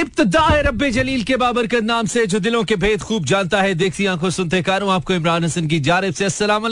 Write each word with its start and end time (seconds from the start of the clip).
इब्तदा 0.00 0.40
है 0.46 0.90
जलील 0.90 1.22
के 1.24 1.36
बाबरकत 1.36 1.82
नाम 1.84 2.06
से 2.06 2.26
जो 2.32 2.38
दिलों 2.40 2.62
के 2.64 2.76
भेद 2.82 3.02
खूब 3.02 3.24
जानता 3.26 3.62
है 3.62 3.74
देखती 3.74 4.06
आँखों 4.06 4.30
सुनते 4.30 4.62
कारों 4.62 4.92
आपको 4.94 5.14
इमरान 5.14 5.44
हसन 5.44 5.66
की 5.66 5.80
जारिब 5.90 6.14
से 6.14 6.24
अस्सलाम 6.24 6.68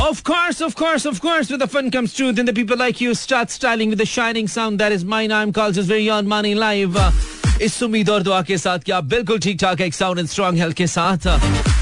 Of 0.00 0.18
course, 0.26 0.60
of 0.64 0.74
course, 0.76 1.04
of 1.10 1.16
course, 1.22 1.48
with 1.52 1.58
the 1.60 1.66
fun 1.70 1.88
comes 1.94 2.12
truth, 2.18 2.38
and 2.38 2.50
the 2.50 2.52
people 2.58 2.78
like 2.82 3.00
you 3.04 3.14
start 3.20 3.50
styling 3.50 3.94
with 3.94 3.98
the 4.02 4.06
shining 4.10 4.50
sound 4.52 4.82
that 4.82 4.94
is 4.96 5.04
mine. 5.14 5.32
I'm 5.38 5.52
called 5.52 5.74
just 5.74 5.88
very 5.88 6.08
on 6.18 6.28
money 6.34 6.54
live. 6.54 6.96
Uh, 6.96 7.10
इस 7.62 7.82
उम्मीद 7.82 8.10
और 8.10 8.22
दुआ 8.22 8.40
के 8.50 8.58
साथ 8.58 8.78
कि 8.86 8.92
आप 8.92 9.04
बिल्कुल 9.14 9.38
ठीक 9.46 9.58
ठाक 9.60 9.80
एक 9.80 9.94
साउंड 9.94 10.18
एंड 10.18 10.28
स्ट्रॉन्ग 10.28 10.58
हेल्थ 10.58 10.76
के 10.76 10.86
साथ 10.86 11.26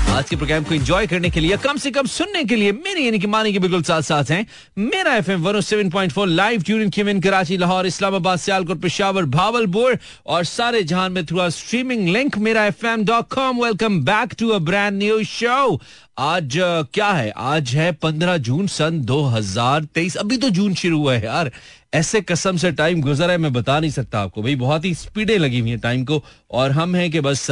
आज 0.09 0.29
के 0.31 0.37
प्रोग्राम 0.37 0.65
को 0.65 0.75
एंजॉय 0.75 1.07
करने 1.07 1.31
के 1.31 1.41
लिए, 1.41 1.57
कम 1.57 1.77
से 1.77 1.91
कम 1.91 2.07
सुनने 2.07 2.43
के 2.45 2.57
लिए 2.57 2.73
मेरे 2.73 3.01
यानी 3.01 3.19
कि 3.19 3.27
मानी 3.27 3.53
के 3.53 3.59
बिल्कुल 3.59 3.83
साथ 3.83 4.03
साथ 4.03 4.31
हैं। 4.31 4.47
Mera 4.79 5.15
F 5.15 5.31
M 5.31 5.43
one 5.43 5.61
seven 5.61 5.91
point 5.91 6.13
four 6.13 6.29
live 6.29 6.63
tune 6.63 6.89
Kimin 6.91 7.21
Karachi 7.21 7.57
Lahore 7.57 7.87
Islamabad 7.87 8.39
Sialkot 8.39 8.81
Peshawar 8.81 9.25
Bahawalpur 9.25 9.99
और 10.27 10.45
सारे 10.45 10.83
जहान 10.83 11.13
में 11.13 11.25
through 11.27 11.51
streaming 11.51 12.09
link 12.09 12.39
Mera 12.39 12.65
F 12.67 12.87
M 12.87 13.05
dot 13.05 13.29
com 13.29 13.65
welcome 13.65 14.01
back 14.01 14.35
to 14.39 14.49
a 14.49 14.59
brand 14.59 14.99
new 14.99 15.23
show 15.25 15.81
आज 16.19 16.53
क्या 16.95 17.11
है? 17.11 17.31
आज 17.31 17.75
है 17.75 17.93
पंद्रह 17.93 18.37
जून 18.37 18.67
सन 18.67 19.01
2023 19.01 20.17
अभी 20.17 20.37
तो 20.37 20.51
जून 20.51 20.75
शुरू 20.75 20.99
हुआ 20.99 21.15
है 21.15 21.25
यार। 21.25 21.51
ऐसे 21.95 22.21
कसम 22.21 22.57
से 22.57 22.71
टाइम 22.73 23.01
गुजरा 23.01 23.33
है, 23.33 23.39
मैं 23.39 23.53
बता 23.53 23.81
नहीं 23.81 23.91
सकता 23.91 24.21
आपको। 24.21 24.43
भाई, 24.43 24.55
बहुत 24.57 24.85
ही 24.85 24.95
स्पीडें 24.95 25.39
लगी 25.39 25.59
हुई 25.59 25.71
है 25.71 25.77
टाइम 25.77 26.05
को। 26.05 26.25
और 26.51 26.71
हम 26.71 26.95
हैं 26.95 27.11
कि 27.11 27.21
बस 27.21 27.47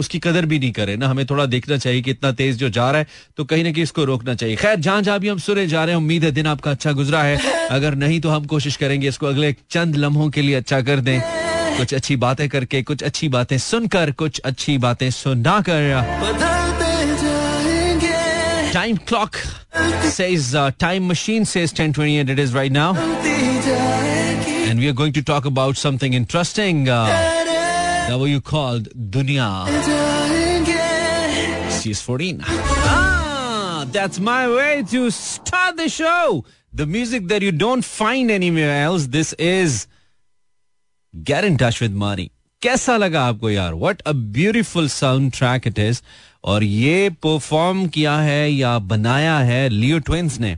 उसकी 0.00 0.18
कदर 0.18 0.46
भी 0.46 0.58
नहीं 0.58 0.72
करे। 0.72 0.96
ना 0.96 1.08
हमें 1.08 1.24
थोड़ा 1.26 1.46
देखना 1.46 1.76
चाहिए 1.76 2.02
कि 2.02 2.10
इतना 2.10 2.32
तेज 2.40 2.56
जो 2.58 2.68
जा 2.68 2.90
रहा 2.90 3.00
है 3.00 3.06
तो 3.36 3.44
कहीं 3.44 3.64
ना 3.64 3.72
कहीं 3.72 3.82
इसको 3.82 4.04
रोकना 4.04 4.34
चाहिए। 4.34 4.56
खैर 4.56 4.76
जहाँ 4.76 5.02
जहाँ 5.02 5.18
भी 5.20 5.28
हम 5.28 5.38
सुने 5.38 5.66
जा 5.66 5.84
रहे 5.84 5.94
हैं। 5.94 6.00
उम्मीद 6.02 6.24
है 6.24 6.30
दिन 6.30 6.46
आपका 6.46 6.70
अच्छा 6.70 6.92
गुजरा 6.92 7.22
है। 7.22 7.36
अगर 7.70 7.94
नहीं 7.94 8.20
तो 8.20 8.28
हम 8.30 8.44
कोशिश 8.54 8.76
करेंगे 8.76 9.08
इसको 9.08 9.26
अगले 9.26 9.54
चंद 9.70 9.96
लम्हों 9.96 10.28
के 10.30 10.42
लिए 10.42 10.54
अच्छा 10.54 10.80
कर 10.80 11.00
दें। 11.00 11.20
कुछ 11.76 11.94
अच्छी 11.94 12.16
बातें 12.16 12.48
करके 12.48 12.82
कुछ 12.82 13.02
अच्छी 13.02 13.28
बातें 13.28 13.58
सुनकर 13.58 14.10
कुछ 14.22 14.38
अच्छी 14.44 14.78
बातें 14.78 15.10
सुनाकर। 15.10 15.88
Time 18.72 18.98
clock 19.10 19.36
says 20.16 20.54
uh, 20.54 20.70
time 20.82 21.08
machine 21.12 21.46
says 21.52 21.72
10:28 21.78 22.28
it 22.34 22.38
is 22.38 22.52
right 22.54 22.74
now. 22.76 22.90
And 24.68 24.78
we 24.78 24.90
are 24.90 24.98
going 25.00 25.14
to 25.14 25.22
talk 25.30 25.48
about 25.50 25.76
something 25.76 26.14
interesting. 26.14 26.88
Uh, 26.88 27.59
that 28.10 28.18
what 28.18 28.30
you 28.30 28.40
called 28.40 28.88
Dunya. 29.16 29.48
CS14. 31.74 32.42
Ah, 32.46 33.86
that's 33.92 34.18
my 34.18 34.48
way 34.48 34.82
to 34.90 35.10
start 35.10 35.76
the 35.76 35.88
show. 35.88 36.44
The 36.72 36.86
music 36.86 37.28
that 37.28 37.42
you 37.42 37.52
don't 37.52 37.84
find 37.84 38.30
anywhere 38.30 38.82
else. 38.82 39.06
This 39.08 39.32
is 39.34 39.86
Get 41.14 41.44
in 41.44 41.56
Touch 41.64 41.80
with 41.80 41.96
Money. 42.04 42.30
कैसा 42.62 42.96
लगा 42.96 43.20
आपको 43.26 43.50
यार 43.50 43.74
what 43.82 44.00
a 44.06 44.12
beautiful 44.36 44.88
sound 44.88 45.32
track 45.34 45.66
it 45.66 45.78
is 45.78 46.00
और 46.44 46.64
ये 46.64 47.08
perform 47.24 47.86
किया 47.94 48.16
है 48.20 48.50
या 48.52 48.78
बनाया 48.90 49.38
है 49.50 49.68
लियो 49.68 49.98
ट्विंस 50.08 50.38
ने 50.40 50.56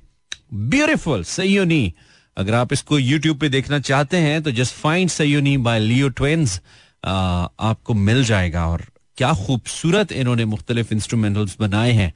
ब्यूटिफुल 0.73 1.23
सयोनी 1.25 1.93
अगर 2.37 2.55
आप 2.55 2.73
इसको 2.73 2.99
यूट्यूब 2.99 3.39
पे 3.41 3.49
देखना 3.49 3.79
चाहते 3.91 4.17
हैं 4.27 4.43
तो 4.43 4.51
just 4.59 4.75
find 4.75 5.11
Sayoni 5.11 5.57
by 5.69 5.79
Leo 5.81 6.09
twins 6.19 6.61
आपको 7.05 7.95
मिल 7.95 8.25
जाएगा 8.25 8.67
और 8.67 8.85
क्या 9.17 9.33
खूबसूरत 9.35 10.13
इन्होंने 10.13 10.45
मुख्तलिफ़ 10.45 10.93
इंस्ट्रूमेंटल्स 10.95 11.57
बनाए 11.61 11.93
हैं 11.93 12.13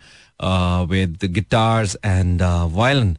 विद 0.87 1.19
गिटार्स 1.25 1.97
एंड 2.05 2.43
वायलन 2.73 3.17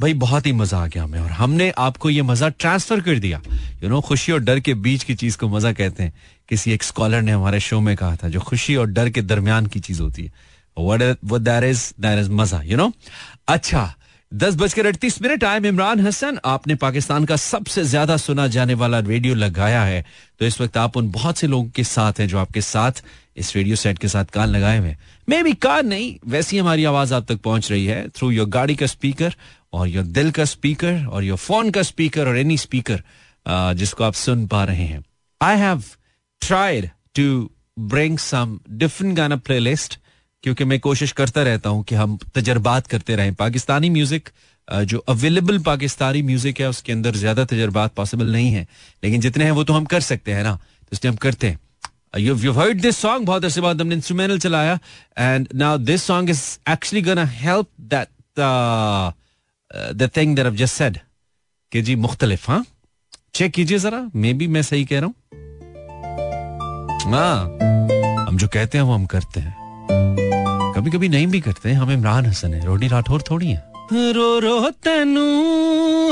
भाई 0.00 0.14
बहुत 0.14 0.46
ही 0.46 0.52
मज़ा 0.52 0.78
आ 0.78 0.86
गया 0.86 1.02
हमें 1.04 1.18
और 1.20 1.30
हमने 1.30 1.70
आपको 1.78 2.10
ये 2.10 2.22
मज़ा 2.22 2.48
ट्रांसफ़र 2.48 3.00
कर 3.00 3.18
दिया। 3.18 3.38
यू 3.38 3.78
you 3.78 3.88
नो 3.88 3.94
know, 3.94 4.08
खुशी 4.08 4.32
और 4.32 4.40
डर 4.40 4.60
के 4.60 4.74
बीच 4.74 5.04
की 5.04 5.14
चीज़ 5.14 5.36
को 5.38 5.48
मज़ा 5.48 5.72
कहते 5.72 6.02
हैं। 6.02 6.12
किसी 6.48 6.72
एक 6.72 6.82
स्कॉलर 6.82 7.22
ने 7.22 7.32
हमारे 7.32 7.60
शो 7.60 7.80
में 7.80 7.96
कहा 7.96 8.16
था 8.16 8.28
जो 8.28 8.40
खुशी 8.40 8.76
और 8.76 8.86
डर 8.86 9.10
के 9.10 9.22
दरमियान 9.22 9.66
की 9.66 9.80
चीज़ 9.80 10.00
होती 10.02 10.24
है। 10.24 10.32
दैट 10.78 11.64
इज़ 11.64 11.92
इज़ 12.06 12.30
मज़ा 12.30 12.62
यू 12.62 12.76
नो 12.76 12.92
अच्छा 13.48 13.94
दस 14.32 14.54
बजकर 14.54 14.86
अड़तीस 14.86 15.20
मिनट 15.22 15.44
आए 15.44 15.60
इमरान 15.68 16.00
हसन 16.00 16.38
आपने 16.44 16.74
पाकिस्तान 16.74 17.24
का 17.24 17.36
सबसे 17.36 17.82
ज़्यादा 17.84 18.16
सुना 18.16 18.46
जाने 18.46 18.74
वाला 18.74 18.98
रेडियो 19.00 19.34
लगाया 19.34 19.82
है। 19.84 20.04
तो 20.40 20.46
इस 20.46 20.60
वक्त 20.60 20.76
आप 20.76 20.96
उन 20.96 21.10
बहुत 21.10 21.38
से 21.38 21.46
लोगों 21.46 21.68
के 21.76 21.84
साथ 21.84 22.20
हैं 22.20 22.26
जो 22.28 22.38
आपके 22.38 22.60
साथ 22.60 23.02
इस 23.36 23.54
रेडियो 23.56 23.76
सेट 23.76 23.98
के 23.98 24.08
साथ 24.08 24.24
कान 24.24 24.48
लगाए 24.48 24.78
हुए 24.78 24.94
मे 25.28 25.42
भी 25.42 25.52
कान 25.54 25.86
नहीं, 25.86 26.14
वैसी 26.26 26.58
हमारी 26.58 26.84
आवाज़ 26.84 27.14
आप 27.14 27.26
तक 27.28 27.40
पहुँच 27.40 27.70
रही 27.70 27.86
है। 27.86 28.08
थ्रू 28.08 28.30
योर 28.30 28.48
गाड़ी 28.48 28.74
का 28.74 28.86
स्पीकर 28.86 29.34
और 29.72 29.88
योर 29.88 30.04
दिल 30.06 30.30
का 30.30 30.44
स्पीकर 30.44 31.04
और 31.06 31.24
योर 31.24 31.38
फ़ोन 31.38 31.70
का 31.70 31.82
स्पीकर 31.82 32.28
और 32.28 32.38
एनी 32.38 32.56
स्पीकर 32.58 33.02
जिसको 33.74 34.04
आप 34.04 34.14
सुन 34.16 34.46
पा 34.46 34.64
रहे 34.64 34.84
हैं। 34.84 35.04
I 35.40 35.58
have 35.58 35.82
tried 36.42 36.88
to 37.14 37.50
bring 37.78 38.18
some 38.20 38.58
different 38.70 39.16
गाना 39.16 39.36
प्ले 39.38 39.58
लिस्ट 39.58 39.99
क्योंकि 40.44 40.64
मैं 40.64 40.78
कोशिश 40.80 41.12
करता 41.12 41.42
रहता 41.42 41.70
हूँ 41.70 41.82
कि 41.84 41.94
हम 41.94 42.18
तजर्बात 42.34 42.86
करते 42.86 43.16
रहें। 43.16 43.34
पाकिस्तानी 43.34 43.90
म्यूज़िक 43.90 44.28
जो 44.68 44.98
अवेलेबल 45.08 45.58
पाकिस्तानी 45.62 46.22
म्यूज़िक 46.22 46.60
है, 46.60 46.68
उसके 46.68 46.92
अंदर 46.92 47.16
ज़्यादा 47.16 47.44
तजर्बात 47.44 47.94
पॉसिबल 47.94 48.32
नहीं 48.32 48.50
है। 48.52 48.66
लेकिन 49.02 49.20
जितने 49.20 49.44
हैं 49.44 49.52
वो 49.52 49.64
तो 49.64 49.72
हम 49.72 49.84
कर 49.84 50.00
सकते 50.02 50.32
हैं 50.32 50.42
ना 50.44 50.54
तो 50.54 50.88
इसलिए 50.92 51.10
हम 51.10 51.16
करते 51.18 51.46
हैं। 51.46 51.58
इंस्ट्रूमेंटल 53.92 54.38
चलाया 54.38 54.78
and 55.18 55.48
now 55.54 55.78
this 55.78 56.02
song 56.02 56.30
is 56.30 56.42
actually 56.70 57.02
gonna 57.02 57.24
help 57.24 57.66
जी, 61.82 61.96
मुख्तलिफ़ 61.96 62.50
हाँ? 62.50 62.64
चेक 63.34 63.52
कीजिए 63.52 63.78
जरा, 63.78 64.10
मे 64.14 64.32
बी 64.34 64.46
मैं 64.48 64.62
सही 64.62 64.84
कह 64.84 65.00
रहा 65.00 65.06
हूँ। 65.06 65.14
हाँ 67.04 68.26
हम 68.26 68.36
जो 68.36 68.48
कहते 68.48 68.78
हैं 68.78 68.84
वो 68.84 68.92
हम 68.94 69.06
करते 69.06 69.40
हैं। 69.40 69.59
कभी 70.76 70.90
कभी 70.90 71.08
नहीं 71.08 71.26
भी 71.26 71.40
करते 71.40 71.72
हम 71.72 71.90
इमरान 71.92 72.26
हसन 72.26 72.54
है 72.54 72.64
रोडी 72.66 72.88
राठौर 72.88 73.22
थोड़ी 73.30 73.48
है। 73.48 73.68
रो 74.14 74.38
रो 74.38 74.70
तेनू 74.84 75.26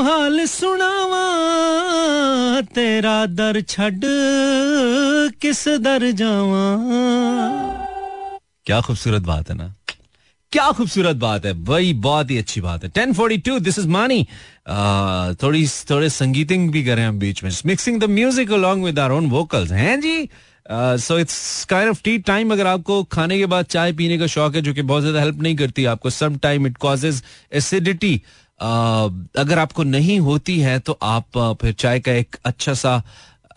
हाल 0.03 0.45
सुनावा 0.45 1.25
तेरा 2.75 3.25
दर 3.25 3.61
छड़ 3.61 3.93
किस 5.41 5.67
दर 5.79 6.11
जावा। 6.11 6.65
क्या 8.65 8.79
खूबसूरत 8.81 9.21
बात 9.23 9.49
है 9.49 9.55
ना? 9.55 9.73
क्या 10.51 10.71
खूबसूरत 10.71 11.15
बात 11.15 11.45
है 11.45 11.53
भाई 11.63 11.93
बहुत 12.03 12.31
ही 12.31 12.37
अच्छी 12.37 12.61
बात 12.61 12.83
है। 12.83 12.89
Ten 12.89 13.13
forty 13.13 13.37
two 13.37 13.59
this 13.59 13.79
is 13.79 13.87
Mani 13.87 14.23
थोड़ी 15.43 15.67
थोड़े 15.89 16.09
संगीतिंग 16.09 16.69
भी 16.71 16.83
करें 16.83 17.05
हम 17.05 17.19
बीच 17.19 17.43
में। 17.43 17.51
Mixing 17.65 17.99
the 18.01 18.09
music 18.11 18.51
along 18.53 18.85
with 18.85 18.99
our 18.99 19.11
own 19.11 19.29
vocals 19.29 19.71
हैं 19.71 19.99
जी? 20.01 20.29
So 20.71 21.17
it's 21.19 21.65
kind 21.69 21.89
of 21.89 22.01
tea 22.03 22.17
time 22.23 22.51
अगर 22.53 22.67
आपको 22.67 23.03
खाने 23.11 23.37
के 23.37 23.45
बाद 23.45 23.65
चाय 23.67 23.93
पीने 23.93 24.17
का 24.17 24.27
शौक 24.27 24.55
है 24.55 24.61
जो 24.61 24.73
कि 24.73 24.81
बहुत 24.83 25.01
ज़्यादा 25.01 25.19
हेल्प 25.19 25.41
नहीं 25.41 25.55
करती 25.55 25.85
आपको 25.85 26.09
some 26.09 26.35
time 26.37 26.67
it 26.67 26.77
causes 26.77 27.23
acidity 27.53 28.15
अगर 28.59 29.59
आपको 29.59 29.83
नहीं 29.85 30.19
होती 30.19 30.59
है 30.59 30.77
तो 30.79 30.97
आप 31.01 31.25
uh, 31.31 31.61
फिर 31.61 31.73
चाय 31.73 31.99
का 31.99 32.11
एक 32.13 32.35
अच्छा 32.45 32.73
सा 32.73 33.01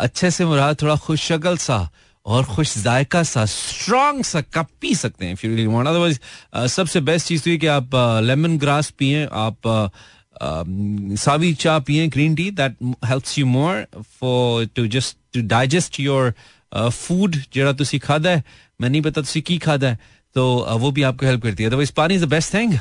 अच्छे 0.01 0.31
से 0.31 0.45
मुराद 0.45 0.83
थोड़ा 0.83 0.97
खुश 0.97 1.21
शक्ल 1.23 1.57
सा 1.57 1.89
और 2.27 2.45
खुश 2.45 2.77
जायका 2.79 3.23
सा 3.23 3.45
स्ट्रॉन्ग 3.47 4.25
सा 4.25 4.41
कप 4.55 4.69
पी 4.81 4.95
सकते 4.95 5.27
हैं 5.27 5.35
फिर 5.35 5.69
अदरवाइज़ 5.69 6.19
सबसे 6.69 7.01
बेस्ट 7.01 7.29
चीज़ 7.29 7.45
तो 7.45 7.51
ये 7.51 7.57
कि 7.57 7.67
आप 7.67 7.95
लेमन 8.25 8.57
ग्रास 8.59 8.91
पिए 8.99 9.25
आप 9.33 9.69
सावी 11.19 11.53
चाय 11.55 11.81
पिए 11.81 12.07
green 12.09 12.35
tea 12.35 12.51
that 12.51 12.77
helps 13.05 13.39
you 13.39 13.47
more 13.47 13.87
for 14.21 14.67
to 14.77 14.87
just 14.89 15.17
to 15.35 15.43
digest 15.49 16.01
your 16.01 16.35
food 16.75 17.37
जरा 17.55 17.73
खादा 17.99 18.31
है, 18.31 18.43
मैं 18.81 18.89
नहीं 18.91 19.03
पता 19.03 19.23
की 19.41 19.59
खादा 19.59 19.89
है 19.89 19.99
तो 20.37 20.45
वो 20.81 20.91
भी 20.91 21.03
आपको 21.03 21.27
हेल्प 21.27 21.43
करती 21.43 21.63
है। 21.63 21.71
तो 21.71 21.85
पानी 21.97 22.15
इज़ 22.15 22.25
द 22.25 22.29
बेस्ट 22.29 22.55
थिंग 22.55 22.79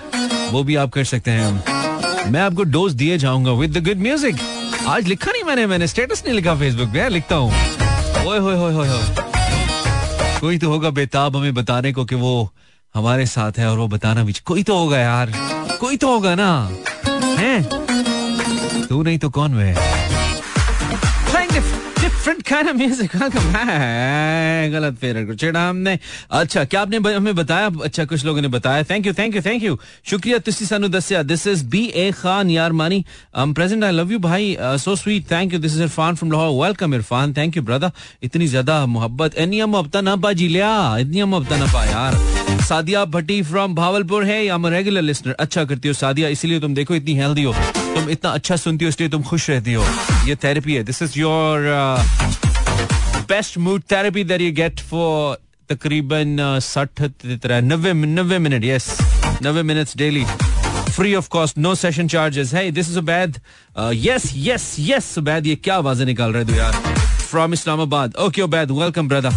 वो 0.52 0.64
भी 0.64 0.76
आप 0.76 0.90
कर 0.90 1.04
सकते 1.04 1.32
हैं। 1.32 2.32
मैं 2.32 2.42
आपको 2.42 2.64
डोज 2.66 2.94
दिए 2.94 3.18
जाऊँगा 3.18 3.52
विद 3.52 3.78
द 3.78 3.84
गुड 3.86 3.98
म्यूज़िक 3.98 4.36
आज 4.88 5.08
लिखा 5.08 5.32
नहीं 5.32 5.44
मैंने 5.44 5.66
मैंने 5.68 5.88
स्टेटस 5.88 6.24
नहीं 6.26 6.36
लिखा 6.36 6.56
फेसबुक 6.56 6.90
पे, 6.90 7.10
लिखता 7.10 7.36
हूँ। 7.36 7.52
कोई 10.40 10.58
तो 10.58 10.70
होगा 10.70 10.90
बेताब 10.90 11.36
हमें 11.36 11.54
बताने 11.54 11.92
को 11.94 12.06
कि 12.06 12.16
वो 12.16 12.52
हमारे 12.96 13.26
साथ 13.26 13.58
है 13.58 13.70
और 13.70 13.78
वो 13.78 13.88
बताना 13.88 14.24
भी 14.24 14.34
कोई 14.46 14.64
तो 14.64 14.78
होगा 14.78 15.00
यार, 15.00 15.32
कोई 15.80 15.98
तो 15.98 16.08
होगा 16.08 16.36
ना, 16.36 16.50
है? 17.40 17.62
तू 18.88 19.04
नहीं 19.04 19.18
तो 19.20 19.30
कौन 19.30 19.54
वे 19.56 19.74
different 22.22 22.42
kind 22.48 22.68
of 22.70 22.76
music 22.78 23.16
welcome 23.16 23.54
गलत 24.72 24.98
फेर 25.02 25.24
को 25.26 25.36
छेड़ा 25.36 25.62
हमने। 25.68 25.98
अच्छा 26.32 26.64
क्या 26.64 26.82
आपने 26.82 26.98
हमें 27.14 27.36
बताया? 27.36 27.70
अच्छा 27.84 28.06
कुछ 28.06 28.26
लोगों 28.26 28.42
ने 28.42 28.48
बताया। 28.48 28.84
Thank 28.90 29.08
you 29.08 29.14
thank 29.20 29.36
you 29.36 29.42
thank 29.42 29.64
you 29.64 29.78
शुक्रिया, 30.10 30.38
तुसी 30.38 30.66
सानू 30.66 30.88
दस्या 30.88 31.24
this 31.24 31.48
is 31.48 31.66
B 31.66 31.84
A 31.86 32.12
Khan 32.22 32.50
यार 32.50 32.72
Mani 32.72 33.04
I 33.36 33.44
am 33.44 33.54
present 33.54 33.84
I 33.84 33.92
love 33.92 34.12
you 34.12 34.20
भाई 34.20 34.56
so 34.62 34.96
sweet 34.96 35.32
thank 35.32 35.54
you 35.54 35.60
this 35.60 35.74
is 35.74 35.82
Irfan 35.82 36.16
from 36.16 36.32
Lahore 36.32 36.64
welcome 36.64 36.96
Irfan 36.96 37.34
thank 37.34 37.58
you 37.58 37.64
brother 37.64 37.92
इतनी 38.24 38.48
ज़्यादा 38.48 38.86
मोहब्बत। 38.86 39.38
इतनी 39.38 39.64
मोहब्बत 39.66 40.04
ना 40.04 40.16
पा 40.16 40.34
जी 40.34 40.48
लिया। 40.48 40.98
इतनी 40.98 41.24
मोहब्बत 41.24 41.60
ना 41.60 41.74
पा, 41.74 41.86
यार। 41.86 42.62
सादिया 42.68 43.06
भट्टी 43.08 43.42
फ्रॉम 43.44 43.76
भावलपुर 43.76 44.26
है। 44.26 44.44
या 44.46 44.58
रेगुलर 44.70 45.02
लिस्नर 45.02 45.36
अच्छा 45.40 45.64
करती 45.66 45.88
हो, 45.88 45.94
सादिया। 45.96 46.30
इसीलिए 46.30 46.60
तुम 46.60 46.74
देखो, 46.76 46.96
इतनी 46.96 47.16
हेल्दी 47.16 47.44
हो। 47.44 47.56
तुम 47.96 48.10
इतना 48.10 48.32
अच्छा 48.32 48.56
सुनती 48.56 48.86
हो, 48.86 48.90
इसलिए 48.90 49.10
तुम 49.10 49.24
खुश 49.24 49.50
रहती 49.50 49.74
हो। 49.74 49.86
ये 50.28 50.36
थेरेपी 50.44 50.74
है। 50.76 50.84
This 50.84 51.02
is 51.02 51.20
your 51.20 51.68
best 53.30 53.58
mood 53.58 53.82
therapy 53.92 54.24
that 54.24 54.42
you 54.42 54.52
get 54.54 54.80
for 54.90 55.38
तकरीबन 55.70 56.60
साठ 56.62 57.02
नब्बे 57.02 57.94
नब्बे 57.94 58.38
मिनट 58.40 58.64
यस 58.66 58.98
नब्बे 59.44 59.62
minutes 59.64 59.98
daily 59.98 60.26
free 60.92 61.14
of 61.16 61.28
cost 61.32 61.58
no 61.58 61.74
session 61.76 62.08
charges 62.08 62.54
है 62.54 62.70
this 62.72 62.90
is 62.90 62.98
Abaid 62.98 63.40
yes 63.94 64.32
yes 64.36 64.76
yes 64.80 65.18
Abaid 65.18 65.46
ये 65.48 65.56
क्या 65.56 65.76
आवाज़ें 65.76 66.06
निकाल 66.06 66.34
रहे 66.34 66.44
हो 66.44 66.56
यार? 66.56 66.74
From 67.30 67.54
Islamabad 67.54 68.16
okay 68.20 68.42
Abaid 68.42 68.72
welcome 68.72 69.08
brother 69.08 69.34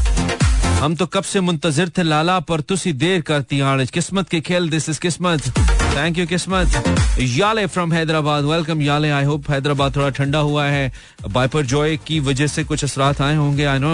हम 0.83 0.95
तो 0.95 1.07
कब 1.07 1.23
से 1.25 1.41
मुंतजर 1.41 1.89
थे, 1.89 2.03
लाला 2.03 2.39
पर 2.41 2.61
तुसी 2.61 2.93
देर 2.93 3.21
करती 3.29 3.61
आड़ 3.63 3.85
किस्मत 3.85 4.29
के 4.29 4.41
खेल 4.41 4.69
this 4.71 4.89
is 4.89 5.01
Kismat. 5.01 5.84
Thank 5.97 6.19
you 6.19 6.27
Kismat 6.27 7.19
Yale 7.21 7.67
from 7.67 7.93
Hyderabad 7.93 8.45
welcome 8.45 8.81
Yale 8.83 9.11
I 9.11 9.25
hope 9.25 9.51
Hyderabad 9.51 9.97
थोड़ा 9.97 10.09
ठंडा 10.11 10.39
हुआ 10.39 10.65
है। 10.67 10.93
बाइपर 11.33 11.67
जॉय 11.67 11.97
की 12.07 12.19
वजह 12.21 12.47
से 12.47 12.65
कुछ 12.65 12.85
असरात 12.85 13.21
आए 13.23 13.37
होंगे 13.37 13.65
आई 13.65 13.79
नो 13.79 13.93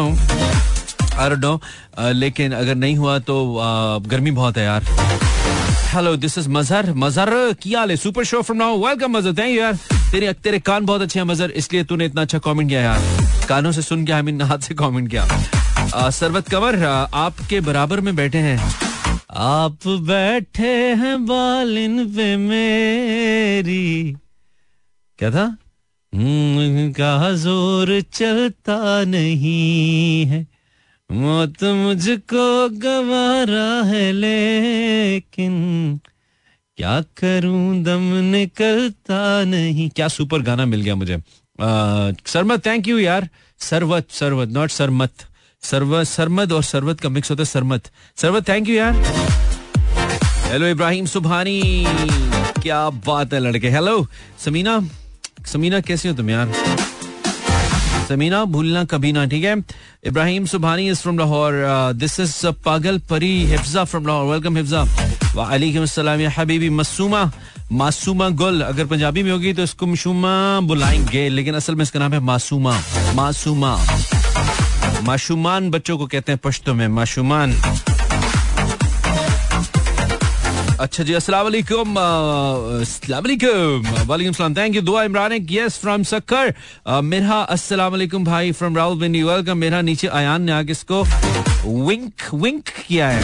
आई 1.19 1.37
नो 1.37 1.61
लेकिन 2.13 2.53
अगर 2.53 2.75
नहीं 2.75 2.97
हुआ 2.97 3.19
तो 3.21 3.37
uh, 3.55 4.11
गर्मी 4.11 4.31
बहुत 4.31 4.57
है 4.59 4.65
यार। 4.65 4.85
Hello 5.95 6.17
this 6.17 6.39
is 6.39 6.49
Mazhar 6.49 6.93
Mazhar 6.97 7.53
क्या 7.63 7.85
ले 7.85 7.97
super 7.97 8.25
show 8.25 8.43
from 8.43 8.59
now 8.59 8.87
welcome 8.87 9.17
Mazhar 9.17 9.35
thank 9.39 9.51
you 9.51 9.63
यार. 9.63 9.75
तेरे 10.13 10.33
तेरे 10.33 10.59
कान 10.61 10.87
बहुत 10.87 11.03
अच्छे 11.03 11.19
हैं 11.21 11.27
मजहर 11.27 11.51
इसलिए 11.63 11.85
तूने 11.85 12.07
इतना 12.07 12.23
अच्छा 12.23 12.39
कमेंट 12.39 12.69
किया 12.69 12.81
यार। 12.83 13.01
कानों 13.49 13.73
से 13.73 13.83
सुन 13.83 14.05
के 14.07 14.13
आई 14.13 14.23
मीन 14.23 14.43
हाथ 14.43 14.59
से 14.59 14.75
कमेंट 14.75 15.11
किया। 15.11 16.11
सरवत 16.11 16.49
कंवर 16.49 16.85
आपके 16.85 17.61
बराबर 17.61 18.01
में 18.01 18.17
बैठे 18.17 18.39
हैं। 18.39 18.90
आप 19.31 19.87
बैठे 19.89 20.95
हैं 20.95 21.27
बालिन 21.27 22.17
पे 22.17 22.37
मेरी। 22.37 24.17
क्या 25.19 25.31
था? 25.31 25.45
हम्म, 26.15 26.93
का 26.93 27.33
ज़ोर 27.35 28.01
चलता 28.01 29.05
नहीं 29.05 30.27
है। 30.27 30.47
मौत 31.11 31.65
मुझको 31.65 32.69
गवारा 32.69 33.83
है 33.83 34.13
लेकिन 34.13 35.55
क्या 36.77 37.01
करूँ 37.01 37.83
दम 37.83 38.13
निकलता 38.25 39.45
नहीं। 39.45 39.91
क्या 39.91 40.09
सुपर 40.09 40.43
गाना 40.43 40.67
मिल 40.67 40.81
गया 40.81 40.95
मुझे? 40.95 41.23
सरमत 42.27 42.67
थैंक 42.67 42.89
यू 42.89 42.99
यार। 42.99 43.29
सरवत 43.59 44.11
सरवत 44.11 44.49
नॉट 44.49 44.71
सरमत 44.71 45.13
सरवत 45.63 46.07
सरमद 46.07 46.53
और 46.53 46.63
सरवत 46.65 47.01
का 47.01 47.09
मिक्स 47.09 47.31
होता 47.31 47.41
है 47.41 47.47
सरमत। 47.47 47.91
सरवत 48.17 48.49
थैंक 48.49 48.69
यू 48.69 48.75
यार। 48.77 48.95
हेलो 50.51 50.67
इब्राहिम 50.67 51.07
सुबहानी 51.07 51.85
क्या 52.63 52.79
बात 53.07 53.33
है 53.33 53.41
लड़के। 53.41 53.71
हेलो 53.71 54.07
समीना। 54.45 54.81
समीना, 55.47 55.81
कैसे 55.81 56.09
हो 56.09 56.15
तुम 56.15 56.31
यार? 56.31 56.53
समीना, 58.09 58.45
भूलना 58.45 58.85
कभी 58.85 59.13
ना, 59.13 59.25
ठीक 59.27 59.45
है? 59.45 59.57
Ibrahim 60.07 60.47
Subhani 60.47 60.89
is 60.91 60.99
from 60.99 61.19
Lahore 61.19 61.53
this 61.95 62.19
is 62.21 62.47
पागल 62.65 62.99
परी 63.11 63.33
हिफ्जा 63.47 63.85
फ्रॉम 63.85 64.07
लाहौर 64.07 64.33
वेलकम 64.33 64.57
हिफ्जा 64.57 64.83
वालेकुम 65.35 66.29
हबीबी 66.37 66.71
मासूमा 66.71 67.31
मासूमा 67.73 68.29
गुल 68.35 68.61
अगर 68.63 68.87
पंजाबी 68.87 69.23
में 69.23 69.31
होगी 69.33 69.53
तो 69.55 69.63
इसको 69.63 69.87
मशूमा 69.87 70.61
बुलाएँगे, 70.61 71.29
लेकिन 71.29 71.55
असल 71.55 71.75
में 71.75 71.83
इसका 71.83 72.01
नाम 72.01 72.13
है 72.13 72.21
मासूमा 72.21 72.81
मासूमा 73.15 73.77
माशुमान 75.05 75.71
बच्चों 75.71 75.97
को 75.99 76.07
कहते 76.07 76.33
हैं 76.33 76.41
पश्तो 76.45 76.75
में 76.75 76.89
माशुमान। 76.89 77.53
अच्छा 80.81 81.03
जी, 81.05 81.13
अस्सलाम 81.15 81.43
वालेकुम 81.45 81.97
अस्सलाम 81.97 83.23
वालेकुम 83.23 84.07
वालेकुम 84.09 84.33
सलाम 84.33 84.55
thank 84.57 84.75
you 84.77 84.83
Dua 84.83 85.03
Imran 85.05 85.33
yes 85.51 85.79
from 85.79 86.03
Sukkur. 86.11 86.55
मेरा 87.05 87.41
अस्सलाम 87.57 87.91
वालेकुम 87.93 88.25
भाई 88.25 88.53
फ्रॉम 88.53 88.77
राहुल 88.77 88.99
बिन 89.01 89.13
वेलकम 89.25 89.59
मेरा 89.59 89.81
नीचे 89.81 90.09
आयान 90.09 90.43
ने 90.43 90.53
आगे 90.53 90.73
इसको 90.73 91.03
विंक 91.87 92.35
विंक 92.35 92.69
किया 92.87 93.09
है। 93.09 93.23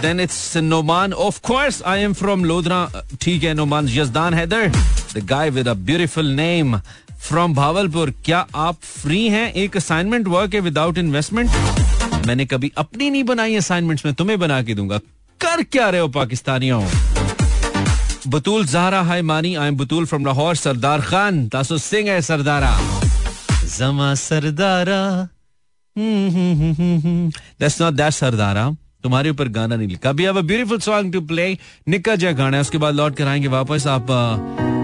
Then 0.00 0.20
it's 0.20 0.56
Noman 0.56 1.12
of 1.12 1.40
course 1.42 1.82
I 1.86 2.00
am 2.02 2.12
from 2.14 2.44
Lodhra 2.44 2.80
ठीक 3.20 3.44
है 3.44 3.54
Noman 3.54 3.88
Yazdan 3.88 4.34
Haider 4.34 4.68
the 5.14 5.24
guy 5.26 5.50
with 5.50 5.68
a 5.68 5.74
beautiful 5.88 6.26
name 6.36 6.76
from 7.24 7.54
Bahawalpur 7.54 8.10
क्या 8.24 8.38
आप 8.54 8.76
फ्री 8.82 9.28
हैं 9.28 9.52
एक 9.52 9.76
असाइनमेंट 9.76 10.26
वर्क 10.28 10.54
है 10.54 10.60
विदाउट 10.60 10.98
इन्वेस्टमेंट 10.98 12.26
मैंने 12.26 12.46
कभी 12.46 12.72
अपनी 12.78 13.10
नहीं 13.10 13.24
बनाई 13.24 13.54
असाइनमेंट्स 13.56 14.04
में, 14.04 14.14
तुम्हें 14.14 14.38
बना 14.38 14.62
के 14.62 14.74
दूँगा। 14.74 14.98
कर 15.40 15.62
क्या 15.62 15.88
रहे 15.90 16.00
हो 16.00 16.08
पाकिस्तानियों? 16.08 16.82
Batool 18.28 18.64
Zahra 18.66 19.00
hi 19.02 19.22
Mani 19.22 19.54
I 19.54 19.68
am 19.68 19.76
Batool 19.76 20.06
from 20.06 20.26
Lahore 20.26 20.56
Sardar 20.56 21.00
Khan 21.00 21.46
तासो 21.48 21.78
सिंह 21.78 22.10
है 22.10 22.20
सरदारा 22.22 22.78
जमा 23.78 24.14
Sardara 24.14 25.28
that's 25.98 27.80
not 27.82 27.94
that 27.94 28.12
Sardara 28.12 28.70
तुम्हारे 29.04 29.30
ऊपर 29.30 29.48
गाना 29.50 29.76
नहीं 29.76 29.88
लिखा। 29.88 30.10
अभी 30.10 30.24
अब 30.24 30.40
ब्यूटीफुल 30.42 30.78
सॉन्ग 30.80 31.12
टू 31.12 31.20
प्ले 31.22 31.46
निका 31.88 32.14
जय 32.16 32.32
गाना 32.34 32.56
है 32.56 32.60
उसके 32.60 32.78
बाद 32.78 32.94
लौट 32.94 33.16
कर 33.16 33.26
आएँगे 33.28 33.48
वापस। 33.50 33.86
आप 33.86 34.06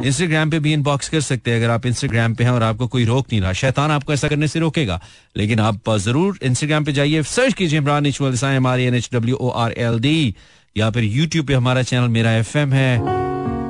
इंस्टाग्राम 0.04 0.50
पे 0.50 0.58
भी 0.58 0.72
इनबॉक्स 0.72 1.08
कर 1.08 1.20
सकते 1.20 1.50
हैं, 1.50 1.58
अगर 1.58 1.70
आप 1.70 1.86
इंस्टाग्राम 1.86 2.34
पे 2.34 2.44
हैं 2.44 2.50
और 2.50 2.62
आपको 2.62 2.86
कोई 2.88 3.04
रोक 3.04 3.26
नहीं 3.32 3.40
रहा। 3.40 3.52
शैतान 3.52 3.90
आपको 3.90 4.12
ऐसा 4.12 4.28
करने 4.28 4.48
से 4.48 4.60
रोकेगा, 4.60 5.00
लेकिन 5.36 5.60
आप 5.60 5.90
ज़रूर 5.98 6.38
इंस्टाग्राम 6.42 6.84
पे 6.84 6.92
जाइए 6.92 7.22
सर्च 7.24 7.54
कीजिए 7.54 7.78
Imran 7.78 8.06
M 8.06 8.66
R 8.66 8.80
N 8.80 8.94
H 8.94 9.08
W 9.12 9.36
O 9.36 9.50
R 9.58 9.72
L 9.78 9.98
D 10.00 10.34
या 10.76 10.90
फिर 10.90 11.04
यूट्यूब 11.04 11.46
पे 11.46 11.54
हमारा 11.54 11.82
चैनल 11.82 12.08
मेरा 12.10 12.32
एफ़ 12.34 12.56
एम 12.58 12.72
है, 12.72 12.94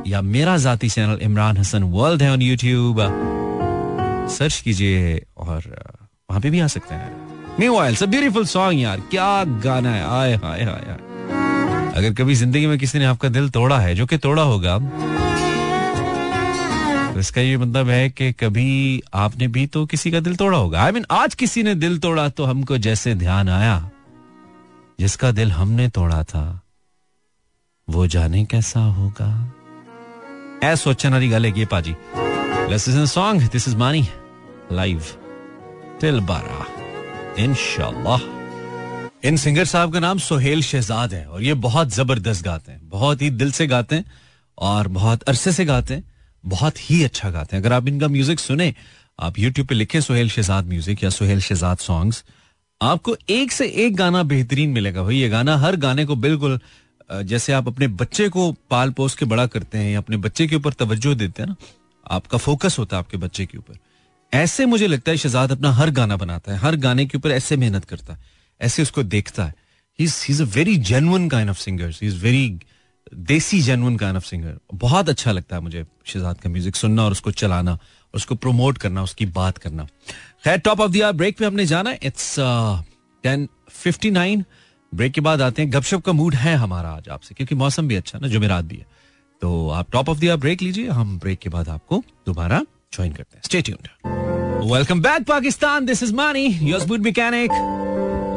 या 0.06 0.20
मेरा 0.24 0.56
जाती 0.58 0.88
चैनल 0.88 1.18
इमरान 1.22 1.56
हसन 1.56 1.82
वर्ल्ड 1.92 2.22
है 2.22 2.32
ऑन 2.32 2.42
यूट्यूब 2.42 3.00
सर्च 4.30 4.60
कीजिए 4.60 5.20
और 5.38 5.62
वहाँ 6.30 6.40
पे 6.40 6.50
भी 6.50 6.60
आ 6.60 6.66
सकते 6.68 6.94
हैं। 6.94 7.29
Meanwhile, 7.60 7.92
it's 7.92 8.00
a 8.00 8.06
beautiful 8.06 8.44
song 8.50 8.74
यार 8.74 9.00
क्या 9.10 9.44
गाना 9.64 9.90
है 9.94 10.04
आए 10.18 10.34
हाय 10.44 10.62
हाय 10.64 10.96
अगर 11.96 12.12
कभी 12.14 12.34
ज़िंदगी 12.34 12.66
में 12.66 12.78
किसी 12.78 12.98
ने 12.98 13.04
आपका 13.04 13.28
दिल 13.28 13.48
तोड़ा 13.50 13.78
है 13.78 13.94
जो 13.94 14.06
कि 14.06 14.18
तोड़ा 14.18 14.42
होगा 14.42 14.78
तो 17.14 17.20
इसका 17.20 17.40
ये 17.40 17.56
मतलब 17.56 17.88
है 17.88 18.08
कि 18.10 18.32
कभी 18.32 19.02
आपने 19.14 19.48
भी 19.48 19.66
तो 19.66 19.84
किसी 19.86 20.10
का 20.10 20.20
दिल 20.20 20.36
तोड़ा 20.36 20.58
होगा 20.58 20.82
आई 20.82 20.90
I 20.90 20.94
मीन 20.94 21.02
mean, 21.02 21.12
आज 21.12 21.34
किसी 21.34 21.62
ने 21.62 21.74
दिल 21.74 21.98
तोड़ा 21.98 22.28
तो 22.28 22.44
हमको 22.44 22.78
जैसे 22.78 23.14
ध्यान 23.14 23.48
आया 23.48 23.90
जिसका 25.00 25.32
दिल 25.32 25.52
हमने 25.52 25.88
तोड़ा 25.88 26.22
था 26.24 26.62
वो 27.88 28.06
जाने 28.06 28.44
कैसा 28.44 28.80
होगा 28.80 29.30
ऐ 30.64 30.74
सोचने 30.76 31.10
वाली 31.10 31.28
गल 31.28 31.46
है 31.46 31.64
पाजी 31.66 31.96
this 32.10 32.88
is 32.88 33.04
song 33.06 33.50
this 33.52 33.68
is 33.68 33.76
Mani 33.76 34.06
live 34.72 35.02
till 36.00 36.20
बारा 36.20 36.79
इनशाला 37.38 38.18
इन 39.24 39.36
सिंगर 39.36 39.64
साहब 39.64 39.92
का 39.92 40.00
नाम 40.00 40.18
सोहेल 40.18 40.62
शहजाद 40.62 41.14
है 41.14 41.24
और 41.26 41.42
ये 41.42 41.54
बहुत 41.56 41.88
ज़बरदस्त 41.90 42.44
गाते 42.44 42.72
हैं, 42.72 42.80
बहुत 42.84 43.22
ही 43.22 43.30
दिल 43.32 43.50
से 43.52 43.66
गाते 43.66 43.96
हैं 43.96 44.04
और 44.58 44.88
बहुत 44.88 45.22
अरसे 45.22 45.52
से 45.52 45.64
गाते 45.64 45.94
हैं, 45.94 46.04
बहुत 46.44 46.78
ही 46.90 47.02
अच्छा 47.04 47.30
गाते 47.30 47.56
हैं। 47.56 47.62
अगर 47.62 47.72
आप 47.72 47.88
इनका 47.88 48.08
म्यूज़िक 48.08 48.40
सुने, 48.40 48.74
आप 49.18 49.38
यूट्यूब 49.38 49.66
पे 49.66 49.74
लिखे 49.74 50.00
सोहेल 50.00 50.28
शहजाद 50.30 50.68
म्यूज़िक 50.68 51.04
या 51.04 51.10
सोहेल 51.10 51.40
शहजाद 51.40 51.78
सॉन्ग्स 51.78 52.24
आपको 52.80 53.16
एक 53.30 53.52
से 53.52 53.66
एक 53.76 53.96
गाना 53.96 54.22
बेहतरीन 54.24 54.70
मिलेगा 54.70 55.02
भाई। 55.02 55.16
ये 55.16 55.28
गाना 55.28 55.56
हर 55.58 55.76
गाने 55.78 56.04
को 56.04 56.16
बिल्कुल 56.18 56.58
जैसे 57.10 57.52
आप 57.52 57.68
अपने 57.68 57.88
बच्चे 57.90 58.28
को 58.28 58.50
पाल 58.70 58.90
पोस 58.90 59.14
के 59.14 59.24
बड़ा 59.26 59.46
करते 59.48 59.78
हैं 59.78 59.92
या 59.92 59.98
अपने 59.98 60.16
बच्चे 60.18 60.46
के 60.46 60.56
ऊपर 60.56 60.72
तवज्जो 60.74 61.14
देते 61.14 61.42
हैं 61.42 61.48
ना, 61.48 61.56
आपका 62.06 62.38
फोकस 62.38 62.78
होता 62.78 62.96
है 62.96 63.02
आपके 63.02 63.16
बच्चे 63.18 63.46
के 63.46 63.58
ऊपर। 63.58 63.78
ऐसे 64.32 64.66
मुझे 64.66 64.86
लगता 64.86 65.10
है 65.10 65.16
शहजाद 65.16 65.52
अपना 65.52 65.72
हर 65.72 65.90
गाना 65.90 66.16
बनाता 66.16 66.52
है, 66.52 66.58
हर 66.58 66.76
गाने 66.76 67.06
के 67.06 67.18
ऊपर 67.18 67.30
ऐसे 67.30 67.56
मेहनत 67.56 67.84
करता 67.84 68.12
है, 68.12 68.18
ऐसे 68.60 68.82
उसको 68.82 69.02
देखता 69.04 69.44
है। 69.44 69.54
Very 70.32 70.76
genuine 70.78 71.28
kind 71.28 71.50
of 71.50 71.58
singer 71.58 71.92
is 72.02 72.16
very 72.16 72.58
desi 73.12 73.60
genuine 73.62 73.96
kind 73.96 74.16
of 74.16 74.24
singer 74.24 74.58
बहुत 74.74 75.08
अच्छा 75.08 75.32
लगता 75.32 75.56
है 75.56 75.62
मुझे 75.62 75.84
शहजाद 76.04 76.40
का 76.40 76.50
म्यूज़िक 76.50 76.76
सुनना 76.76 77.04
और 77.04 77.12
उसको 77.12 77.30
चलाना, 77.32 77.72
और 77.72 78.16
उसको 78.16 78.34
प्रमोट 78.34 78.78
करना, 78.78 79.02
उसकी 79.02 79.26
बात 79.28 79.58
करना। 79.58 79.86
खैर 80.44 80.58
टॉप 80.58 80.80
ऑफ़ 80.80 80.90
दर 80.92 81.12
ब्रेक 81.12 81.38
पे 81.38 81.44
हमने 81.44 81.66
जाना 81.66 81.94
it's 82.02 82.34
ten 83.24 83.48
fifty 83.72 84.10
nine 84.10 84.44
break 84.92 85.12
के 85.12 85.20
बाद 85.20 85.42
आते 85.42 85.62
हैं। 85.62 85.72
गपशप 85.72 86.02
का 86.02 86.12
मूड 86.12 86.34
है 86.34 86.54
हमारा 86.56 86.90
आज 86.90 87.08
आपसे, 87.08 87.34
क्योंकि 87.34 87.54
मौसम 87.54 87.88
भी 87.88 87.96
अच्छा 87.96 88.18
ना, 88.18 88.28
जुमेरात 88.28 88.64
भी 88.64 88.76
है। 88.76 88.86
तो 89.42 89.68
आप 89.70 89.90
टॉप 89.92 90.08
ऑफ़ 90.08 90.18
दर 90.18 90.36
ब्रेक 90.36 90.62
लीजिए, 90.62 90.88
हम 90.88 91.18
ब्रेक 91.18 91.38
के 91.38 91.48
बाद 91.48 91.68
आपको 91.68 92.02
दोबारा 92.26 92.62
ज्वाइन 92.92 93.12
करते 93.12 93.36
हैं। 93.36 93.42
Stay 93.44 93.60
tuned 93.62 94.72
welcome 94.72 95.00
back 95.02 95.26
Pakistan 95.26 95.86
this 95.86 96.02
is 96.02 96.14
Mani 96.14 96.48
good 96.62 97.00
mechanic 97.00 97.50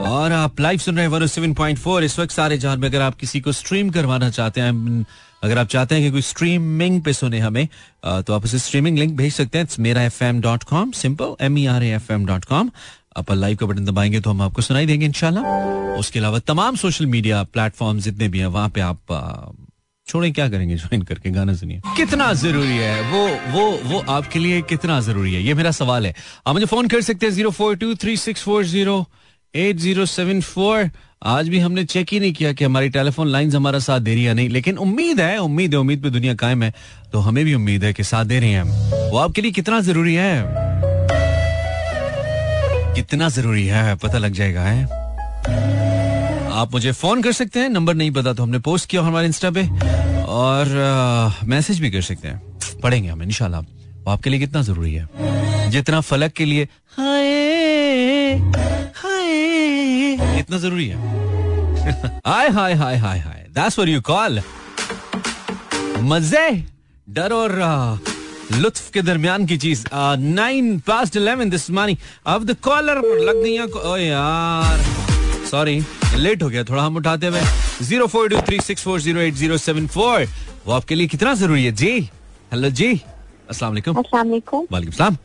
और 0.07 0.31
आप 0.31 0.59
लाइव 0.59 0.79
सुन 0.79 0.97
रहे 0.97 1.05
हैं 1.05 1.27
सेवन 1.27 1.53
पॉइंट 1.53 1.79
फोर 1.79 2.03
इस 2.03 2.19
वक्त 2.19 2.31
सारे 2.31 2.57
जहाँ 2.57 2.75
में 2.77 2.87
अगर 2.89 3.01
आप 3.01 3.15
किसी 3.15 3.41
को 3.41 3.51
स्ट्रीम 3.51 3.89
करवाना 3.89 4.29
चाहते 4.29 4.61
हैं 4.61 5.05
अगर 5.43 5.57
आप 5.57 5.67
चाहते 5.67 5.95
हैं 5.95 6.03
कि 6.03 6.11
कोई 6.11 6.21
स्ट्रीमिंग 6.21 7.01
पे 7.03 7.13
सुने 7.13 7.39
हमें 7.39 7.67
तो 8.05 8.33
आप 8.33 8.43
उसे 8.43 8.59
स्ट्रीमिंग 8.59 8.97
लिंक 8.97 9.15
भेज 9.17 9.33
सकते 9.33 9.59
हैं। 9.59 9.67
Mera 9.79 10.03
F 10.03 10.23
M 10.23 10.41
dot 10.41 10.63
com 10.63 10.91
simple 10.91 11.35
M 11.41 11.57
E 11.57 11.65
R 11.65 11.83
F 11.83 12.11
M 12.13 12.25
dot 12.25 12.45
com 12.45 12.71
आप 13.17 13.31
लाइव 13.31 13.57
का 13.57 13.65
बटन 13.65 13.85
दबाएँगे 13.85 14.19
तो 14.19 14.29
हम 14.29 14.41
आपको 14.41 14.61
सुनाई 14.61 14.85
देंगे 14.85 15.05
इनशाला 15.05 15.41
उसके 15.95 16.19
अलावा 16.19 16.39
तमाम 16.39 16.75
सोशल 16.75 17.05
मीडिया 17.05 17.43
प्लेटफॉर्म 17.43 17.99
जितने 17.99 18.27
भी 18.27 18.39
हैं, 18.39 18.47
वहाँ 18.47 18.69
पे 18.69 18.81
आप 18.81 18.97
छोड़े, 20.07 20.29
क्या 20.31 20.47
करेंगे? 20.49 20.75
ज्वाइन 20.75 21.01
करके 21.01 21.29
गाना 21.31 21.53
सुनिए। 21.53 21.81
कितना 21.97 22.31
ज़रूरी 22.33 22.77
है? 22.77 23.01
वो 23.11 23.27
वो 23.51 23.69
वो 23.83 24.03
आपके 24.09 24.39
लिए 24.39 24.61
कितना 24.61 24.99
ज़रूरी 25.01 25.33
है? 25.33 25.41
ये 25.43 25.53
मेरा 25.53 25.71
सवाल 25.71 26.05
है। 26.05 26.13
आप 26.47 26.53
मुझे 26.53 26.65
फ़ोन 26.65 26.87
कर 26.87 27.01
सकते 27.01 27.25
हैं 27.25 27.33
zero 27.33 27.49
four 27.51 27.75
two 27.75 27.93
three 27.95 28.15
six 28.17 28.41
four 28.43 28.63
zero, 28.65 29.05
eight 29.53 29.77
zero 29.77 30.05
seven 30.05 30.41
four. 30.41 30.89
आज 31.25 31.49
भी 31.49 31.59
हमने 31.59 31.83
चेक 31.85 32.07
ही 32.11 32.19
नहीं 32.19 32.33
किया 32.33 32.51
कि 32.53 32.65
हमारी 32.65 32.89
टेलीफोन 32.89 33.27
लाइंस 33.27 33.55
हमारा 33.55 33.79
साथ 33.79 33.99
दे 33.99 34.13
रही 34.13 34.23
है 34.23 34.33
नहीं, 34.33 34.49
लेकिन 34.49 34.77
उम्मीद 34.77 35.19
है 35.21 35.37
उम्मीद 35.37 35.73
है, 35.73 35.79
उम्मीद 35.79 36.01
पे 36.03 36.09
दुनिया 36.09 36.33
कायम 36.35 36.63
है 36.63 36.73
तो 37.11 37.19
हमें 37.19 37.43
भी 37.45 37.53
उम्मीद 37.53 37.83
है 37.83 37.93
कि 37.93 38.03
साथ 38.03 38.25
दे 38.25 38.39
रहे 38.39 38.49
हैं 38.49 38.63
वो 39.11 39.17
आपके 39.17 39.41
लिए 39.41 39.51
कितना 39.51 39.79
ज़रूरी 39.81 40.15
है? 40.15 40.43
कितना 42.95 43.29
ज़रूरी 43.29 43.65
है? 43.67 43.95
पता 43.95 44.17
लग 44.17 44.33
जाएगा, 44.33 44.61
है? 44.61 45.82
आप 46.53 46.71
मुझे 46.73 46.91
फ़ोन 46.91 47.21
कर 47.21 47.31
सकते 47.31 47.59
हैं 47.59 47.69
नंबर 47.69 47.93
नहीं 47.95 48.11
पता 48.11 48.33
तो 48.33 48.43
हमने 48.43 48.59
पोस्ट 48.65 48.89
किया 48.89 49.01
हमारे 49.01 49.27
इंस्टा 49.27 49.49
पे। 49.51 49.61
और 50.33 50.65
मैसेज 51.43 51.79
भी 51.79 51.89
कर 51.91 52.01
सकते 52.01 52.27
हैं। 52.27 52.79
पढ़ेंगे 52.83 53.09
हम 53.09 53.23
इंशाल्लाह। 53.23 53.61
वो 53.61 54.11
आपके 54.11 54.29
लिए 54.29 54.39
कितना 54.39 54.61
ज़रूरी 54.61 54.93
है? 54.93 55.07
जितना 55.71 56.01
फलक 56.01 56.31
के 56.31 56.45
लिए। 56.45 56.67
हाय 56.97 58.37
हाय। 58.95 60.39
इतना 60.39 60.57
ज़रूरी 60.57 60.87
है? 60.87 60.97
हाय 62.27 62.49
हाय 62.49 62.73
हाय 62.73 62.97
हाय 62.97 63.19
हाय। 63.19 63.45
दैट्स 63.55 63.79
व्हाट 63.79 63.89
यू 63.89 64.01
कॉल 64.01 64.41
मज़े 66.03 66.49
डर 67.09 67.33
और 67.33 67.51
लुत्फ 68.51 68.89
के 68.93 69.01
दरमियान 69.01 69.45
की 69.45 69.57
चीज़। 69.57 69.85
Nine 70.19 70.77
past 70.87 71.15
eleven 71.17 71.49
this 71.49 71.69
morning 71.71 71.97
अब 72.25 72.45
द 72.45 72.55
कॉलर 72.63 73.01
लग 73.21 73.43
गई 73.43 73.57
ओ 73.59 73.97
यार। 73.97 74.79
सॉरी 75.53 75.79
लेट 76.17 76.43
हो 76.43 76.47
गया 76.49 76.63
थोड़ा 76.63 76.83
हम 76.83 76.95
उठाते 76.97 77.27
हुए। 77.27 77.41
Zero 77.85 78.05
four 78.07 78.29
two 78.29 78.37
three 78.47 78.59
six 78.61 78.83
four 78.83 78.99
zero 79.01 79.19
eight 79.21 79.33
zero 79.41 79.57
seven 79.57 79.87
four 79.95 80.25
वो 80.65 80.73
आपके 80.73 80.95
लिए 80.95 81.07
कितना 81.07 81.33
ज़रूरी 81.41 81.65
है? 81.65 81.71
जी 81.71 81.91
हेलो 82.53 82.69
जी। 82.69 82.89
अस्सलाम 83.49 83.71
वालेकुम। 83.71 84.65
वालेकुम। 84.71 84.91
सलाम। 84.91 85.15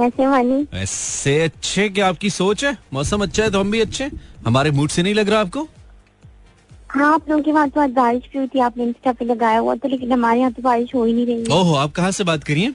कैसे 0.00 0.78
ऐसे 0.78 1.38
अच्छे 1.42 1.88
क्या 1.88 2.08
आपकी 2.08 2.30
सोच 2.30 2.64
है? 2.64 2.76
मौसम 2.92 3.22
अच्छा 3.22 3.42
है 3.42 3.50
तो 3.50 3.60
हम 3.60 3.70
भी 3.70 3.80
अच्छे 3.80 4.10
हमारे 4.46 4.70
मूड 4.70 4.90
से 4.90 5.02
नहीं 5.02 5.14
लग 5.14 5.28
रहा 5.28 5.40
आपको? 5.40 5.68
हाँ 6.90 7.12
आप 7.14 7.28
लोगों 7.30 7.42
के 7.42 7.52
वहाँ 7.52 7.68
तो 7.68 7.80
आज 7.80 7.90
बारिश 7.92 8.22
भी 8.32 8.38
हुई 8.38 8.46
थी 8.54 8.60
आपने 8.60 8.84
इंस्टा 8.84 9.12
पे 9.12 9.24
लगाया 9.24 9.58
हुआ 9.58 9.74
तो 9.74 9.88
लेकिन 9.88 10.12
हमारे 10.12 10.40
यहाँ 10.40 10.52
तो 10.52 10.62
बारिश 10.62 10.94
हो 10.94 11.04
ही 11.04 11.12
नहीं 11.12 11.26
रही 11.26 11.52
ओहो 11.52 11.74
आप 11.76 11.92
कहाँ 11.92 12.10
से 12.10 12.24
बात 12.24 12.44
करिए 12.44 12.74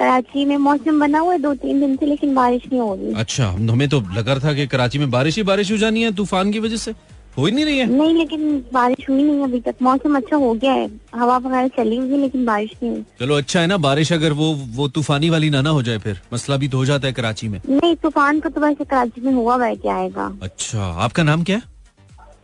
कराची 0.00 0.44
में 0.44 0.56
मौसम 0.58 1.00
बना 1.00 1.18
हुआ 1.18 1.32
है 1.32 1.38
दो 1.38 1.54
तीन 1.62 1.80
दिन 1.80 1.96
से 1.96 2.06
लेकिन 2.06 2.34
बारिश 2.34 2.62
नहीं 2.66 2.80
हो 2.80 2.94
रही 2.94 3.12
अच्छा 3.20 3.46
हमें 3.48 3.88
तो 3.88 4.00
लगा 4.16 4.38
था 4.40 4.52
कि 4.54 4.66
कराची 4.66 4.98
में 4.98 5.10
बारिश 5.10 5.36
ही 5.36 5.42
बारिश 5.44 5.72
हो 5.72 5.76
जानी 5.76 6.02
है 6.02 6.12
तूफ़ान 6.16 6.52
की 6.52 6.58
वजह 6.58 6.76
से। 6.78 6.94
हो 7.36 7.44
ही 7.46 7.52
नहीं 7.52 7.64
रही 7.64 7.78
है। 7.78 7.86
नहीं 7.88 8.14
लेकिन 8.14 8.64
बारिश 8.72 9.08
हुई 9.08 9.22
नहीं 9.22 9.42
अभी 9.44 9.60
तक। 9.60 9.74
मौसम 9.82 10.16
अच्छा 10.16 10.36
हो 10.36 10.52
गया 10.54 10.72
है। 10.72 10.88
हवा 11.14 11.36
वगैरह 11.38 11.68
चली 11.76 11.96
हुई 11.96 12.16
लेकिन 12.18 12.44
बारिश 12.44 12.70
नहीं 12.82 12.92
हुई। 12.92 13.04
चलो 13.20 13.34
अच्छा 13.36 13.60
है 13.60 13.66
ना 13.66 13.76
बारिश 13.78 14.12
अगर 14.12 14.32
वो 14.32 14.52
वो 14.76 14.88
तूफानी 14.88 15.30
वाली 15.30 15.50
ना 15.50 15.60
ना 15.62 15.70
हो 15.70 15.82
जाए 15.82 15.98
फिर। 15.98 16.20
मसला 16.32 16.56
भी 16.56 16.68
तो 16.68 16.78
हो 16.78 16.84
जाता 16.84 17.06
है 17.06 17.12
कराची 17.12 17.48
में। 17.48 17.60
नहीं 17.70 17.94
तूफ़ान 17.96 18.40
का 18.40 18.50
तो 18.50 18.60
वैसे 18.60 18.84
कराची 18.84 19.20
में 19.20 19.32
हुआ 19.32 19.56
वह 19.56 19.74
क्या 19.76 19.96
आएगा? 19.96 20.30
अच्छा 20.42 20.86
आपका 21.04 21.22
नाम 21.22 21.42
क्या 21.42 21.56
है? 21.56 21.62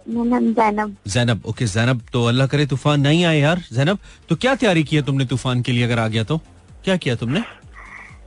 जैनब। 0.08 0.96
जैनब 1.08 1.46
ओके 1.46 1.66
जैनब 1.68 2.02
तो 2.12 2.24
अल्लाह 2.24 2.46
करे 2.46 2.66
तूफ़ान 2.66 3.00
नहीं 3.00 3.24
आए 3.24 3.38
यार। 3.40 3.62
जैनब 3.72 3.98
तो 4.28 4.36
क्या 4.36 4.54
तैयारी 4.54 4.84
की 4.84 4.96
है 4.96 5.02
तुमने 5.02 5.24
तूफ़ान 5.26 5.62
के 5.62 5.72
लिए 5.72 5.84
अगर 5.84 5.98
आ 5.98 6.06
गया 6.08 6.24
तो? 6.24 6.40
क्या 6.86 6.96
किया 7.04 7.14
तुमने? 7.20 7.42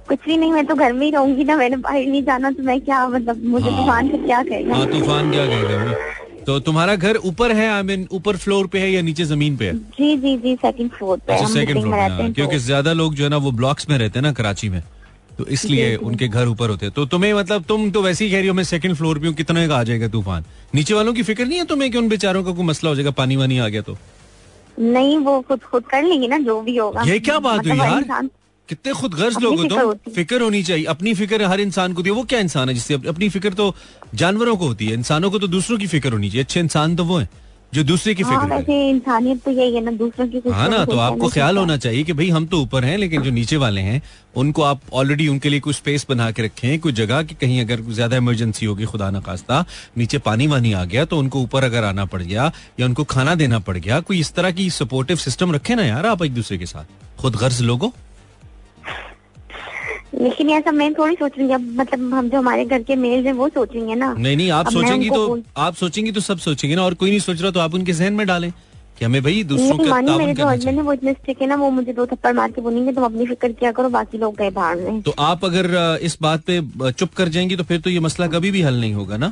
कुछ 0.07 0.19
भी 0.25 0.37
नहीं 0.37 0.51
मैं 0.51 0.65
तो 0.65 0.75
घर 0.75 0.93
में 0.93 1.05
ही 1.05 1.11
रहूँगी 1.11 1.43
ना 1.43 1.55
मैंने 1.57 1.77
बाहर 1.77 2.05
नहीं 2.05 2.23
जाना 2.25 2.51
तो 2.51 2.63
मैं 2.63 2.79
क्या 2.81 3.07
मतलब 3.09 3.43
मुझे 3.45 3.69
हाँ। 3.69 3.79
तूफ़ान 3.79 4.09
से 4.11 4.17
क्या 4.17 4.41
कहेगा 4.43 4.75
हाँ 4.75 4.87
तूफ़ान 4.91 5.31
क्या 5.31 5.45
कहेगा 5.45 5.93
तो 6.45 6.59
तुम्हारा 6.67 6.95
घर 6.95 7.17
ऊपर 7.29 7.51
है 7.55 7.67
आई 7.69 7.83
मीन 7.83 8.07
ऊपर 8.13 8.37
फ्लोर 8.43 8.67
पे 8.73 8.79
है 8.79 8.89
या 8.91 9.01
नीचे 9.01 9.25
ज़मीन 9.25 9.57
पे 9.57 9.65
है? 9.65 9.73
जी 9.97 10.15
जी 10.17 10.35
जी 10.37 10.55
सेकंड 10.61 10.91
फ्लोर 10.91 11.17
पे 11.17 11.33
अच्छा 11.33 11.47
सेकंड 11.47 11.81
फ्लोर 11.81 11.93
पे 11.93 11.99
हाँ, 11.99 12.31
क्योंकि 12.31 12.57
ज़्यादा 12.59 12.93
लोग 12.93 13.13
जो 13.15 13.23
है 13.23 13.29
ना 13.29 13.37
वो 13.37 13.51
ब्लॉक्स 13.59 13.89
में 13.89 13.97
रहते 13.97 14.19
हैं 14.19 14.25
ना 14.25 14.31
कराची 14.33 14.69
में। 14.69 14.81
तो 15.37 15.45
इसलिए 15.47 15.95
उनके 16.07 16.27
घर 16.27 16.47
ऊपर 16.47 16.69
होते 16.69 16.85
हैं। 16.85 16.93
तो 16.95 17.05
तुम्हें 17.05 17.33
मतलब 17.33 17.63
तुम 17.63 17.89
तो 17.91 18.01
वैसे 18.01 18.25
ही 18.25 18.31
कह 18.31 18.39
रही 18.39 18.47
हो 18.47 18.53
मैं 18.53 18.63
सेकंड 18.63 18.95
फ्लोर 18.95 19.19
पे 19.19 19.27
हूँ 19.27 19.35
कितने 19.35 19.67
का 19.67 19.77
आ 19.77 19.83
जाएगा 19.83 20.07
तूफ़ान? 20.07 20.45
नीचे 20.75 20.93
वालों 20.93 21.13
की 21.13 21.23
फ़िक्र 21.23 21.45
नहीं 21.45 21.59
है 21.59 21.65
तुम्हें 21.65 21.91
कि 21.91 21.97
उन 21.97 22.09
बेचारों 22.09 22.43
का 22.43 22.51
कोई 22.51 22.65
मसला 22.65 22.89
हो 22.89 22.95
जाएगा 22.95 23.11
पानी 23.21 23.35
वानी 23.35 23.57
आ 23.59 23.67
गया 23.67 23.81
तो? 23.81 23.97
नहीं 24.79 25.17
वो 25.19 25.39
खुद 25.47 25.63
खुद 25.63 25.83
कर 25.85 26.03
लेंगे 26.03 26.27
ना 26.27 26.37
जो 26.39 26.59
भी 26.61 26.75
होगा। 26.77 27.03
ये 27.03 27.19
क्या 27.19 27.39
बात 27.39 27.65
हुई 27.65 27.71
मतलब 27.71 28.09
यार? 28.09 28.29
कितने 28.69 28.93
खुद 28.93 29.13
गर्ज 29.15 29.37
लोग 29.41 29.59
हो 29.59 29.65
तुम 29.65 30.13
फ़िक्र 30.13 30.41
होनी 30.41 30.63
चाहिए। 30.63 30.85
अपनी 30.87 31.13
फ़िक्र 31.13 31.43
हर 31.45 31.59
इंसान 31.59 31.93
को 31.93 32.01
दी 32.03 32.09
वो 32.11 32.23
क्या 32.25 32.39
इंसान 32.39 32.69
है 32.69 32.75
जिससे 32.75 32.93
अपनी 32.93 33.29
फ़िक्र 33.29 33.53
तो 33.53 33.73
जानवरों 34.15 34.55
को 34.57 34.67
होती 34.67 34.87
है 34.87 34.93
इंसानों 34.93 35.31
को 35.31 35.39
तो 35.39 35.47
दूसरों 35.49 35.77
की 35.77 35.87
फ़िक्र 35.87 36.11
होनी 36.11 36.29
चाहिए। 36.29 36.43
अच्छे 36.43 36.59
इंसान 36.59 36.95
तो 36.95 37.05
वो 37.05 37.17
है 37.17 37.29
जो 37.73 37.83
दूसरे 37.83 38.13
की 38.15 38.23
हाँ, 38.23 38.39
फ़िक्र 38.39 38.71
है 38.71 38.89
इंसानियत 38.89 39.41
तो 39.45 39.51
यही 39.51 39.75
है 39.75 39.81
ना 39.81 39.91
दूसरों 39.91 40.27
की 40.27 40.41
हाँ 40.49 40.69
ना 40.69 40.83
तो 40.85 40.97
आपको 40.99 41.27
ख्याल 41.29 41.57
होना 41.57 41.75
चाहिए 41.77 42.03
कि 42.03 42.13
भाई 42.13 42.29
हम 42.29 42.45
तो 42.45 42.61
ऊपर 42.61 42.85
हैं 42.85 42.97
लेकिन 42.97 43.21
जो 43.21 43.31
नीचे 43.31 43.57
वाले 43.57 43.81
हैं 43.81 44.01
उनको 44.35 44.61
आप 44.63 44.81
ऑलरेडी 44.93 45.27
उनके 45.27 45.49
लिए 45.49 45.59
कुछ 45.59 45.75
स्पेस 45.75 46.05
बना 46.09 46.29
के 46.31 46.43
रखें 46.43 46.79
कुछ 46.79 46.93
जगह 46.95 47.21
कि 47.23 47.35
कहीं 47.35 47.61
अगर 47.61 47.81
ज़्यादा 47.91 48.17
इमरजेंसी 48.17 48.65
होगी 48.65 48.85
खुदा 48.85 49.09
न 49.11 49.21
खास्ता 49.21 49.63
नीचे 49.97 50.17
पानी 50.25 50.47
वानी 50.47 50.73
आ 50.73 50.83
गया 50.85 51.05
तो 51.05 51.17
उनको 51.19 51.41
ऊपर 51.41 51.63
अगर 51.63 51.83
आना 51.83 52.05
पड़ 52.05 52.21
गया 52.21 52.51
या 52.79 52.85
उनको 52.85 53.03
खाना 53.05 53.35
देना 53.35 53.59
पड़ 53.59 53.77
गया 53.77 53.99
कोई 54.01 54.19
इस 54.19 54.33
तरह 54.33 54.51
की 54.51 54.69
सपोर्टिव 54.71 55.17
सिस्टम 55.19 55.55
रखे 55.55 55.75
ना 55.75 55.85
यार 55.85 56.05
आप 56.05 56.23
एक 56.23 56.33
दूसरे 56.33 56.57
के 56.57 56.65
साथ 56.65 57.19
खुद 57.21 57.35
गर्ज 57.35 57.61
लोगों। 57.61 57.89
लेकिन 60.13 60.49
ऐसा 60.49 60.71
मैं 60.71 60.93
थोड़ी 60.93 61.15
सोच 61.15 61.37
रही 61.37 61.51
हूँ 61.51 61.59
मतलब 61.75 62.13
हम 62.13 62.29
जो 62.29 62.37
हमारे 62.37 62.65
घर 62.65 62.83
के 62.83 62.95
मेल 62.95 63.25
हैं 63.25 63.33
वो 63.33 63.49
सोचेंगे 63.49 63.95
ना। 63.95 64.13
नहीं 64.13 64.37
नहीं 64.37 64.49
आप 64.51 64.69
सोचेंगी 64.71 65.09
तो 65.09 65.39
आप 65.57 65.75
सोचेंगी 65.75 66.11
तो 66.11 66.21
सब 66.21 66.37
सोचेंगे 66.39 66.75
ना 66.75 66.83
और 66.83 66.93
कोई 66.93 67.09
नहीं 67.09 67.19
सोच 67.19 67.41
रहा 67.41 67.51
तो 67.51 67.59
आप 67.59 67.73
उनके 67.73 67.93
जहन 67.93 68.13
में 68.13 68.25
डालें 68.27 68.51
कि 68.99 69.05
हमें 69.05 69.21
भाई 69.23 69.43
दूसरों 69.43 69.77
का 69.79 70.17
मेरे 70.17 70.33
जो 70.33 70.47
हस्बैंड 70.47 70.77
है 70.77 70.83
वो 70.83 70.93
इतने 70.93 71.13
स्ट्रिक 71.13 71.41
है 71.41 71.47
ना 71.47 71.55
वो 71.55 71.69
मुझे 71.71 71.93
दो 71.93 72.05
थप्पड़ 72.05 72.33
मार 72.35 72.51
के 72.51 72.61
बोलेंगे 72.61 72.93
तुम 72.93 73.03
अपनी 73.05 73.25
फ़िक्र 73.25 73.51
किया 73.51 73.71
करो 73.71 73.89
बाकी 73.89 74.17
लोग 74.17 74.35
गए 74.37 74.49
बाहर 74.49 74.75
में। 74.77 75.01
तो 75.01 75.13
आप 75.19 75.45
अगर 75.45 75.99
इस 76.01 76.17
बात 76.21 76.43
पे 76.49 76.61
चुप 76.91 77.13
कर 77.17 77.29
जाएँगी 77.29 77.55
तो 77.55 77.63
फिर 77.63 77.79
तो 77.81 77.89
ये 77.89 77.99
मसला 77.99 78.27
कभी 78.27 78.51
भी 78.51 78.61
हल 78.61 78.79
नहीं 78.81 78.93
होगा 78.93 79.17
ना? 79.17 79.31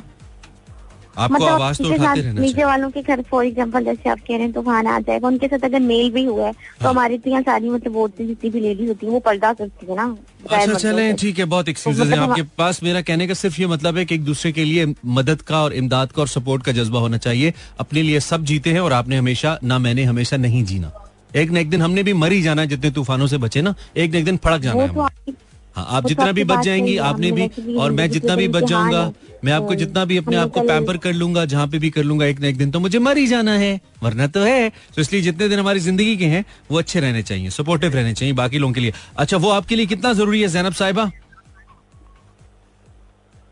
आपको 1.18 1.34
मतलब 1.34 1.48
आवाज़ 1.50 1.82
तो 1.82 1.92
उठाते 1.94 2.20
रहना 2.20 2.40
नीचे 2.40 2.64
वालों 2.64 2.90
के 2.90 3.02
घर 3.02 3.22
फॉर 3.30 3.44
एग्ज़ाम्पल 3.46 3.84
जैसे 3.84 4.10
आप 4.10 4.18
कह 4.18 4.34
रहे 4.34 4.42
हैं 4.42 4.52
तो 4.52 4.62
वहाँ 4.62 4.84
आ 4.86 4.98
जाएगा। 5.00 5.28
उनके 5.28 5.48
साथ 5.48 5.64
अगर 5.64 5.80
मेल 5.82 6.10
भी 6.12 6.24
हुआ 6.24 6.46
है 6.46 6.52
तो 6.52 6.84
हाँ। 6.84 6.92
हमारी 6.92 7.18
तो 7.18 7.30
यहाँ 7.30 7.42
सारी 7.42 7.70
मतलब 7.70 7.92
वोट 7.94 8.18
जितनी 8.20 8.50
भी 8.50 8.60
लेडीज़ 8.60 8.88
होती 8.88 9.06
है 9.06 9.12
वो 9.12 9.20
पर्दा 9.20 9.52
करती 9.52 9.86
है 9.86 9.96
ना। 9.96 10.16
अच्छा 10.50 10.74
चले 10.74 11.12
ठीक 11.14 11.38
है 11.38 11.44
बहुत 11.46 11.68
एक्सक्यूजेज 11.68 12.00
तो 12.00 12.06
मतलब 12.06 12.30
आपके 12.30 12.42
पास। 12.58 12.82
मेरा 12.82 13.00
कहने 13.02 13.26
का 13.26 13.34
सिर्फ़ 13.34 13.60
ये 13.60 13.66
मतलब 13.66 13.96
है 13.98 14.04
कि 14.04 14.14
एक 14.14 14.24
दूसरे 14.24 14.52
के 14.52 14.64
लिए 14.64 14.86
मदद 15.16 15.42
का 15.42 15.62
और 15.62 15.72
इमदाद 15.74 16.12
का 16.12 16.22
और 16.22 16.28
सपोर्ट 16.28 16.62
का 16.62 16.72
जज्बा 16.72 17.00
होना 17.00 17.16
चाहिए। 17.18 17.52
अपने 17.80 18.02
लिए 18.02 18.20
सब 18.22 18.44
जीते 18.44 18.72
हैं 18.72 18.80
और 18.80 18.92
आपने 18.92 19.16
हमेशा 19.16 19.58
ना 19.64 19.78
मैंने 19.78 20.04
हमेशा 20.04 20.36
नहीं 20.38 20.64
जीना। 20.64 20.92
एक 21.36 21.50
न 21.50 21.56
एक 21.56 21.70
दिन 21.70 21.82
हमने 21.82 22.02
भी 22.02 22.12
मर 22.14 22.32
ही 22.32 22.42
जाना 22.42 22.62
है 22.62 22.68
जितने 22.68 22.90
तूफानों 22.92 23.26
से 23.26 23.38
बचे 23.38 23.62
ना। 23.62 23.74
एक 23.96 24.12
न 24.12 24.16
एक 24.16 24.24
दिन 24.24 24.36
फड़क 24.36 24.60
जाना 24.62 24.82
है 24.82 24.88
तो 24.88 25.32
हाँ 25.78 25.86
आप 25.96 26.06
जितना 26.06 26.30
भी 26.32 26.44
बच 26.44 26.64
जाएँगी 26.64 26.96
आपने 27.06 27.30
भी 27.32 27.74
और 27.76 27.90
मैं 27.92 28.08
जितना 28.10 28.36
भी 28.36 28.46
बच 28.48 28.64
जाऊँगा 28.64 29.12
मैं 29.44 29.52
आपको 29.52 29.74
जितना 29.74 30.04
भी 30.04 30.16
अपने 30.16 30.36
आप 30.36 30.50
को 30.52 30.60
पैम्पर 30.62 30.96
कर 30.98 31.12
लूँगा 31.12 31.44
जहाँ 31.44 31.66
पे 31.68 31.78
भी 31.78 31.90
कर 31.90 32.02
लूँगा 32.04 32.26
एक 32.26 32.40
ना 32.40 32.46
एक 32.48 32.56
दिन 32.58 32.70
तो 32.70 32.80
मुझे 32.80 32.98
मर 32.98 33.16
ही 33.18 33.26
जाना 33.26 33.52
है 33.58 33.80
वरना 34.02 34.26
तो 34.26 34.40
है। 34.42 34.68
तो 34.94 35.00
इसलिए 35.00 35.22
जितने 35.22 35.48
दिन 35.48 35.58
हमारी 35.58 35.80
ज़िंदगी 35.80 36.16
के 36.16 36.26
हैं 36.26 36.44
वो 36.70 36.78
अच्छे 36.78 37.00
रहने 37.00 37.22
चाहिए 37.22 37.50
सपोर्टिव 37.50 37.94
रहने 37.94 38.14
चाहिए 38.14 38.34
बाकी 38.34 38.58
लोगों 38.58 38.74
के 38.74 38.80
लिए। 38.80 38.92
अच्छा 39.16 39.36
वो 39.36 39.50
आपके 39.50 39.76
लिए 39.76 39.86
कितना 39.86 40.12
ज़रूरी 40.12 40.40
है 40.42 40.48
जैनब 40.48 40.72
साहिबा? 40.72 41.02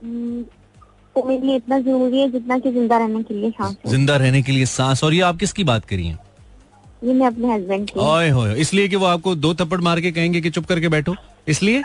हम्म, 0.02 0.42
तो 0.42 1.24
मेरे 1.28 1.46
लिए 1.46 1.56
इतना 1.56 1.78
ज़रूरी 1.80 2.20
है 2.20 2.30
जितना 2.32 2.58
कि 2.58 2.72
ज़िंदा 2.72 2.98
रहने 2.98 3.22
के 3.22 3.34
लिए 3.34 3.50
सांस 3.52 3.76
ज़िंदा 3.86 4.16
रहने 4.16 4.42
के 4.42 4.52
लिए 4.52 4.66
सांस 4.66 5.04
और 5.04 5.14
ये 5.14 5.20
आप 5.22 5.38
किसकी 5.38 5.64
बात 5.64 5.84
करिए 5.84 6.16
ये 7.04 7.12
मैं 7.14 7.26
अपने 7.26 7.54
हस्बैंड 7.54 7.88
की। 7.90 8.00
ओए 8.00 8.28
होए 8.30 8.54
इसलिए 8.60 8.88
कि 8.88 8.96
वो 8.96 9.06
आपको 9.06 9.34
दो 9.36 9.54
थप्पड़ 9.54 9.80
मार 9.80 10.00
के 10.00 10.12
कहेंगे 10.12 10.40
कि 10.40 10.50
चुप 10.50 10.66
करके 10.66 10.88
बैठो। 10.88 11.14
इसलिए? 11.48 11.82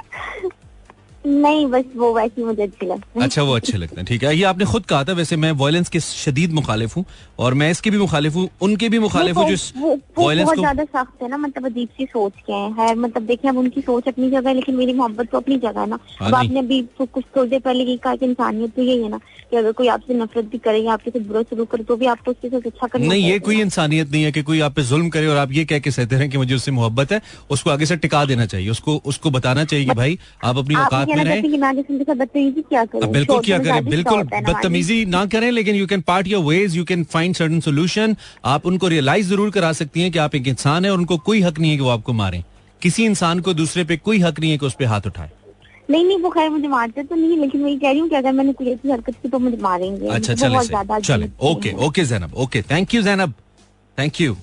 नहीं 1.26 1.66
बस 1.68 1.84
वो 1.96 2.14
वैसे 2.14 2.44
मुझे 2.44 2.64
अच्छे 2.64 2.86
लगते 2.86 3.20
हैं। 3.20 3.26
अच्छा 3.26 3.44
वो 3.44 3.56
अच्छे 3.56 3.78
लगते 3.78 3.96
हैं 3.96 4.06
ठीक 4.06 4.24
है। 4.24 4.36
ये 4.38 4.44
आपने 4.44 4.66
खुद 4.66 4.86
कहा 4.86 5.04
था 5.04 5.14
वैसे 5.14 5.36
मैं 5.38 5.52
वायलेंस 5.58 5.90
के 5.90 6.00
शदीद 6.00 6.54
मुखालिफ 6.54 6.96
हूँ 6.98 7.04
और 7.40 7.54
मैं 7.54 7.70
इसके 7.72 7.90
भी 7.90 7.98
मुखालिफ 7.98 8.36
हूँ 8.36 8.48
उनके 8.62 8.90
भी 8.90 9.00
मुखालिफ 9.00 9.38
हूँ 9.38 9.46
जो 9.48 9.96
वायलेंस 10.18 10.46
बहुत 10.46 10.58
ज़्यादा 10.58 10.84
सख्त 10.86 11.24
है 11.24 11.30
ना 11.30 11.38
मतलब 11.38 11.66
अजीब 11.66 11.90
सी 11.98 12.06
सोच 12.06 12.34
के 12.48 12.54
है। 12.82 12.94
मतलब 12.96 13.26
देखिए 13.26 13.52
अब 13.52 13.58
उनकी 13.58 13.82
सोच 13.82 14.08
अपनी 14.08 14.30
जगह 14.30 14.50
है 14.50 14.56
लेकिन 14.56 14.76
मेरी 14.76 14.94
मोहब्बत 14.94 15.30
तो 15.32 15.38
अपनी 15.38 15.58
जगह 15.60 15.82
है 15.82 15.90
ना। 15.90 16.00
हाँ 16.20 16.28
अब 16.28 16.36
आपने 16.36 16.60
अभी 16.60 16.82
कुछ 17.02 17.24
थोड़ी 17.36 17.50
देर 17.50 17.60
पहले 17.60 17.84
ये 17.84 17.98
कहा 17.98 18.16
कि 18.16 18.26
इंसानियत 18.26 18.76
तो 18.76 18.82
यही 18.82 19.04
है 19.04 19.10
ना 19.10 19.20
कि 19.52 19.58
अगर 19.58 19.72
कोई 19.72 19.88
आपसे 19.90 20.14
नफरत 20.14 20.46
भी 20.52 20.58
करे 20.60 20.80
या 20.80 20.94
आपके 20.94 21.12
साथ 21.12 21.28
बुरा 21.28 21.42
शुरू 21.44 21.66
करे 21.66 21.84
तो 21.84 21.96
भी 21.96 22.06
आपको 22.08 22.32
उसके 22.32 22.50
साथ 22.50 22.68
अच्छा 22.68 22.88
करना 22.88 23.08
नहीं 23.08 23.30
ये 23.30 23.40
कोई 23.42 23.60
इंसानियत 23.62 24.12
नहीं 24.12 24.24
है 24.24 24.32
कि 24.32 24.42
कोई 24.44 24.60
आप 24.62 24.74
पे 24.76 24.84
जुल्म 24.84 25.10
करे 25.10 25.28
और 25.28 25.38
आप 25.38 25.52
ये 25.52 25.66
कह 25.66 25.80
के 25.80 25.92
सहते 25.92 26.16
हैं 26.16 26.30
कि 26.30 26.38
मुझे 26.38 26.56
उससे 26.56 26.72
मोहब्बत 26.72 27.12
है 27.12 27.22
उसको 27.50 27.70
आगे 27.70 27.86
से 27.86 27.96
टिका 27.98 28.24
देना 28.26 28.46
चाहिए 28.46 28.70
उसको 28.70 29.02
उसको 29.06 29.32
बताना 29.32 29.66
चाहिए 29.66 29.86
कि 29.86 29.96
भाई 29.96 30.18
आप 30.44 30.58
अपनी 30.58 30.76
औकात 30.76 31.10
के 31.12 32.14
बदतमीजी 32.14 32.62
क्या 32.62 32.84
करें? 32.86 33.12
बिल्कुल 33.12 33.40
क्या 33.46 33.58
करें 33.60 33.86
बिल्कुल 33.86 34.24
बदतमीजी 34.24 35.04
ना 35.08 35.26
करें 35.26 35.50
लेकिन 35.52 35.76
you 35.76 35.88
can 35.88 36.02
part 36.04 36.28
your 36.28 36.44
ways 36.46 36.78
you 36.78 36.84
can 36.86 37.04
find 37.12 37.36
certain 37.36 37.60
solution 37.60 38.16
आप 38.46 38.66
उनको 38.66 38.88
रियलाइज़ 38.88 39.30
ज़रूर 39.30 39.50
करा 39.52 39.72
सकती 39.74 40.02
हैं 40.02 40.12
कि 40.12 40.20
आप 40.20 40.36
एक 40.36 40.48
इंसान 40.48 40.86
है 40.86 40.92
और 40.92 40.98
उनको 40.98 41.18
कोई 41.20 41.42
हक 41.42 41.60
नहीं 41.60 41.72
है 41.72 41.78
कि 41.78 41.84
वो 41.84 41.90
आपको 41.90 42.14
मारे। 42.14 42.44
किसी 42.82 43.06
इंसान 43.06 43.40
को 43.40 43.54
दूसरे 43.54 43.84
पे 43.84 43.98
कोई 44.00 44.20
हक 44.20 44.40
नहीं 44.40 44.52
है 44.52 44.58
कि 44.58 44.66
उस 44.66 44.74
पर 44.74 44.86
हाथ 44.86 45.08
उठाए। 45.08 45.30
नहीं 45.90 46.06
नहीं 46.06 46.18
वो 46.22 46.30
खैर 46.30 46.50
मुझे 46.50 46.68
मारते 46.68 47.04
तो 47.04 47.16
नहीं 47.16 47.38
लेकिन 47.38 47.62
मैं 47.62 47.78
कह 47.80 47.90
रही 47.90 48.00
हूँ 48.00 48.10
कि 48.10 48.16
अगर 48.16 48.32
मैंने 48.32 48.54
कोई 48.54 48.68
ऐसी 48.70 48.92
हरकत 48.92 49.16
की 49.24 49.30
तो 49.30 49.40
मुझे 49.40 49.58
मारेंगे। 49.62 50.08
अच्छा 50.10 50.34
चले 50.34 51.02
चले। 51.02 51.30
Okay 51.50 51.74
okay 51.86 52.06
Zainab 52.06 52.34
okay. 52.36 52.62
Thank 52.72 52.94
you 52.94 53.02
Zainab. 53.02 53.34
Thank 53.98 54.22
you 54.22 54.36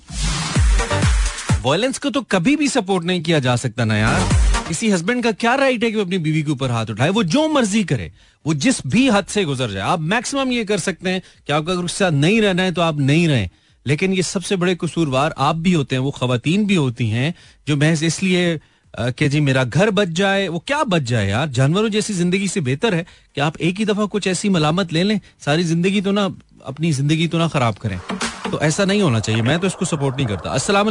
violence 1.64 1.98
को 1.98 2.10
तो 2.10 2.20
कभी 2.30 2.56
भी 2.56 2.68
सपोर्ट 2.68 3.04
नहीं 3.04 3.22
किया 3.22 3.38
जा 3.38 3.56
सकता 3.56 3.84
ना 3.84 3.96
यार। 3.96 4.20
किसी 4.68 4.90
हस्बैंड 4.90 5.22
का 5.24 5.32
क्या 5.34 5.54
राइट 5.56 5.84
है 5.84 5.90
कि 5.90 5.96
वो 5.96 6.02
अपनी 6.02 6.18
बीवी 6.18 6.42
के 6.42 6.50
ऊपर 6.50 6.70
हाथ 6.70 6.86
उठाए? 6.90 7.08
वो 7.10 7.22
जो 7.24 7.48
मर्ज़ी 7.48 7.82
करे, 7.84 8.10
वो 8.44 8.54
जिस 8.56 8.86
भी 8.86 9.08
हद 9.10 9.26
से 9.26 9.44
गुजर 9.44 9.70
जाए। 9.70 9.82
आप 9.82 10.00
मैक्सिमम 10.00 10.52
ये 10.52 10.64
कर 10.64 10.78
सकते 10.80 11.10
हैं 11.10 11.22
कि 11.46 11.52
आपको 11.52 11.72
अगर 11.72 11.84
उसके 11.84 11.98
साथ 11.98 12.12
नहीं 12.14 12.40
रहना 12.40 12.62
है 12.62 12.72
तो 12.72 12.82
आप 12.82 12.98
नहीं 13.00 13.28
रहें। 13.28 13.48
लेकिन 13.86 14.12
ये 14.12 14.22
सबसे 14.24 14.56
बड़े 14.56 14.74
कसूरवार 14.74 15.34
आप 15.38 15.56
भी 15.56 15.72
होते 15.72 15.96
हैं, 15.96 16.02
वो 16.02 16.10
खातन 16.10 16.66
भी 16.66 16.74
होती 16.74 17.08
हैं, 17.08 17.34
जो 17.68 17.76
महज 17.76 18.04
इसलिए 18.04 18.60
कि 18.94 19.28
जी 19.28 19.40
मेरा 19.40 19.64
घर 19.64 19.90
बच 19.90 20.08
जाए, 20.10 20.46
वो 20.48 20.58
क्या 20.66 20.82
बच 20.84 21.02
जाए 21.04 21.28
यार? 21.28 21.48
जानवरों 21.48 21.88
जैसी 21.88 22.14
ज़िंदगी 22.14 22.48
से 22.48 22.60
बेहतर 22.60 22.94
है 22.94 23.04
कि 23.34 23.40
आप 23.40 23.56
एक 23.58 23.78
ही 23.78 23.84
दफ़ा 23.84 24.06
कुछ 24.06 24.26
ऐसी 24.26 24.48
मलामत 24.48 24.92
ले 24.92 25.02
लें, 25.02 25.20
सारी 25.40 25.64
ज़िंदगी 25.64 26.00
तो 26.00 26.12
ना, 26.12 26.24
अपनी 26.66 26.92
ज़िंदगी 26.92 27.28
तो 27.28 27.38
ना 27.38 27.48
खराब 27.48 27.74
करें। 27.74 27.98
तो 28.50 28.60
ऐसा 28.60 28.84
नहीं 28.84 29.02
होना 29.02 29.20
चाहिए, 29.20 29.42
मैं 29.42 29.58
तो 29.58 29.66
इसको 29.66 29.84
सपोर्ट 29.84 30.16
नहीं 30.16 30.26
करता। 30.26 30.50
अस्सलाम 30.50 30.88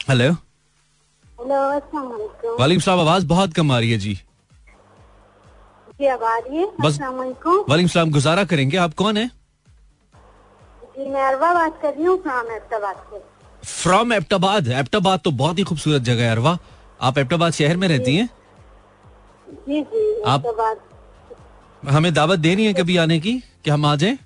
हेलो 0.00 0.34
हेलो 1.42 2.56
वालेकुम 2.58 2.80
सलाम 2.80 3.00
आवाज़ 3.00 3.26
बहुत 3.26 3.52
कम 3.54 3.70
आ 3.72 3.78
रही 3.78 3.90
है 3.90 3.96
जी। 3.98 4.12
जी 5.98 6.06
अब 6.06 6.22
आ 6.24 6.36
रही 6.38 6.56
है? 6.56 6.66
बस 6.80 6.98
वालेकुम 7.00 7.86
सलाम 7.86 8.10
गुजारा 8.10 8.44
करेंगे। 8.52 8.76
आप 8.76 8.94
कौन 8.94 9.16
है? 9.16 9.26
जी 10.96 11.08
मैं 11.10 11.22
अरवा 11.22 11.52
बात 11.54 11.80
कर 11.82 11.94
रही 11.94 12.04
हूँ 12.04 12.16
फ्रॉम 12.22 12.52
एबटाबाद 12.56 12.96
से। 13.10 13.22
फ्रॉम 13.64 14.12
एबटाबाद? 14.12 14.68
एबटाबाद 14.68 15.20
तो 15.24 15.30
बहुत 15.42 15.58
ही 15.58 15.64
खूबसूरत 15.64 16.02
जगह 16.02 16.24
है 16.24 16.30
अरवा। 16.30 16.56
आप 17.00 17.18
एबटाबाद 17.18 17.52
शहर 17.52 17.76
में 17.76 17.88
रहती 17.88 18.16
हैं? 18.16 18.28
जी 19.66 19.82
जी 19.82 20.22
आप 20.22 20.42
हमें 21.82 22.12
दावत 22.14 22.38
देनी 22.38 22.66
है 22.66 22.72
कभी 22.74 22.96
आने 22.96 23.18
की 23.20 23.38
कि 23.64 23.70
हम 23.70 23.86
आ 23.86 23.96
जाएँ? 23.96 24.18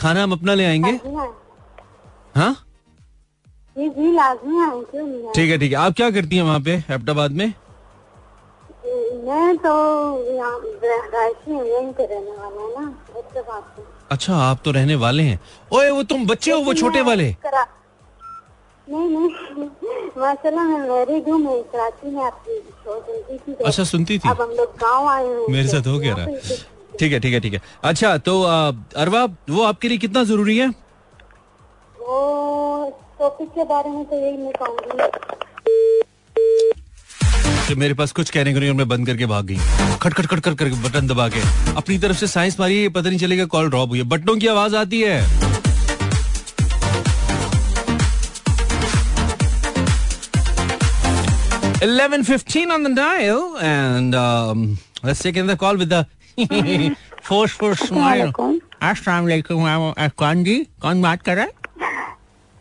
खाना 0.00 0.22
हम 0.22 0.32
अपना 0.32 0.54
ले 0.54 0.64
आएँगे? 0.64 0.92
हाँ? 2.36 2.54
जी 3.76 3.88
जी 3.88 4.12
लाजमी 4.12 4.60
आएँगे 4.64 5.32
ठीक 5.34 5.50
है 5.50 5.58
ठीक 5.58 5.72
है। 5.72 5.78
आप 5.78 5.92
क्या 5.96 6.10
करती 6.10 6.36
हैं 6.36 6.42
वहाँ 6.42 6.60
पे 6.60 6.74
एबटाबाद 6.90 7.30
में? 7.30 7.46
मैं 9.26 9.56
तो 9.58 9.72
यहीं 10.28 11.92
रहने 12.00 12.30
है 12.30 12.68
ना 12.74 12.84
अच्छा 14.10 14.36
आप 14.36 14.60
तो 14.64 14.70
रहने 14.70 14.94
वाले 14.94 15.22
हैं। 15.22 15.38
ओए 15.72 15.90
वो 15.90 16.02
तुम 16.12 16.26
बच्चे 16.26 16.50
हो 16.52 16.60
वो 16.60 16.74
छोटे 16.74 17.00
वाले। 17.08 17.34
नहीं 18.88 19.08
नहीं। 19.10 19.28
माशाल्लाह 20.18 20.64
मैं 20.64 20.78
मैरिड 20.88 21.28
हूँ 21.28 21.38
मैं 21.38 21.62
कराची 21.72 22.10
में 22.10 22.22
आपकी 22.24 22.58
सुनती 22.86 23.38
थी 23.38 23.54
अच्छा 23.64 23.84
सुनती 23.84 24.18
थी? 24.18 24.28
अब 24.28 24.40
हम 24.42 24.50
लोग 24.50 24.76
गाँव 24.82 25.08
आए 25.08 25.26
हैं। 25.26 25.46
मेरे 25.52 25.68
साथ 25.68 25.86
हो 25.86 25.98
गया 25.98 26.14
रहा। 26.18 26.26
ठीक 27.00 27.12
है 27.12 27.20
ठीक 27.20 27.34
है 27.34 27.40
ठीक 27.40 27.54
है। 27.54 27.60
अच्छा 27.84 28.16
तो 28.28 28.42
अरवा 28.42 29.24
वो 29.50 29.62
आपके 29.64 29.88
लिए 29.88 29.98
कितना 29.98 30.22
ज़रूरी 30.24 30.58
है? 30.58 30.68
वो 32.00 32.18
टॉपिक 33.20 33.48
के 33.48 33.64
बारे 33.64 33.90
में 33.90 34.04
तो 34.04 34.16
यही 34.16 34.36
मैं 34.36 34.52
कहूँगी। 34.62 35.08
तो 37.68 37.76
मेरे 37.76 37.94
पास 37.94 38.12
कुछ 38.12 38.30
कहने 38.30 38.52
को 38.54 38.60
नहीं 38.60 38.70
और 38.70 38.76
मैं 38.76 38.88
बंद 38.88 39.06
करके 39.06 39.26
भाग 39.26 39.44
गई। 39.46 39.56
खट 40.02 40.14
खट 40.14 40.26
खट 40.26 40.40
कर 40.40 40.54
कर 40.54 40.68
बटन 40.84 41.06
दबा 41.06 41.28
के। 41.28 41.40
अपनी 41.76 41.98
तरफ़ 41.98 42.16
से 42.16 42.26
साइंस 42.26 42.60
मारी 42.60 42.82
है 42.82 42.88
पता 42.98 43.08
नहीं 43.08 43.18
चलेगा 43.18 43.44
कॉल 43.54 43.70
ड्रॉप 43.70 43.88
हुई 43.88 43.98
है। 43.98 44.04
बटनों 44.04 44.36
की 44.36 44.46
आवाज़ 44.46 44.76
आती 44.76 45.00
है। 45.00 45.46
11.15 51.86 52.70
on 52.74 52.84
the 52.84 52.90
dial 52.98 53.42
and 53.62 54.14
um, 54.14 54.78
let's 55.04 55.20
take 55.24 55.36
another 55.36 55.56
call 55.56 55.76
with 55.82 55.90
the 55.90 56.06
forceful 57.28 57.74
smile. 57.76 58.32
Assalamualaikum. 58.82 59.66
कौन 60.18 60.44
जी? 60.44 60.56
कौन 60.82 61.02
बात 61.02 61.22
कर 61.22 61.36
रहा 61.36 61.44
है? 61.44 61.50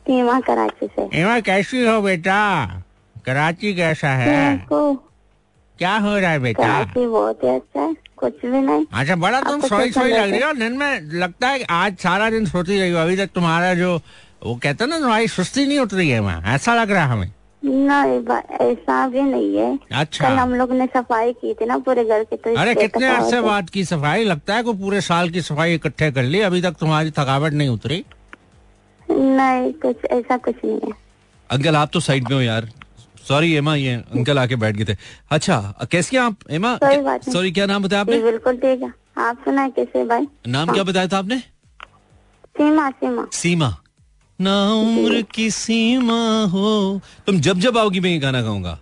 एमा 0.10 0.40
कराची 0.40 0.88
से। 0.88 1.08
एमा 1.22 1.40
कैसी 1.42 1.86
हो 1.86 2.02
बेटा? 2.02 2.40
कराची 3.26 3.74
कैसा 3.76 4.10
है? 4.10 4.66
क्या 4.72 5.96
हो 5.98 6.18
रहा 6.18 6.32
है 6.32 6.40
बेटा? 6.40 6.64
कराची 6.64 7.06
बहुत 7.08 7.44
ही 7.44 7.50
अच्छा 7.50 7.82
है 7.82 7.94
कुछ 8.18 8.46
भी 8.46 8.60
नहीं। 8.60 8.86
अच्छा 8.94 9.16
बड़ा 9.16 9.42
तुम 9.42 9.62
सोई 9.62 9.92
सोई 9.92 10.12
लग 10.12 10.30
रही 10.32 10.41
हो 10.41 10.52
दिन 10.54 10.78
में 10.78 11.02
लगता 11.13 11.48
है 11.48 11.63
आज 11.70 11.98
सारा 12.00 12.30
दिन 12.30 12.46
सोती 12.46 12.80
रही 12.80 12.91
हो 12.91 12.98
अभी 12.98 13.18
तक 13.18 13.30
तुम्हारा 13.36 13.74
जो 13.74 13.96
वो 14.44 14.56
कहते 14.56 14.84
हैं 14.84 14.89
ना 14.89 15.00
तुम्हारी 15.00 15.28
सुस्ती 15.28 15.65
नहीं 15.65 15.80
उतरी 15.80 16.10
है 16.10 16.20
वहाँ 16.20 16.54
ऐसा 16.56 16.76
लग 16.76 16.91
रहा 16.91 17.04
है 17.04 17.12
हमें। 17.12 17.32
नहीं 17.63 18.38
ऐसा 18.62 19.08
भी 19.08 19.22
नहीं 19.22 19.56
है। 19.58 19.78
अच्छा। 19.94 20.30
कल 20.30 20.36
हम 20.36 20.54
लोग 20.56 20.72
ने 20.72 20.86
सफ़ाई 20.88 21.34
की 21.34 21.54
थी 21.54 21.65
ना 21.65 21.78
पूरे 21.78 22.04
घर 22.06 22.24
की 22.24 22.36
तो 22.36 22.56
अरे 22.56 22.76
कितने 22.76 23.08
अरसे 23.08 23.41
बाद 23.41 23.70
की 23.70 23.86
सफ़ाई 23.86 24.24
लगता 24.24 24.56
है 24.56 24.63
को 24.63 24.74
पूरे 24.74 25.02
साल 25.02 25.30
की 25.30 25.41
सफ़ाई 25.41 25.74
इकट्ठे 25.76 26.12
कर 26.12 26.24
ली 26.24 26.41
अभी 26.41 26.62
तक 26.62 26.76
तुम्हारी 26.80 27.12
थकावट 27.12 27.54
नहीं 27.54 27.70
उतरी? 27.70 28.04
नहीं 29.10 29.72
कुछ 29.82 30.06
ऐसा 30.12 30.38
कुछ 30.38 30.56
नहीं 30.65 30.80
है। 30.84 30.91
अंकल 31.50 31.76
आप 31.76 31.89
तो 31.94 32.00
साइड 32.00 32.28
में 32.30 32.36
हो 32.36 32.41
यार। 32.41 32.70
सॉरी 33.28 33.54
एमा 33.56 33.76
ये 33.76 33.94
अंकल 33.94 34.39
आके 34.39 34.56
बैठ 34.56 34.76
गए 34.76 34.86
थे। 34.86 34.98
अच्छा 35.32 35.88
कैसे 35.91 36.18
आप 36.18 36.36
एमा 36.52 36.78
सॉरी 36.84 37.52
क्या 37.52 37.65
नाम 37.65 37.84
बताया 37.84 38.02
आपने? 38.02 38.20
बिल्कुल 38.22 38.58
ठीक 38.58 38.82
है। 38.82 38.94
आप 39.18 39.38
सुना 39.46 39.68
कैसे 39.70 40.04
भाई? 40.06 40.28
नाम 40.48 40.74
क्या 40.74 40.84
बताया 40.84 41.08
था 41.08 41.18
आपने? 41.18 41.38
सीमा 42.58 42.89
सीमा। 42.91 43.28
सीमा। 43.34 43.76
ना 44.39 44.56
उम्र 44.74 45.22
की 45.34 45.50
सीमा 45.52 46.22
हो। 46.52 47.02
तुम 47.28 47.39
जब 47.39 47.60
जब 47.60 47.78
आओगी 47.78 48.00
मैं 48.00 48.10
ये 48.10 48.20
गाना 48.20 48.41
गाऊँगा। 48.41 48.78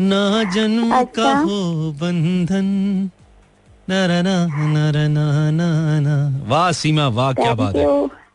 ना 0.00 0.42
जन्म 0.54 0.94
अच्छा? 0.94 1.22
का 1.22 1.38
हो 1.38 1.92
बंधन। 2.00 2.66
ना 3.88 4.06
ना 4.06 4.20
ना 4.22 5.06
ना 5.08 5.98
ना 6.00 6.16
वाह 6.48 6.70
सीमा 6.72 7.06
वाह 7.08 7.32
क्या 7.32 7.54
बात 7.54 7.76
है। 7.76 7.86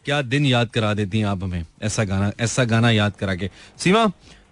क्या 0.06 0.22
दिन 0.24 0.46
याद 0.46 0.70
करा 0.70 0.94
देती 0.94 1.20
हैं 1.20 1.26
आप 1.28 1.44
हमें? 1.44 1.66
ऐसा 1.84 2.04
गाना 2.04 2.32
ऐसा 2.40 2.64
गाना 2.66 2.90
याद 2.92 3.16
करा 3.20 3.36
के। 3.36 3.50
सीमा 3.78 4.06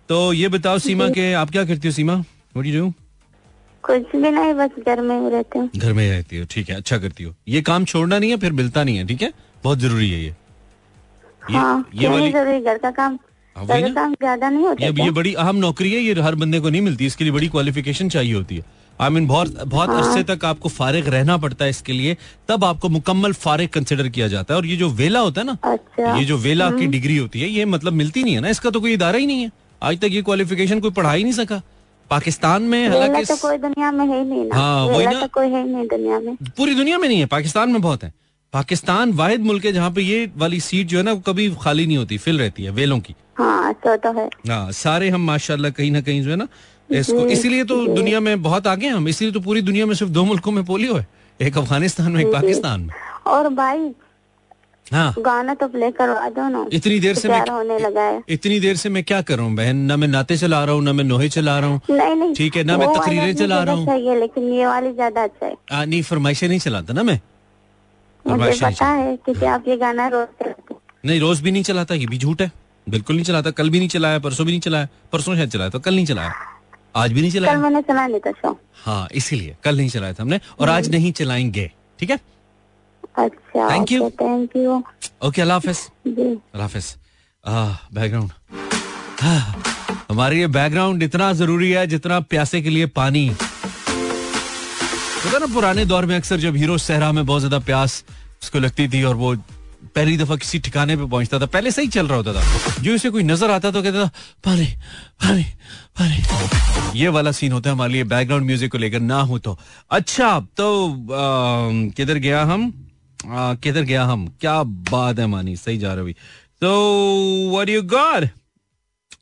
तो 0.10 0.22
ये 0.34 0.48
बताओ 0.50 0.78
सीमा 0.80 1.10
के 1.10 1.32
आप 1.34 1.52
क्या 1.52 1.64
करती 1.66 1.88
हो 1.88 1.92
सीमा? 1.94 2.14
व्हाट 2.16 2.66
यू 2.66 2.82
डू 2.82 2.92
कुछ 3.84 4.16
भी 4.16 4.30
नहीं 4.30 4.54
बस 4.54 4.84
घर 4.86 5.02
में 5.02 5.30
रहती 5.30 5.60
हूँ। 5.60 5.70
घर 5.78 5.94
में 5.94 6.10
रहती 6.10 6.38
हो 6.38 6.46
ठीक 6.52 6.70
है 6.70 6.76
अच्छा 6.76 6.98
करती 6.98 7.24
हो। 7.24 7.34
ये 7.48 7.62
काम 7.62 7.86
छोड़ना 7.86 8.20
नहीं 8.20 8.30
है 8.32 8.38
फिर 8.38 8.52
मिलता 8.54 8.84
नहीं 8.84 8.98
है 8.98 9.08
ठीक 9.08 9.22
है? 9.22 9.32
बहुत 9.64 9.80
ज़रूरी 9.80 10.10
है 10.12 10.24
ये। 10.24 10.36
हाँ, 11.42 11.90
ये 11.96 12.08
वाली 12.08 12.32
घर 12.62 12.78
का 12.78 12.92
काम। 12.92 13.18
हाँ, 13.56 13.66
काम 13.68 14.14
ज़्यादा 14.14 14.50
नहीं 14.50 14.66
होता 14.66 14.86
ये, 14.86 14.92
ये 15.04 15.12
बड़ी 15.12 15.34
अहम 15.36 15.56
नौकरी 15.58 15.92
है 15.94 16.00
ये 16.00 16.22
हर 16.22 16.36
बंदे 16.36 16.60
को 16.60 16.70
नहीं 16.70 16.82
मिलती 16.82 17.06
इसके 17.06 17.24
लिए 17.24 17.34
बड़ी 17.34 17.48
क्वालिफिकेशन 17.50 18.10
चाहिए 18.10 18.34
होती 18.34 18.56
है। 18.56 18.64
आई 19.00 19.10
मीन 19.10 19.28
बहुत 19.28 19.64
बहुत 19.66 19.90
हाँ। 19.90 19.98
अरसे 19.98 20.24
तक 20.26 20.46
आपको 20.46 20.70
फारिग 20.70 21.08
रहना 21.08 21.38
पड़ता 21.38 21.66
है 21.66 21.70
इसके 21.70 21.94
लिए 21.94 22.16
तब 22.48 22.64
आपको 22.66 22.90
मुकम्मल 22.90 23.34
फारिग 23.34 23.70
कंसिडर 23.70 24.08
किया 24.10 24.28
जाता 24.28 24.54
है। 24.54 24.58
और 24.58 24.66
ये 24.66 24.76
जो 24.76 24.90
वेला 24.92 25.20
होता 25.20 25.42
है 25.42 25.48
ना 25.48 25.58
अच्छा, 25.64 26.16
ये 26.18 26.26
जो 26.26 26.38
वेला 26.38 26.70
की 26.72 26.88
डिग्री 26.88 27.14
हम्म। 27.14 27.22
होती 27.22 27.42
है 27.42 27.50
ये 27.50 27.66
मतलब 27.66 27.94
मिलती 27.94 28.24
नहीं 28.24 28.34
है 28.36 28.42
ना 28.42 28.50
इसका 28.50 28.70
तो 28.70 28.82
कोई 28.82 28.94
इदारा 28.94 29.18
ही 29.18 29.26
नहीं 29.26 29.44
है। 29.44 29.52
आज 29.82 30.00
तक 30.00 30.10
ये 30.12 30.22
क्वालिफिकेशन 30.22 30.80
कोई 30.80 30.92
पढ़ा 30.92 31.12
ही 31.12 31.24
नहीं 31.24 31.34
सका। 31.34 31.62
पाकिस्तान 32.10 32.62
में 32.64 32.88
हालाँकि 32.90 33.26
तो 33.26 33.36
कोई 33.38 33.58
दुनिया 33.58 33.92
में 33.92 34.06
है 34.06 34.24
नहीं 34.26 34.46
ना। 34.46 34.56
हाँ 34.56 34.86
वही 34.86 35.06
ना। 35.06 35.20
तो 35.22 35.28
कोई 35.34 35.48
है 35.48 35.68
नहीं 35.68 35.88
दुनिया 35.88 36.20
में। 36.20 36.36
पूरी 36.58 36.76
दुनिया 36.76 36.98
में 36.98 37.08
नहीं 37.08 37.20
है 37.20 37.26
पाकिस्तान 37.28 37.70
में 37.70 37.82
बहुत 37.82 38.04
है। 38.04 38.14
पाकिस्तान 38.54 39.12
वाहिद 39.14 39.42
मुल्क 39.42 39.66
है 39.66 39.72
जहाँ 39.74 39.92
पे 39.92 40.02
ये 40.02 40.30
वाली 40.38 40.60
सीट 40.60 40.88
जो 40.88 40.98
है 40.98 41.04
ना 41.04 41.14
कभी 41.28 41.50
खाली 41.62 41.86
नहीं 41.86 41.98
होती 41.98 42.18
फिल 42.18 42.40
रहती 42.40 42.64
है 42.64 42.72
वेलों 42.72 43.00
की। 43.00 43.16
हाँ 43.38 43.74
तो, 43.74 43.96
तो 43.96 44.12
है। 44.12 44.28
हाँ 44.50 44.72
सारे 44.72 45.10
हम 45.10 45.26
माशाल्लाह 45.26 45.72
कहीं 45.72 45.92
ना 45.92 46.02
कहीं 46.02 46.24
जो 46.24 46.30
है 46.30 46.36
ना 46.36 46.48
इसको 46.90 47.26
इसीलिए 47.28 47.64
तो 47.64 47.86
दुनिया 47.88 48.20
में 48.20 48.42
बहुत 48.42 48.68
आगे 48.68 48.88
हम 48.88 49.08
इसीलिए 49.08 49.34
तो 49.34 49.40
पूरी 49.40 49.62
दुनिया 49.62 49.86
में 49.86 49.94
सिर्फ़ 49.96 50.12
दो 50.12 50.24
मुल्कों 50.26 50.52
में 50.52 50.64
पोलियो 50.66 50.96
है। 50.96 51.08
एक 51.40 51.58
अफ़गानिस्तान 51.58 52.12
में 52.12 52.22
एक 52.22 52.32
पाकिस्तान 52.34 52.82
में। 52.82 52.94
और 53.28 53.50
भाई 53.56 53.92
हाँ। 54.88 55.14
गाना 55.20 55.54
तो 55.54 55.68
प्ले 55.68 55.90
करवा 55.92 56.30
दो 56.30 56.48
ना। 56.50 56.66
इतनी 56.74 57.00
देर 57.00 57.16
से 57.16 57.30
मैं 57.30 57.40
होने 57.42 57.78
लगा 57.80 58.02
है। 58.02 58.22
इतनी 58.30 58.60
देर 58.60 58.76
से 58.76 58.90
मैं 58.90 59.04
क्या 59.04 59.22
कर 59.22 59.38
रहा 59.38 59.46
हूँ 59.46 59.56
बहन? 59.56 59.76
ना 59.78 59.98
मैं 59.98 60.08
नाते 60.08 60.38
चला 60.38 60.64
रहा 60.66 60.76
हूँ 60.76 60.84
ना 60.84 60.94
मैं 60.94 61.04
नोहे 61.04 61.30
चला 61.30 61.58
रहा 61.60 61.70
हूँ। 61.70 61.82
नहीं 61.90 62.16
नहीं। 62.16 62.34
ठीक 62.36 62.56
है 62.58 62.64
ना 62.64 62.78
मैं 62.78 62.88
तकरीरें 62.94 63.36
चला 63.36 63.64
रहा 63.64 63.76
हूँ। 63.76 64.18
लेकिन 64.20 64.54
ये 64.54 64.66
वाली 64.66 64.94
ज़्यादा 64.94 65.24
अच्छा 65.24 65.46
है। 65.46 65.86
नहीं 65.86 66.02
फरमाइशें 66.04 66.48
नहीं 66.48 66.60
चलाता 66.60 66.94
ना 66.94 67.04
मैं। 67.04 67.20
मुझे 68.26 68.60
पता 68.62 68.88
है 68.88 69.16
कि 69.26 69.46
आप 69.46 69.68
ये 69.68 69.78
गाना 69.78 70.08
रोज 70.08 70.54
नहीं 71.06 71.20
रोज 71.20 71.42
भी 71.42 71.52
नहीं 71.52 71.64
चलाता 71.64 71.96
ये 71.96 72.06
भी 72.06 72.18
झूठ 72.18 72.42
है। 72.42 72.52
बिल्कुल 72.88 73.16
नहीं 73.16 73.26
चलाता 73.26 73.52
कल 73.52 73.70
भी 73.70 73.80
नहीं 73.80 73.90
चलाया 73.90 74.20
परसों 74.20 74.46
भी 74.46 74.52
नहीं 74.52 74.62
चलाया 74.62 74.88
परसों 75.12 75.36
शायद 75.36 75.50
चलाया 75.50 75.70
तो 75.70 75.80
कल 75.80 75.96
नहीं 75.96 76.06
चलाया। 76.06 76.34
आज 77.02 77.14
भी 77.14 77.22
नहीं 77.22 77.32
चलाया? 77.32 77.54
कल 77.54 77.60
मैंने 77.62 77.82
चला 77.82 78.08
था 78.26 78.32
शो 78.42 78.58
हाँ 78.86 79.08
इसीलिए। 79.22 79.56
कल 79.64 79.78
नहीं 79.78 79.90
चलाया 79.90 80.14
था 80.14 80.24
हमने 80.24 80.40
और 80.60 80.70
आज 80.70 80.90
नहीं 80.92 81.12
चलाएँगे 81.20 81.72
ठीक 82.00 82.10
है? 82.10 82.20
अच्छा 83.18 83.70
thank 83.70 83.92
you 83.92 84.10
thank 84.22 84.56
you 84.56 84.84
okay 85.28 85.42
अल्लाह 85.42 85.58
हाफिज 85.58 85.80
अल्लाह 86.08 86.62
हाफिज 86.62 86.96
बैकग्राउंड 87.94 88.32
हमारे 90.10 90.40
ये 90.40 90.48
बैकग्राउंड 90.48 91.04
इतना 91.04 91.32
ज़रूरी 91.40 91.72
है 91.72 91.86
जितना 91.88 92.20
प्यासे 92.34 92.62
के 92.62 92.70
लिए 92.70 92.86
पानी। 92.96 93.30
तो 95.24 95.40
ना 95.40 95.54
पुराने 95.54 95.86
दौर 95.86 96.06
में 96.06 96.16
अक्सर 96.16 96.38
जब 96.40 96.56
हीरो 96.56 96.78
सहरा 96.78 97.12
में 97.12 97.26
बहुत 97.26 97.42
ज़्यादा 97.42 97.60
प्यास 97.66 98.04
उसको 98.42 98.60
लगती 98.60 98.88
थी 98.90 99.04
और 99.04 99.16
वो 99.16 99.34
पहली 99.96 100.18
दफ़ा 100.18 100.36
किसी 100.36 100.60
ठिकाने 100.60 100.96
पे 100.98 101.06
पहुँचता 101.06 101.40
था, 101.40 101.46
पहले 101.48 101.72
सही 101.72 101.88
चल 101.90 102.08
रहा 102.08 102.18
होता 102.18 102.34
था। 102.34 102.82
जो 102.82 102.94
इसे 102.94 103.10
कोई 103.10 103.24
नज़र 103.24 103.52
आता 103.52 103.72
तो 103.72 103.82
कहता 103.84 104.06
था 104.06 104.12
पानी 104.46 104.66
पानी 105.22 105.44
पानी 106.00 107.00
ये 107.00 107.08
वाला 107.10 107.32
सीन 107.32 107.52
होता 107.52 107.70
है 107.70 107.76
हमारे 107.76 107.94
लिए 107.94 108.04
बैकग्राउंड 108.06 108.46
म्यूज़िक 108.46 108.72
को 108.72 108.78
लेकर, 108.78 109.00
ना 109.02 109.22
हो 109.22 109.40
तो। 109.40 109.58
अच्छा 109.92 110.40
तो 110.58 110.96
किधर 111.96 112.18
गया 112.18 112.44
हम? 112.44 112.72
किधर 113.20 113.82
गया 113.84 114.04
हम? 114.06 114.28
क्या 114.42 114.62
बात 114.64 115.20
है 115.20 115.28
मानी, 115.28 115.56
सही 115.58 115.78
जा 115.78 115.94
रहे 115.94 116.14
तो 116.62 117.50
व्हाट 117.52 117.70
यू 117.70 117.82
गॉड 117.84 118.28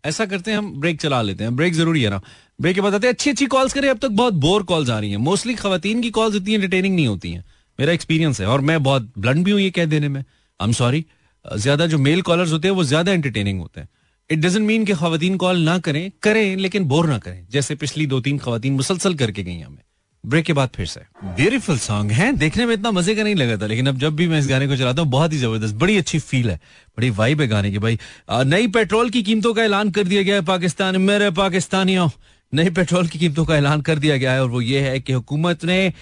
ऐसा 0.06 0.26
करते 0.26 0.52
हैं, 0.52 0.58
हम 0.58 0.74
ब्रेक 0.80 1.00
चला 1.02 1.22
लेते 1.22 1.44
हैं। 1.44 1.56
ब्रेक 1.56 1.74
ज़रूरी 1.74 2.02
है 2.02 2.10
ना। 2.10 2.22
ब्रेक 2.60 2.76
के 2.76 2.82
बाद 2.82 2.94
आते 2.96 3.08
हैं, 3.08 3.14
अच्छी 3.14 3.30
अच्छी 3.30 3.46
कॉल्स 3.48 3.74
करें। 3.74 3.90
अब 3.90 3.98
तक 3.98 4.10
बहुत 4.12 4.34
बोर 4.36 4.64
कॉल्स 4.64 4.90
आ 4.90 4.98
रही 5.00 5.10
हैं। 5.12 5.18
मोस्टली 5.20 5.54
खातन 5.56 6.02
की 6.02 6.10
कॉल्स 6.12 6.36
इतनी 6.36 6.54
एंटरटेनिंग 6.54 6.96
नहीं 6.96 7.08
होती 7.08 7.32
हैं। 7.32 7.44
मेरा 7.80 7.94
एक्सपीरियंस 7.94 8.40
है 8.42 8.48
और 8.48 8.62
मैं 8.62 8.82
बहुत 8.84 9.12
ब्लंट 9.18 9.46
भी 9.46 9.52
हूँ 9.52 9.60
ये 9.62 9.70
कह 9.72 9.86
देने 9.86 10.08
में। 10.10 10.24
आई 10.60 10.68
एम 10.68 10.74
सॉरी 10.74 11.06
ज़्यादा 11.46 11.86
जो 11.88 11.98
मेल 12.00 12.22
कॉलर्स 12.22 12.52
होते 12.52 12.68
हैं, 12.68 12.76
वो 12.76 12.84
ज़्यादा 12.84 13.12
एंटरटेनिंग 13.12 13.60
होते 13.60 13.82
हैं. 13.82 13.88
इट 14.30 14.40
डजेंट 14.40 14.66
मीन 14.68 14.86
कि 14.86 14.94
खातन 14.96 15.36
कॉल 15.38 15.60
ना 15.62 15.78
करें 15.80 16.12
करें, 16.24 16.56
लेकिन 16.58 16.86
बोर 16.86 17.08
ना 17.10 17.18
करें. 17.18 17.46
जैसे 17.52 17.76
पिछली 17.76 18.06
दो 18.08 18.20
तीन 18.22 18.38
खातन 18.38 18.72
मुसलसल 18.74 19.14
करके 19.16 19.44
गई 19.44 19.60
हमें. 19.60 19.84
ब्रेक 20.24 20.46
के 20.46 20.54
बाद 20.54 20.70
फिर 20.76 20.86
से. 20.86 21.02
ब्यूटीफुल 21.26 21.78
सॉन्ग 21.80 22.12
है. 22.12 22.32
देखने 22.38 22.66
में 22.66 22.74
इतना 22.74 22.92
मज़े 22.92 23.16
का 23.16 23.24
नहीं 23.24 23.36
लगा 23.36 23.58
था, 23.58 23.68
लेकिन 23.68 23.88
अब 23.88 23.98
जब 23.98 24.16
भी 24.16 24.28
मैं 24.28 24.40
इस 24.40 24.48
गाने 24.48 24.68
को 24.68 24.76
चलाता 24.78 25.02
हूँ, 25.02 25.10
बहुत 25.12 25.34
ही 25.34 25.38
ज़बरदस्त, 25.38 25.76
बड़ी 25.76 25.98
अच्छी 25.98 26.20
फील 26.20 26.50
है. 26.50 26.60
बड़ी 26.98 27.10
वाइब 27.12 27.42
है 27.42 27.48
गाने 27.48 27.72
की, 27.72 27.80
भाई. 27.80 28.00
नई 28.32 28.68
पेट्रोल 28.70 29.10
की 29.10 29.24
कीमतों 29.24 29.54
का 29.54 29.64
ऐलान 29.64 29.92
कर 29.92 30.04
दिया 30.04 30.22
गया 30.22 30.36
है 30.36 30.46
पाकिस्तान, 30.46 30.98
मेरे 31.02 31.30
पाकिस्तानियों. 31.34 32.10
नई 32.54 32.70
पेट्रोल 32.72 33.08
की 33.08 33.20
कीमतों 33.20 33.46
का 33.46 33.58
ऐलान 33.58 33.82
कर 33.82 34.00
दिया 34.00 34.18
गया 34.18 34.34
है, 34.34 34.42
और 34.42 34.50
वो 34.50 34.62
ये 34.62 34.82
है 34.82 35.00
कि 35.00 35.14
हुकूमत 35.14 35.66
ने 35.66 35.94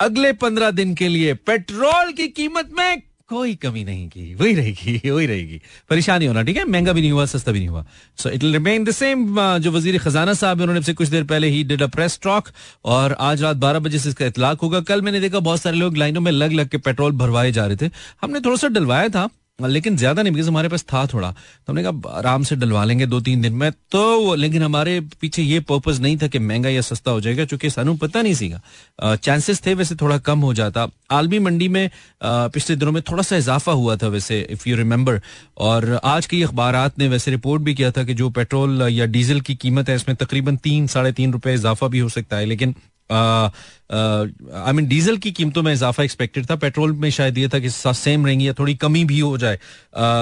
अगले 0.00 0.32
पंद्रह 0.34 0.70
दिन 0.72 0.94
के 0.94 1.08
लिए 1.08 1.34
पेट्रोल 1.46 2.12
की 2.12 2.28
कीमत 2.30 2.70
में 2.78 3.02
कोई 3.30 3.54
कमी 3.54 3.84
नहीं 3.84 4.08
की। 4.08 4.34
वही 4.34 4.54
रहेगी 4.54 5.10
वही 5.10 5.26
रहेगी। 5.26 5.60
परेशानी 5.90 6.26
होना, 6.26 6.42
ठीक 6.42 6.56
है? 6.56 6.64
महँगा 6.64 6.92
भी 6.92 7.00
नहीं 7.00 7.12
हुआ, 7.12 7.24
सस्ता 7.24 7.52
भी 7.52 7.58
नहीं 7.58 7.68
हुआ। 7.68 7.84
So 8.16 8.30
it 8.30 8.44
remain 8.44 8.84
the 8.84 8.90
same 8.90 9.58
जो 9.58 9.70
वज़ीर 9.72 9.98
खजाना 9.98 10.34
साहब 10.34 10.60
है, 10.60 10.66
उन्होंने 10.66 10.92
कुछ 10.92 11.08
देर 11.08 11.24
पहले 11.24 11.48
ही 11.48 11.64
डिड 11.64 11.82
अ 11.82 11.86
प्रेस 11.86 12.18
टॉक 12.22 12.48
और 12.84 13.12
आज 13.20 13.42
रात 13.42 13.56
बारह 13.56 13.78
बजे 13.78 13.98
से 13.98 14.08
इसका 14.08 14.26
इतलाक 14.26 14.60
होगा। 14.60 14.80
कल 14.80 15.02
मैंने 15.02 15.20
देखा 15.20 15.38
बहुत 15.38 15.60
सारे 15.60 15.76
लोग 15.76 15.96
लाइनों 15.96 16.20
में 16.20 16.32
लग 16.32 16.52
लग 16.52 16.68
के 16.68 16.78
पेट्रोल 16.78 17.12
भरवाए 17.12 17.52
जा 17.52 17.66
रहे 17.66 17.76
थे। 17.76 17.90
हमने 18.22 18.40
थोड़ा 18.40 18.56
सा 18.56 18.68
डलवाया 18.68 19.08
था। 19.08 19.28
लेकिन 19.66 19.96
ज़्यादा 19.96 20.22
नहीं 20.22 20.32
बिकॉज़ 20.32 20.48
हमारे 20.48 20.68
पास 20.68 20.84
था 20.84 21.06
थोड़ा। 21.06 21.30
तो 21.30 21.72
हमने 21.72 21.82
कहा, 21.82 22.10
आराम 22.10 22.42
से 22.42 22.56
डलवा 22.56 22.84
लेंगे 22.84 23.06
दो 23.06 23.20
तीन 23.20 23.40
दिन 23.40 23.52
में। 23.52 23.70
तो 23.72 24.34
लेकिन 24.34 24.62
हमारे 24.62 25.00
पीछे 25.20 25.42
ये 25.42 25.60
पर्पज 25.62 26.00
नहीं 26.00 26.16
था 26.18 26.26
कि 26.26 26.38
महँगा 26.40 26.68
या 26.68 26.80
सस्ता 26.82 27.10
हो 27.10 27.20
जाएगा, 27.20 27.44
क्योंकि 27.44 27.70
सानू 27.70 27.94
पता 27.96 28.22
नहीं 28.22 28.34
सीगा। 28.34 29.16
चांसेस 29.16 29.64
थे 29.66 29.74
वैसे 29.74 29.94
थोड़ा 29.96 30.18
कम 30.20 30.40
हो 30.40 30.52
जाता। 30.54 30.86
आलमी 31.10 31.38
मंडी 31.38 31.68
में 31.68 31.90
पिछले 32.22 32.76
दिनों 32.76 32.92
में 32.92 33.02
थोड़ा 33.02 33.22
सा 33.22 33.36
इजाफा 33.36 33.72
हुआ 33.72 33.96
था 33.96 34.08
वैसे 34.08 34.40
इफ़ 34.50 34.68
यू 34.68 34.76
रिमेम्बर 34.76 35.20
और 35.58 35.98
आज 36.04 36.26
के 36.26 36.42
अखबार 36.44 36.90
ने 36.98 37.08
वैसे 37.08 37.30
रिपोर्ट 37.30 37.62
भी 37.62 37.74
किया 37.74 37.90
था 37.90 38.04
कि 38.04 38.14
जो 38.14 38.28
पेट्रोल 38.30 38.82
या 38.82 39.06
डीजल 39.08 39.40
की 39.40 39.54
कीमत 39.56 39.88
है, 39.88 39.96
इसमें 39.96 40.16
तकरीबन 40.16 40.56
तीन, 40.58 40.86
साढ़े 40.86 41.12
तीन 41.12 41.32
रुपए 41.32 41.54
इजाफा 41.54 41.88
भी 41.88 41.98
हो 41.98 42.08
सकता 42.08 42.36
है। 42.36 42.46
लेकिन 42.46 42.74
आई 43.12 44.72
मीन 44.72 44.86
डीजल 44.88 45.16
की 45.16 45.32
कीमतों 45.32 45.62
में 45.62 45.72
इजाफा 45.72 46.02
एक्सपेक्टेड 46.02 46.50
था। 46.50 46.56
पेट्रोल 46.56 46.92
में 46.94 47.10
शायद 47.10 47.38
ये 47.38 47.48
था 47.48 47.58
कि 47.58 47.70
सेम 47.70 48.26
रहेंगी 48.26 48.48
या 48.48 48.52
थोड़ी 48.58 48.74
कमी 48.76 49.04
भी 49.04 49.20
हो 49.20 49.36
जाए। 49.38 49.58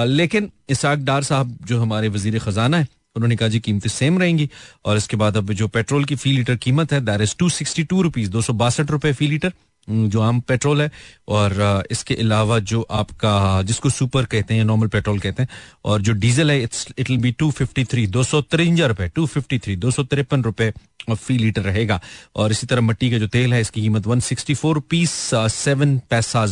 लेकिन 0.07 0.51
इसाक 0.69 0.99
डार 0.99 1.23
साहब 1.23 1.57
जो 1.67 1.81
हमारे 1.81 2.07
वज़ीर 2.09 2.39
खजाना 2.39 2.77
है, 2.77 2.87
उन्होंने 3.15 3.35
कहा 3.35 3.47
जी, 3.49 3.59
कीमतें 3.59 3.89
सेम 3.89 4.19
रहेंगी। 4.19 4.49
और 4.85 4.97
इसके 4.97 5.17
बाद 5.17 5.37
अब 5.37 5.51
जो 5.53 5.67
पेट्रोल 5.67 6.05
की 6.05 6.15
फ़ी 6.15 6.31
लीटर 6.31 6.55
कीमत 6.57 6.93
है 6.93 7.01
there 7.05 7.21
is 7.21 7.35
two 7.39 7.49
sixty 7.51 7.83
two 7.83 8.01
rupees 8.01 8.29
दो 8.31 8.41
सौ 8.41 8.53
बासठ 8.53 8.91
रुपए 8.91 9.13
फ़ी 9.13 9.27
लीटर। 9.27 9.53
जो 9.89 10.21
आम 10.21 10.39
पेट्रोल 10.47 10.81
है 10.81 10.91
और 11.27 11.85
इसके 11.91 12.15
अलावा 12.15 12.59
जो 12.71 12.81
आपका 12.91 13.61
जिसको 13.63 13.89
सुपर 13.89 14.25
कहते 14.25 14.53
हैं, 14.53 14.63
नॉर्मल 14.63 14.87
पेट्रोल 14.87 15.19
कहते 15.19 15.43
हैं, 15.43 15.49
और 15.85 16.01
जो 16.01 16.13
डीजल 16.13 16.51
है, 16.51 16.61
it's, 16.63 16.87
it 16.97 17.09
will 17.09 17.19
be 17.19 17.31
two 17.31 17.49
fifty 17.51 17.83
three, 17.85 18.05
दो 18.07 18.23
सौ 18.23 18.41
तिरंजा 18.41 18.87
रुपए, 18.87 19.07
टू 19.15 19.25
फिफ्टी 19.27 19.59
थ्री, 19.59 19.75
दो 19.75 19.91
सौ 19.91 20.03
तिरपन 20.03 20.43
रुपए 20.43 20.71
फ़ी 21.09 21.37
लीटर 21.37 21.61
रहेगा। 21.61 21.99
और 22.35 22.51
इसी 22.51 22.67
तरह 22.67 22.81
मट्टी 22.81 23.09
का 23.11 23.17
जो 23.17 23.27
तेल 23.27 23.53
है, 23.53 23.61
इसकी 23.61 23.81
कीमत 23.81 24.07
one 24.07 24.19
sixty 24.19 24.53
four 24.53 24.75
rupees 24.75 25.09
seven 25.49 25.97
paisa 26.09 26.45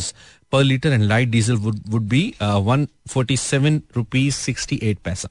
per 0.52 0.62
litre 0.62 0.92
and 0.92 1.02
light 1.02 1.28
diesel 1.28 1.54
would 1.54 2.02
be 2.08 2.22
one 2.40 2.86
forty 3.08 3.36
seven 3.36 3.80
rupees 3.96 4.34
sixty 4.34 4.78
eight 4.82 4.98
paisa 5.04 5.28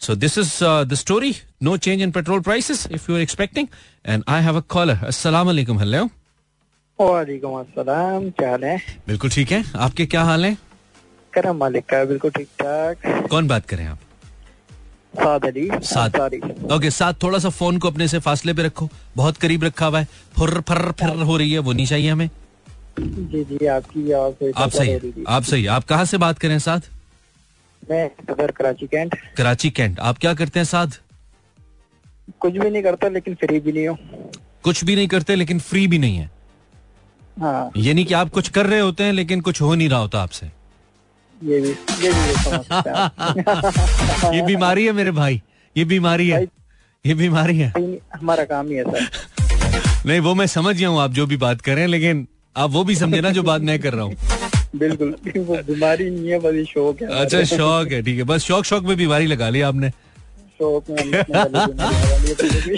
so 0.00 0.14
this 0.14 0.38
is 0.38 0.52
the 0.64 0.94
story 0.94 1.34
no 1.62 1.76
change 1.76 2.02
in 2.02 2.10
petrol 2.10 2.40
prices 2.40 2.86
if 2.86 3.10
you 3.10 3.16
are 3.16 3.22
expecting 3.22 3.68
and 4.06 4.24
I 4.28 4.42
have 4.42 4.56
a 4.56 4.62
caller 4.68 5.04
असलामेकुम 5.06 5.78
hello 5.78 6.08
वालेकुम 6.98 7.58
अस्सलाम 7.60 8.28
क्या 8.30 8.50
हाल 8.50 8.64
है? 8.64 8.76
बिल्कुल 9.06 9.30
ठीक 9.30 9.50
है। 9.52 9.62
आपके 9.76 10.06
क्या 10.06 10.22
हाल 10.24 10.44
है? 10.44 10.56
करम 11.32 11.56
मालिक 11.56 11.84
का 11.84 12.04
बिल्कुल 12.04 12.30
ठीक 12.30 12.48
ठाक। 12.60 13.28
कौन 13.30 13.48
बात 13.48 13.66
करें 13.66 13.84
आप? 13.86 13.98
साद 15.14 15.44
अली 15.44 15.68
साद। 15.82 16.16
ओके 16.72 16.90
साथ 16.90 17.14
थोड़ा 17.22 17.38
सा 17.38 17.48
फ़ोन 17.50 17.78
को 17.78 17.88
अपने 17.88 18.08
से 18.08 18.18
फासले 18.18 18.52
पे 18.54 18.62
रखो। 18.62 18.88
बहुत 19.16 19.36
करीब 19.36 19.64
रखा 19.64 19.86
हुआ 19.86 20.00
है। 20.00 20.08
फुर 20.36 20.60
फर 20.68 20.90
फिर 20.92 21.22
हो 21.22 21.36
रही 21.36 21.52
है 21.52 21.58
वो 21.58 21.72
नहीं 21.72 21.86
चाहिए 21.86 22.10
हमें। 22.10 22.28
जी 23.00 23.42
जी 23.44 23.66
आपकी 23.66 24.12
आप 24.12 24.36
सही 24.72 25.24
आप 25.28 25.42
सही 25.42 25.66
आप 25.66 25.84
कहाँ 25.84 26.04
से 26.04 26.18
बात 26.18 26.38
करें 26.38 26.58
साथ 26.58 26.88
मैं 27.82 28.08
सदर 28.20 28.50
कराची 28.50 28.86
कैंट। 28.86 29.14
कराची 29.36 29.70
कैंट। 29.70 29.98
आप 30.00 30.18
क्या 30.18 30.32
करते 30.34 30.58
हैं 30.60 30.64
साथ 30.66 31.00
कुछ 32.40 32.52
भी 32.52 32.70
नहीं 32.70 32.82
करता 32.82 33.08
लेकिन 33.08 33.34
फ्री 33.34 33.60
भी 33.60 33.72
नहीं 33.72 33.86
हो। 33.88 33.96
कुछ 34.64 34.84
भी 34.84 34.96
नहीं 34.96 35.08
करते 35.08 35.34
लेकिन 35.36 35.60
फ्री 35.60 35.86
भी 35.86 35.98
नहीं 35.98 36.16
है। 36.16 36.30
हाँ। 37.40 37.70
यानी 37.76 38.04
कि 38.04 38.14
आप 38.14 38.30
कुछ 38.34 38.48
कर 38.48 38.66
रहे 38.66 38.80
होते 38.80 39.04
हैं 39.04 39.12
लेकिन 39.12 39.40
कुछ 39.40 39.60
हो 39.60 39.74
नहीं 39.74 39.88
रहा 39.88 39.98
होता 39.98 40.20
आपसे। 40.22 40.46
ये 41.40 41.60
भी 41.60 41.68
ये 41.68 42.10
भी 42.12 42.34
ये 44.36 44.42
बीमारी 44.46 44.84
है 44.86 44.92
मेरे 44.92 45.10
भाई 45.10 45.40
ये 45.76 45.84
बीमारी 45.84 46.28
है 46.28 46.42
ये 47.04 47.14
बीमारी 47.14 47.58
है। 47.58 47.72
हमारा 48.14 48.44
काम 48.44 48.68
ही 48.68 48.78
ऐसा 48.80 48.98
नहीं 50.06 50.20
वो 50.20 50.34
मैं 50.34 50.46
समझ 50.46 50.76
गया 50.76 50.88
हूँ 50.88 51.00
आप 51.00 51.12
जो 51.12 51.26
भी 51.26 51.36
बात 51.36 51.60
कर 51.60 51.72
रहे 51.72 51.80
हैं 51.80 51.88
लेकिन 51.90 52.26
आप 52.56 52.70
वो 52.70 52.84
भी 52.84 52.94
समझे 52.96 53.20
ना 53.20 53.30
जो 53.30 53.42
बात 53.42 53.60
मैं 53.62 53.78
कर 53.80 53.94
रहा 53.94 54.04
हूँ। 54.04 54.14
बिल्कुल 54.76 55.14
बीमारी 55.28 56.10
नहीं 56.10 56.28
है 56.30 56.38
बस 56.38 56.64
शौक 56.68 57.02
है। 57.02 57.08
अच्छा 57.20 57.42
शौक 57.56 57.92
है 57.92 58.02
ठीक 58.02 58.16
है 58.18 58.24
बस 58.24 58.44
शौक 58.44 58.64
शौक 58.64 58.84
में 58.84 58.96
बीमारी 58.96 59.26
लगा 59.26 59.48
ली 59.48 59.60
आपने। 59.68 59.90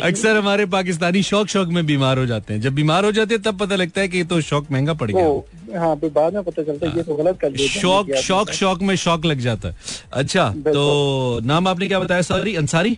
अक्सर 0.03 0.37
हमारे 0.37 0.65
पाकिस्तानी 0.67 1.23
शौक 1.23 1.49
शौक 1.49 1.69
में 1.69 1.87
बीमार 1.87 2.19
हो 2.19 2.25
जाते 2.27 2.55
हैं। 2.55 2.61
जब 2.61 2.75
बीमार 2.75 3.05
हो 3.05 3.13
जाते 3.13 3.35
हैं 3.35 3.43
तब 3.43 3.59
पता 3.59 3.77
लगता 3.77 4.01
है 4.01 4.09
कि 4.09 4.23
तो 4.25 4.41
शौक 4.41 4.67
महँगा 4.73 4.95
पड़ 4.95 5.11
गया। 5.11 5.81
हाँ 5.81 5.97
बाद 5.99 6.35
में 6.35 6.43
पता 6.43 6.63
चलता 6.63 6.89
है 6.89 6.97
ये 6.97 7.03
तो 7.03 7.15
गलत 7.15 7.39
कर 7.41 7.57
शौक 7.69 8.11
शौक 8.23 8.51
शौक 8.53 8.83
में 8.83 8.95
शौक 8.97 9.25
लग 9.27 9.41
जाता 9.41 9.69
है। 9.69 9.77
अच्छा 10.13 10.49
तो 10.59 11.41
नाम 11.45 11.69
आपने 11.69 11.87
क्या 11.87 12.01
बताया? 12.01 12.23
सॉरी 12.23 12.55
अंसारी? 12.57 12.95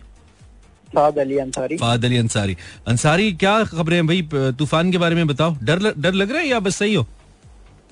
फाद 0.95 1.17
अली 1.19 1.37
अंसारी। 1.37 1.77
फाद 1.77 2.05
अली 2.05 2.17
अंसारी। 2.17 2.57
अंसारी 2.87 3.31
क्या 3.33 3.63
खबरें 3.63 4.07
भाई? 4.07 4.21
तूफ़ान 4.33 4.91
के 4.91 4.97
बारे 4.97 5.15
में 5.15 5.27
बताओ। 5.27 5.55
डर 5.63 5.93
डर 5.97 6.13
लग 6.13 6.31
रहा 6.31 6.41
है 6.41 6.47
या 6.47 6.59
बस 6.59 6.75
सही 6.75 6.93
हो? 6.93 7.05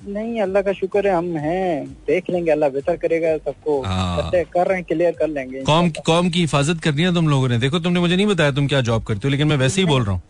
नहीं 0.00 0.40
अल्लाह 0.42 0.62
का 0.62 0.72
शुक्र 0.72 1.06
है 1.06 1.14
हम 1.14 1.36
हैं। 1.36 1.86
देख 2.06 2.30
लेंगे 2.30 2.50
अल्लाह 2.50 2.68
बेहतर 2.70 2.96
करेगा 2.96 3.36
सबको 3.38 3.80
हाँ। 3.82 4.30
कर 4.32 4.66
रहे 4.66 4.76
हैं 4.76 4.84
क्लियर 4.84 5.12
कर 5.18 5.28
लेंगे 5.28 5.62
कौम 5.62 5.90
कौम 6.06 6.30
की 6.30 6.40
हिफाजत 6.40 6.80
करनी 6.80 7.02
है 7.02 7.14
तुम 7.14 7.28
लोगों 7.28 7.48
ने। 7.48 7.58
देखो 7.58 7.78
तुमने 7.78 8.00
मुझे 8.00 8.16
नहीं 8.16 8.26
बताया 8.26 8.50
तुम 8.52 8.66
क्या 8.66 8.80
जॉब 8.80 9.04
करते 9.04 9.20
हो 9.24 9.30
लेकिन 9.30 9.48
मैं 9.48 9.56
वैसे 9.56 9.80
ही 9.80 9.86
बोल 9.86 10.04
रहा 10.04 10.12
हूँ। 10.12 10.22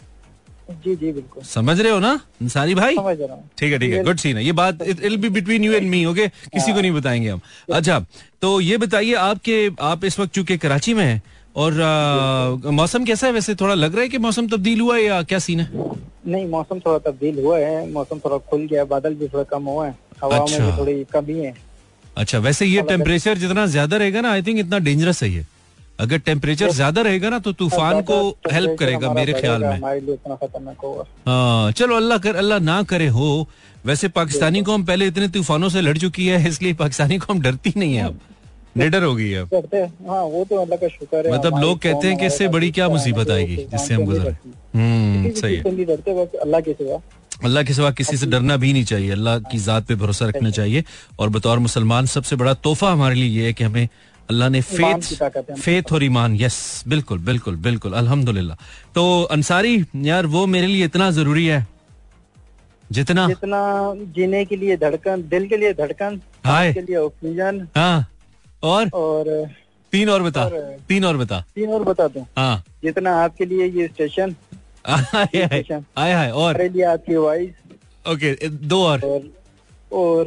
जी 0.85 0.95
जी 0.97 1.13
बिल्कुल। 1.13 1.43
समझ 1.45 1.81
रहे 1.81 1.93
हो 1.93 1.99
ना 1.99 2.21
सारी 2.49 2.75
भाई? 2.75 2.97
समझ 2.97 3.17
रहा 3.21 3.35
हूँ। 3.35 3.49
ठीक 3.59 3.73
है 3.73 3.79
ठीक 3.79 3.93
है 3.93 4.03
गुड 4.05 4.19
सीन 4.19 4.37
है। 4.37 4.45
ये 4.45 4.53
बात 4.53 4.83
it 4.83 5.17
be 5.17 5.29
between 5.29 5.65
you 5.65 5.73
and 5.73 5.89
me 5.91 6.05
okay 6.07 6.27
किसी 6.29 6.73
को 6.73 6.81
नहीं 6.81 6.93
बताएँगे 6.93 7.29
हम। 7.29 7.41
अच्छा 7.75 7.99
तो 8.43 8.61
ये 8.61 8.77
बताइए 8.79 9.15
आपके 9.15 9.69
आप 9.83 10.05
इस 10.05 10.19
वक्त 10.21 10.33
चूँकि 10.35 10.57
कराची 10.59 10.95
में 10.95 11.05
हैं 11.05 11.23
और 11.57 11.81
आ, 11.81 12.71
मौसम 12.73 13.05
कैसा 13.05 13.27
है 13.27 13.33
वैसे? 13.33 13.55
थोड़ा 13.55 13.75
लग 13.75 13.95
रहा 13.95 14.03
है 14.03 14.09
कि 14.09 14.19
मौसम 14.19 14.49
तब्दील 14.49 14.81
हुआ 14.81 14.97
है 14.97 15.05
या 15.05 15.23
क्या 15.23 15.39
सीन 15.39 15.61
है? 15.61 15.69
नहीं 16.27 16.47
मौसम 16.49 16.81
थोड़ा 16.81 16.99
तब्दील 17.11 17.39
हुआ 17.39 17.59
है। 17.59 17.91
मौसम 17.93 18.19
थोड़ा 18.25 18.39
खुल 18.51 18.67
गया 18.71 18.85
बादल 18.87 19.15
भी 19.15 19.29
थोड़ा 19.29 19.45
कम 19.51 19.65
हुआ 19.65 19.87
है। 19.87 19.95
हवा 20.23 20.37
अच्छा। 20.37 20.59
में 20.59 20.71
भी 20.71 20.79
थोड़ी 20.79 21.05
कमी 21.13 21.39
है। 21.39 21.55
अच्छा 22.17 22.39
वैसे 22.39 22.67
ये 22.67 22.83
टेम्परेचर 22.89 23.39
जितना 23.39 23.67
ज़्यादा 23.67 23.97
रहेगा 23.97 24.21
ना 24.21 24.31
आई 24.33 24.43
थिंक 24.43 24.59
इतना 24.59 24.79
डेंजरस 24.79 25.23
है 25.23 25.31
ये। 25.31 25.45
अगर 26.01 26.19
टेम्परेचर 26.27 26.71
ज़्यादा 26.73 27.03
रहेगा 27.03 27.29
ना 27.31 27.39
तो 27.39 27.53
तूफ़ान 27.53 28.01
को 28.03 28.17
हेल्प 28.53 28.77
करेगा 28.79 29.13
मेरे 29.13 29.33
ख्याल 29.33 29.65
में। 29.65 29.81
हाँ 31.27 31.73
चलो 31.73 31.97
अल्लाह 31.97 32.19
कर 32.19 32.37
अल्लाह 32.37 32.59
ना 32.61 32.83
करे 32.85 33.07
हो। 33.09 33.47
वैसे 33.87 34.09
पाकिस्तानी 34.11 34.63
कौम 34.63 34.85
पहले 34.85 35.07
इतने 35.07 35.29
तूफानों 35.29 35.69
से 35.69 35.81
लड़ 35.81 35.97
चुकी 35.99 36.27
है 36.27 36.49
इसलिए 36.49 36.75
पाकिस्तानी 36.77 37.19
कौम 37.19 37.41
डरती 37.41 37.73
नहीं 37.77 37.95
है 37.95 38.05
अब। 38.05 38.19
निडर 38.77 39.03
हो 39.03 39.15
गई 39.15 39.29
है 39.31 39.43
हाँ, 39.43 40.23
वो 40.25 40.45
तो 40.51 40.57
अल्लाह 40.57 40.79
का 40.79 40.89
शुक्र 40.89 41.27
है। 41.27 41.33
मतलब 41.33 41.59
लोग 41.61 41.79
कहते 41.83 42.09
हैं 42.09 42.17
कि 42.19 42.27
इससे 42.27 42.49
बड़ी 42.49 42.71
क्या 42.71 42.89
मुसीबत 42.89 43.31
आएगी 43.31 43.57
जिससे 43.57 43.95
हम 43.95 44.05
गुजरे। 44.05 44.31
हम्म 44.75 45.31
सही 45.41 45.57
है। 45.57 45.63
अल्लाह 45.63 46.61
के 46.61 46.73
सिवा। 46.73 47.01
अल्लाह 47.45 47.63
के 47.63 47.75
सिवा 47.75 47.91
किसी 47.99 48.17
से 48.17 48.27
डरना 48.27 48.57
भी 48.57 48.73
नहीं 48.73 48.85
चाहिए। 48.85 49.11
अल्लाह 49.13 49.39
की 49.51 49.59
जात 49.59 49.87
पे 49.87 49.95
भरोसा 49.95 50.27
रखना 50.27 50.51
चाहिए। 50.51 50.85
और 51.21 51.29
बतौर 51.29 51.59
मुसलमान 51.59 52.07
सबसे 52.07 52.37
बड़ा 52.37 52.55
तोहफा 52.67 52.91
हमारे 52.93 53.15
लिए 53.15 53.29
ये 53.39 53.47
है 53.47 53.53
कि 53.53 53.65
हमें 53.65 53.89
अल्लाह 54.29 54.49
ने 54.49 54.61
फेथ 54.63 55.55
फेथ 55.55 55.93
और 55.93 56.05
ईमान। 56.05 56.37
यस 56.41 56.61
बिल्कुल 56.89 57.19
बिल्कुल 57.29 57.57
बिल्कुल 57.67 57.93
अल्हम्दुलिल्लाह। 57.95 58.57
तो 58.95 59.23
अंसारी 59.33 59.75
यार 60.05 60.27
वो 60.27 60.47
मेरे 60.47 60.67
लिए 60.67 60.85
इतना 60.85 61.11
ज़रूरी 61.11 61.47
है? 61.47 61.67
जितना? 62.91 63.27
जितना 63.29 63.59
जीने 64.15 64.45
के 64.45 64.57
लिए 64.57 64.77
धड़कन 64.77 65.23
दिल 65.29 65.47
के 65.49 65.57
लिए 65.57 65.73
धड़कन 65.75 66.21
के 66.47 66.81
लिए 66.81 66.97
ऑक्सीजन 66.97 67.67
हाँ। 67.77 68.07
और? 68.63 68.89
और 68.95 69.49
तीन 69.93 70.09
और 70.11 70.23
बता 70.23 70.45
और, 70.45 70.77
तीन 70.89 71.05
और 71.05 71.17
बता। 71.17 71.41
तीन 71.55 71.71
और 71.73 71.85
बता 71.85 72.07
दो? 72.09 72.27
हाँ। 72.39 72.63
जितना 72.85 73.15
आपके 73.23 73.45
लिए 73.45 73.67
ये 73.71 73.87
स्टेशन 73.89 74.35
आया 74.87 76.19
हाय 76.19 76.31
और? 76.31 76.63
लिए 76.63 76.85
आपकी 76.85 77.17
वॉइस 77.17 77.51
ओके 78.05 78.49
दो 78.49 78.83
और। 78.85 79.01
और, 79.05 79.23
और 79.93 80.25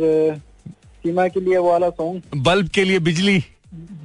सीमा 1.04 1.28
के 1.28 1.40
लिए 1.40 1.58
वाला 1.58 1.90
सॉन्ग 1.90 2.42
बल्ब 2.44 2.68
के 2.70 2.84
लिए 2.84 3.00
बिजली। 3.00 3.40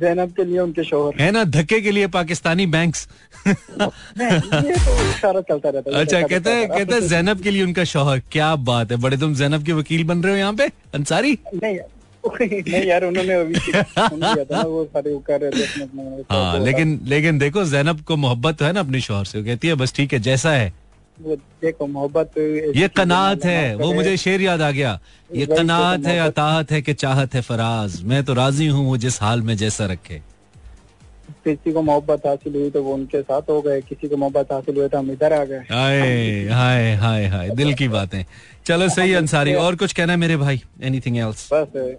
जैनब 0.01 0.31
के 0.33 0.45
लिए 0.45 0.59
उनके 0.59 0.85
शोहर। 0.85 1.21
है 1.23 1.31
ना? 1.31 1.43
धक्के 1.45 1.81
के 1.81 1.91
लिए 1.91 2.07
पाकिस्तानी 2.07 2.67
बैंक्स 2.67 3.09
सारा 3.49 5.41
चलता 5.41 5.69
रहता 5.69 5.91
है 5.91 6.01
अच्छा 6.01 6.21
कहते 6.21 6.51
हैं। 6.51 6.69
कहते 6.69 6.95
हैं 6.95 7.07
जैनब 7.09 7.41
के 7.43 7.51
लिए 7.51 7.63
उनका 7.65 7.85
शोहर। 7.85 8.23
क्या 8.33 8.55
बात 8.71 8.91
है 8.93 8.97
बड़े 8.97 9.17
तुम 9.17 9.35
जैनब 9.35 9.65
के 9.65 9.73
वकील 9.73 10.05
बन 10.05 10.23
रहे 10.23 10.33
हो 10.33 10.39
यहाँ 10.39 10.55
पे 10.55 10.71
अंसारी? 10.95 11.39
नहीं 11.55 11.79
नहीं 12.41 12.85
यार 12.85 13.05
उन्होंने 13.05 13.35
अभी 13.35 13.55
वो 14.65 14.85
सारे 14.85 15.19
कर 15.27 15.41
रहे 15.41 15.67
थे 15.67 16.25
हाँ 16.31 16.59
लेकिन 16.65 17.01
लेकिन 17.05 17.39
देखो 17.39 17.65
जैनब 17.65 18.01
को 18.01 18.17
मोहब्बत 18.17 18.63
है 18.63 18.73
ना 18.73 18.81
अपने 18.81 19.01
शोहर 19.01 19.25
से 19.25 19.43
कहती 19.43 19.69
है 19.69 19.75
बस 19.75 19.95
ठीक 19.95 20.13
है 20.13 20.19
जैसा 20.19 20.53
है। 20.53 20.73
वो 21.19 21.37
देखो 21.37 21.87
मोहब्बत 21.87 22.39
ये 22.77 22.89
कनात 22.89 23.45
है 23.45 23.75
वो 23.77 23.93
मुझे 23.93 24.17
शेर 24.17 24.41
याद 24.41 24.63
आ 24.63 24.71
गया। 24.71 24.99
ये 25.31 25.47
तो 25.47 25.55
कनात 25.55 26.07
है 26.07 26.19
अताहत 26.19 26.71
है 26.71 26.83
कि 26.83 26.95
चाहत 26.95 27.35
है 27.35 27.41
फराज। 27.41 28.03
मैं 28.03 28.23
तो 28.25 28.35
राज़ी 28.35 28.67
हूँ 28.67 28.87
वो 28.87 28.97
जिस 28.97 29.23
हाल 29.23 29.43
में 29.43 29.57
जैसा 29.57 29.87
रखे। 29.87 30.21
किसी 31.45 31.73
को 31.73 31.83
मोहब्बत 31.83 32.27
हासिल 32.27 32.55
हुई 32.57 32.71
तो 32.71 32.83
वो 32.83 32.95
उनके 32.95 33.21
साथ 33.23 33.51
हो 33.51 33.61
गए 33.63 33.81
किसी 33.81 34.09
को 34.09 34.17
मोहब्बत 34.17 34.53
हासिल 34.53 34.77
हुई 34.77 34.89
तो 34.89 34.99
हम 34.99 35.11
इधर 35.11 35.33
आ 35.33 35.45
गए। 35.45 35.59
हाय 35.71 36.49
हाय 36.51 36.95
हाय 36.95 37.27
हाय 37.27 37.51
दिल 37.51 37.75
की 37.75 37.89
बातें। 37.89 38.25
चलो 38.67 38.89
सही 38.89 39.13
अंसारी 39.15 39.55
और 39.65 39.77
कुछ 39.77 39.93
कहना 39.93 40.13
है 40.13 40.19
मेरे 40.19 40.37
भाई? 40.37 40.63
एनीथिंग 40.83 41.17
एल्स 41.19 41.49
बस 41.53 41.97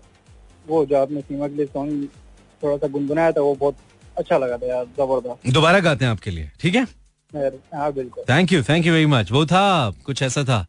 वो 0.69 0.85
जो 0.85 0.97
आपने 0.97 1.21
सीमा 1.21 1.47
के 1.47 1.55
लिए 1.55 1.65
सॉन्ग 1.65 2.07
थोड़ा 2.63 2.77
सा 2.77 2.87
गुनगुनाया 2.87 3.31
था 3.31 3.41
वो 3.41 3.53
बहुत 3.55 3.75
अच्छा 4.17 4.37
लगा 4.37 4.57
था 4.57 4.67
यार 4.67 4.85
ज़बरदस्त। 4.97 5.51
दोबारा 5.53 5.79
गाते 5.79 6.05
हैं 6.05 6.11
आपके 6.11 6.31
लिए 6.31 6.51
ठीक 6.61 6.75
है? 6.75 6.85
बिल्कुल। 7.33 8.23
Thank 8.29 8.51
you 8.51 8.61
thank 8.63 8.85
you 8.85 8.93
very 8.93 9.05
much 9.05 9.31
वो 9.31 9.45
था 9.45 9.63
कुछ 10.05 10.21
ऐसा 10.23 10.43
था। 10.43 10.65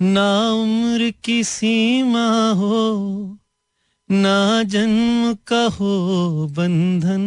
ना 0.00 0.30
उम्र 0.52 1.10
की 1.24 1.42
सीमा 1.44 2.28
हो 2.52 3.36
ना 4.08 4.62
जन्म 4.62 5.34
का 5.46 5.64
हो 5.70 6.46
बंधन। 6.56 7.24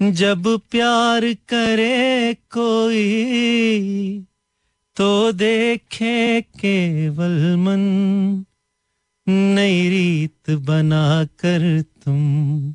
जब 0.00 0.46
प्यार 0.70 1.24
करे 1.48 2.34
कोई 2.50 3.04
तो 4.96 5.10
देखे 5.32 6.40
केवल 6.40 7.56
मन। 7.58 7.82
नई 9.28 9.88
रीत 9.88 10.50
बना 10.50 11.24
कर 11.24 11.82
तुम, 11.82 12.74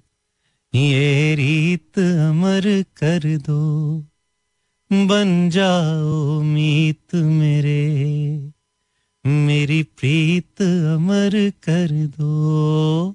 ये 0.76 1.36
रीत 1.36 2.00
अमर 2.00 2.84
कर 2.98 3.38
दो। 3.38 3.62
बन 4.92 5.50
जाओ 5.50 6.42
मीत 6.42 7.16
मेरे, 7.16 8.52
मेरी 9.26 9.84
प्रीत 9.84 10.62
अमर 10.62 11.50
कर 11.50 11.88
दो। 11.92 13.10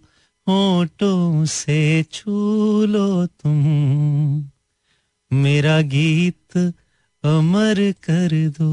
होठों 0.48 1.44
से 1.44 2.02
छू 2.02 2.30
लो 2.86 3.26
तुम, 3.26 3.64
मेरा 5.32 5.80
गीत 5.80 6.74
अमर 7.24 7.92
कर 7.92 8.48
दो। 8.48 8.72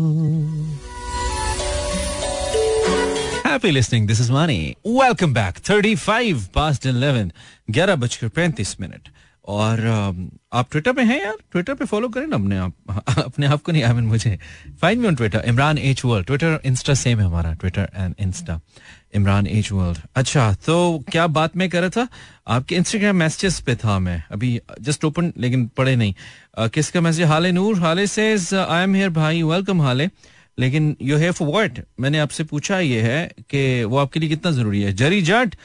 Happy 3.56 3.72
listening. 3.72 4.08
This 4.08 4.20
is 4.20 4.30
Money. 4.30 4.76
Welcome 5.02 5.34
back. 5.34 5.60
35 5.60 6.39
past 6.58 6.86
11. 6.86 7.32
11 7.70 7.96
बजकर 7.96 8.28
पैंतीस 8.28 8.82
मिनट. 8.82 9.10
और 9.46 9.80
आप 10.54 10.68
ट्विटर 10.72 10.94
पे 10.94 11.02
हैं 11.02 11.24
यार? 11.24 11.36
ट्विटर 11.52 11.74
पे 11.74 11.86
फॉलो 11.86 12.10
करें 12.10 12.28
ना 12.28 12.36
अपने 12.36 12.58
आप। 12.58 12.74
अपने 13.26 13.48
आप 13.48 13.62
को 13.62 13.72
नहीं 13.72 13.84
आई 13.84 13.94
मीन 13.94 14.04
मुझे. 14.04 14.39
Find 14.82 15.02
me 15.02 15.08
on 15.08 15.15
Twitter 15.15 15.44
Imran 15.46 15.78
H 15.78 16.06
world 16.06 16.28
Twitter 16.28 16.60
Insta 16.65 16.94
same 16.94 17.20
है 17.20 17.26
हमारा. 17.26 17.54
Twitter 17.54 17.89
and 17.96 18.15
Insta 18.20 18.62
Imran 19.13 19.48
H 19.48 19.72
world 19.72 19.98
अच्छा 20.15 20.54
तो 20.54 21.06
क्या 21.12 21.28
बात 21.28 21.58
मैं 21.58 21.70
कर 21.70 21.82
रहा 21.82 21.89
था? 21.89 22.08
आपके 22.48 22.76
इंस्टाग्राम 22.76 23.15
मैसेजेस 23.15 23.60
पे 23.60 23.76
था 23.76 24.00
मैं. 24.00 24.24
अभी 24.32 24.62
जस्ट 24.82 25.06
ओपन 25.06 25.34
लेकिन 25.38 25.68
पढ़े 25.68 25.96
नहीं. 25.96 26.13
Uh, 26.60 26.70
किसका 26.70 27.02
मैसेज 27.02 27.26
हाले 27.26 27.52
नूर. 27.52 27.80
हाले 27.80 28.08
से 28.08 28.38
आई 28.58 28.84
एम 28.84 28.96
हियर 28.96 29.10
भाई. 29.10 29.44
वेलकम 29.44 29.82
हाले. 29.82 30.10
लेकिन 30.58 30.96
यू 31.02 31.18
हैव 31.18 31.36
व्हाट 31.41 31.80
मैंने 32.00 32.20
आपसे 32.20 32.44
पूछा 32.44 32.80
ये 32.80 33.02
है 33.02 33.26
कि 33.50 33.84
वो 33.84 33.98
आपके 33.98 34.20
लिए 34.20 34.30
कितना 34.30 34.52
ज़रूरी 34.52 34.82
है। 34.82 34.94
जरी 34.94 35.22
जट 35.22 35.56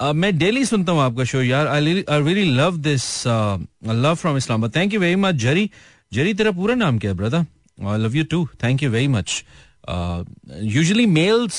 Uh, 0.00 0.12
मैं 0.14 0.38
डेली 0.38 0.64
सुनता 0.64 0.92
हूँ 0.92 1.00
आपका 1.02 1.24
शो 1.24 1.40
यार। 1.42 1.66
I 1.68 1.80
really 1.80 2.44
love 2.50 2.76
this 2.78 3.02
love 3.26 4.14
from 4.14 4.36
Islam 4.36 4.68
thank 4.68 4.94
you 4.94 5.00
very 5.00 5.16
much 5.16 5.34
Zari. 5.34 5.70
Zari 6.12 6.32
तेरा 6.34 6.50
पूरा 6.50 6.74
नाम 6.74 6.98
क्या 6.98 7.10
है 7.10 7.16
brother 7.16 7.44
I 7.88 7.98
love 7.98 8.16
you 8.16 8.24
too 8.24 8.48
thank 8.62 8.82
you 8.82 8.90
very 8.90 9.08
much 9.08 9.44
usually 9.88 11.04
males 11.06 11.58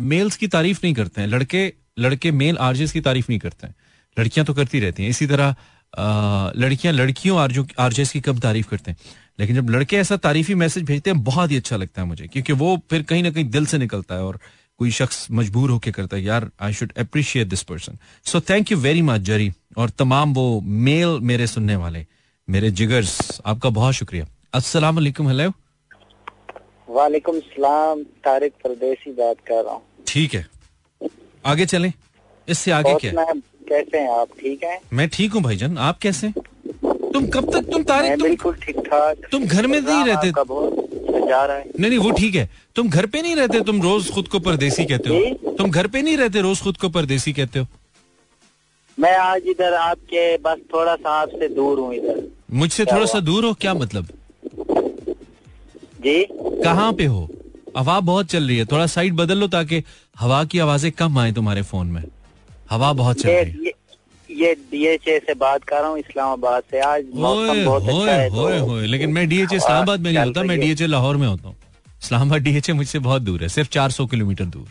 males 0.00 0.36
की 0.36 0.48
तारीफ़ 0.48 0.80
नहीं 0.84 0.94
करते 0.94 1.20
हैं। 1.20 1.28
लड़के 1.28 1.72
लड़के 1.98 2.30
मेल 2.32 2.58
आरजेस 2.58 2.92
की 2.92 3.00
तारीफ़ 3.00 3.26
नहीं 3.30 3.38
करते 3.40 3.66
हैं। 3.66 3.74
लड़कियाँ 4.16 4.46
तो 4.46 4.54
करती 4.54 4.80
रहती 4.80 5.02
हैं। 5.02 5.10
इसी 5.10 5.26
तरह 5.26 5.54
uh, 5.54 6.56
लड़कियाँ 6.58 6.94
लड़कियों 6.94 7.38
आरजो 7.40 7.66
आरजेस 7.78 8.12
की 8.12 8.20
कब 8.20 8.40
तारीफ़ 8.40 8.68
करते 8.68 8.90
हैं? 8.90 8.98
लेकिन 9.38 9.56
जब 9.56 9.70
लड़के 9.70 9.96
ऐसा 9.96 10.16
तारीफी 10.16 10.54
मैसेज 10.54 10.84
भेजते 10.84 11.10
हैं 11.10 11.22
बहुत 11.24 11.50
ही 11.50 11.56
अच्छा 11.56 11.76
लगता 11.76 12.02
है 12.02 12.08
मुझे 12.08 12.26
क्योंकि 12.26 12.52
वो 12.62 12.76
फिर 12.90 13.02
कहीं 13.02 13.22
ना 13.22 13.30
कहीं 13.30 13.44
दिल 13.50 13.66
से 13.66 13.78
निकलता 13.78 14.14
है 14.14 14.22
और 14.22 14.38
कोई 14.78 14.90
शख्स 14.90 15.26
मजबूर 15.32 15.70
होकर 15.70 15.90
करता 15.90 16.16
है 16.16 16.22
यार 16.22 16.48
I 16.60 16.72
should 16.72 16.92
appreciate 16.98 17.48
this 17.48 17.62
person 17.70 17.98
so 18.24 18.40
thank 18.50 18.72
you 18.72 18.78
very 18.78 19.02
much 19.02 19.20
Zari 19.30 19.50
और 19.78 19.90
तमाम 19.98 20.34
वो 20.34 20.60
मेल 20.88 21.18
मेरे 21.22 21.46
सुनने 21.46 21.76
वाले 21.76 22.04
मेरे 22.48 22.70
जिगर्स 22.70 23.40
आपका 23.46 23.70
बहुत 23.70 23.94
शुक्रिया। 23.94 24.26
अस्सलाम 24.54 24.94
वालेकुम 24.96 25.28
हेलो 25.28 25.50
वालेकुम 26.88 27.40
सलाम 27.40 28.02
तारिक 28.24 28.52
परदेसी 28.64 29.10
बात 29.12 29.36
कर 29.48 29.64
रहा 29.64 29.74
हूँ। 29.74 29.82
ठीक 30.06 30.34
है। 30.34 30.46
आगे 31.44 31.66
चलें। 31.66 31.92
इससे 32.48 32.70
आगे 32.72 32.94
क्या 33.00 33.24
कैसे 33.68 33.98
हैं 33.98 34.10
आप? 34.10 34.28
ठीक 34.40 34.62
हैं? 34.64 34.78
मैं 34.92 35.08
ठीक 35.08 35.32
हूँ 35.32 35.42
भाईजान। 35.42 35.78
आप 35.78 35.98
कैसे 35.98 36.32
तुम 37.18 37.26
कब 37.26 37.52
तक 37.52 37.70
तुम 37.70 37.82
तारिक 37.82 38.12
तुम 38.12 38.22
बिल्कुल 38.22 38.54
ठीक 38.54 38.76
ठाक। 38.78 39.28
तुम 39.32 39.44
घर 39.46 39.66
में 39.66 39.80
नहीं 39.80 40.04
रहते? 40.04 40.30
जा 41.28 41.44
रहा 41.44 41.56
है। 41.56 41.64
नहीं 41.80 41.88
नहीं 41.90 41.98
वो 41.98 42.10
ठीक 42.10 42.34
है। 42.34 42.48
तुम 42.74 42.88
घर 42.88 43.06
पे 43.06 43.22
नहीं 43.22 43.36
रहते? 43.36 43.60
तुम 43.60 43.80
रोज 43.82 44.10
खुद 44.10 44.28
को 44.28 44.38
परदेसी 44.38 44.84
कहते 44.84 45.10
हो? 45.10 45.54
तुम 45.54 45.70
घर 45.70 45.86
पे 45.86 46.02
नहीं 46.02 46.16
रहते 46.16 46.40
रोज 46.40 46.60
खुद 46.62 46.76
को 46.76 46.88
परदेसी 46.88 47.32
कहते 47.32 47.58
हो? 47.58 47.66
मैं 48.98 49.16
आज 49.16 49.42
इधर 49.46 49.74
आपके 49.74 50.36
बस 50.36 50.58
थोड़ा 50.74 50.94
सा 50.96 51.10
आपसे 51.10 51.48
दूर 51.48 51.78
हूँ 51.78 51.94
इधर। 51.94 52.22
मुझसे 52.52 52.84
थोड़ा 52.84 53.06
सा 53.06 53.20
दूर 53.20 53.44
हो? 53.44 53.52
क्या 53.52 53.74
मतलब? 53.74 54.08
जी। 56.00 56.22
कहाँ 56.64 56.92
पे 56.92 57.04
हो? 57.04 57.28
हवा 57.76 58.00
बहुत 58.00 58.26
चल 58.26 58.46
रही 58.46 58.58
है। 58.58 58.64
थोड़ा 58.64 58.86
साइड 58.86 59.14
बदल 59.14 59.38
लो 59.38 59.48
ताकि 59.48 59.82
हवा 60.18 60.44
की 60.44 60.58
आवाज़ें 60.58 60.92
कम 60.92 61.18
आए 61.18 61.32
तुम्हारे 61.32 61.62
फ़ोन 61.62 61.86
में। 61.86 62.02
हवा 62.70 62.92
बहुत 62.92 63.20
चल 63.20 63.28
रही 63.28 63.64
है। 63.66 63.72
ये 64.38 64.52
डीएचए 64.70 65.18
से 65.18 65.34
बात 65.34 65.64
कर 65.64 65.80
रहा 65.80 65.88
हूँ 65.88 65.98
इस्लामाबाद 65.98 66.62
से। 66.70 66.80
आज 66.80 67.04
मौसम 67.14 67.64
बहुत 67.64 67.82
अच्छा 67.82 68.12
है 68.12 68.28
होए, 68.28 68.58
तो 68.58 68.66
होए, 68.66 68.86
लेकिन 68.86 69.12
मैं 69.12 69.28
डीएचए 69.28 69.56
इस्लामाबाद 69.56 70.00
में 70.00 70.12
नहीं 70.12 70.24
होता 70.24 70.42
मैं 70.42 70.58
डीएचए 70.60 70.86
लाहौर 70.86 71.16
में 71.16 71.26
होता 71.26 71.48
हूँ। 71.48 71.56
इस्लामाबाद 72.02 72.42
डीएचए 72.42 72.72
मुझसे 72.72 72.98
बहुत 72.98 73.22
दूर 73.22 73.42
है 73.42 73.48
सिर्फ़ 73.48 73.70
400 73.70 74.06
किलोमीटर 74.06 74.44
दूर। 74.46 74.66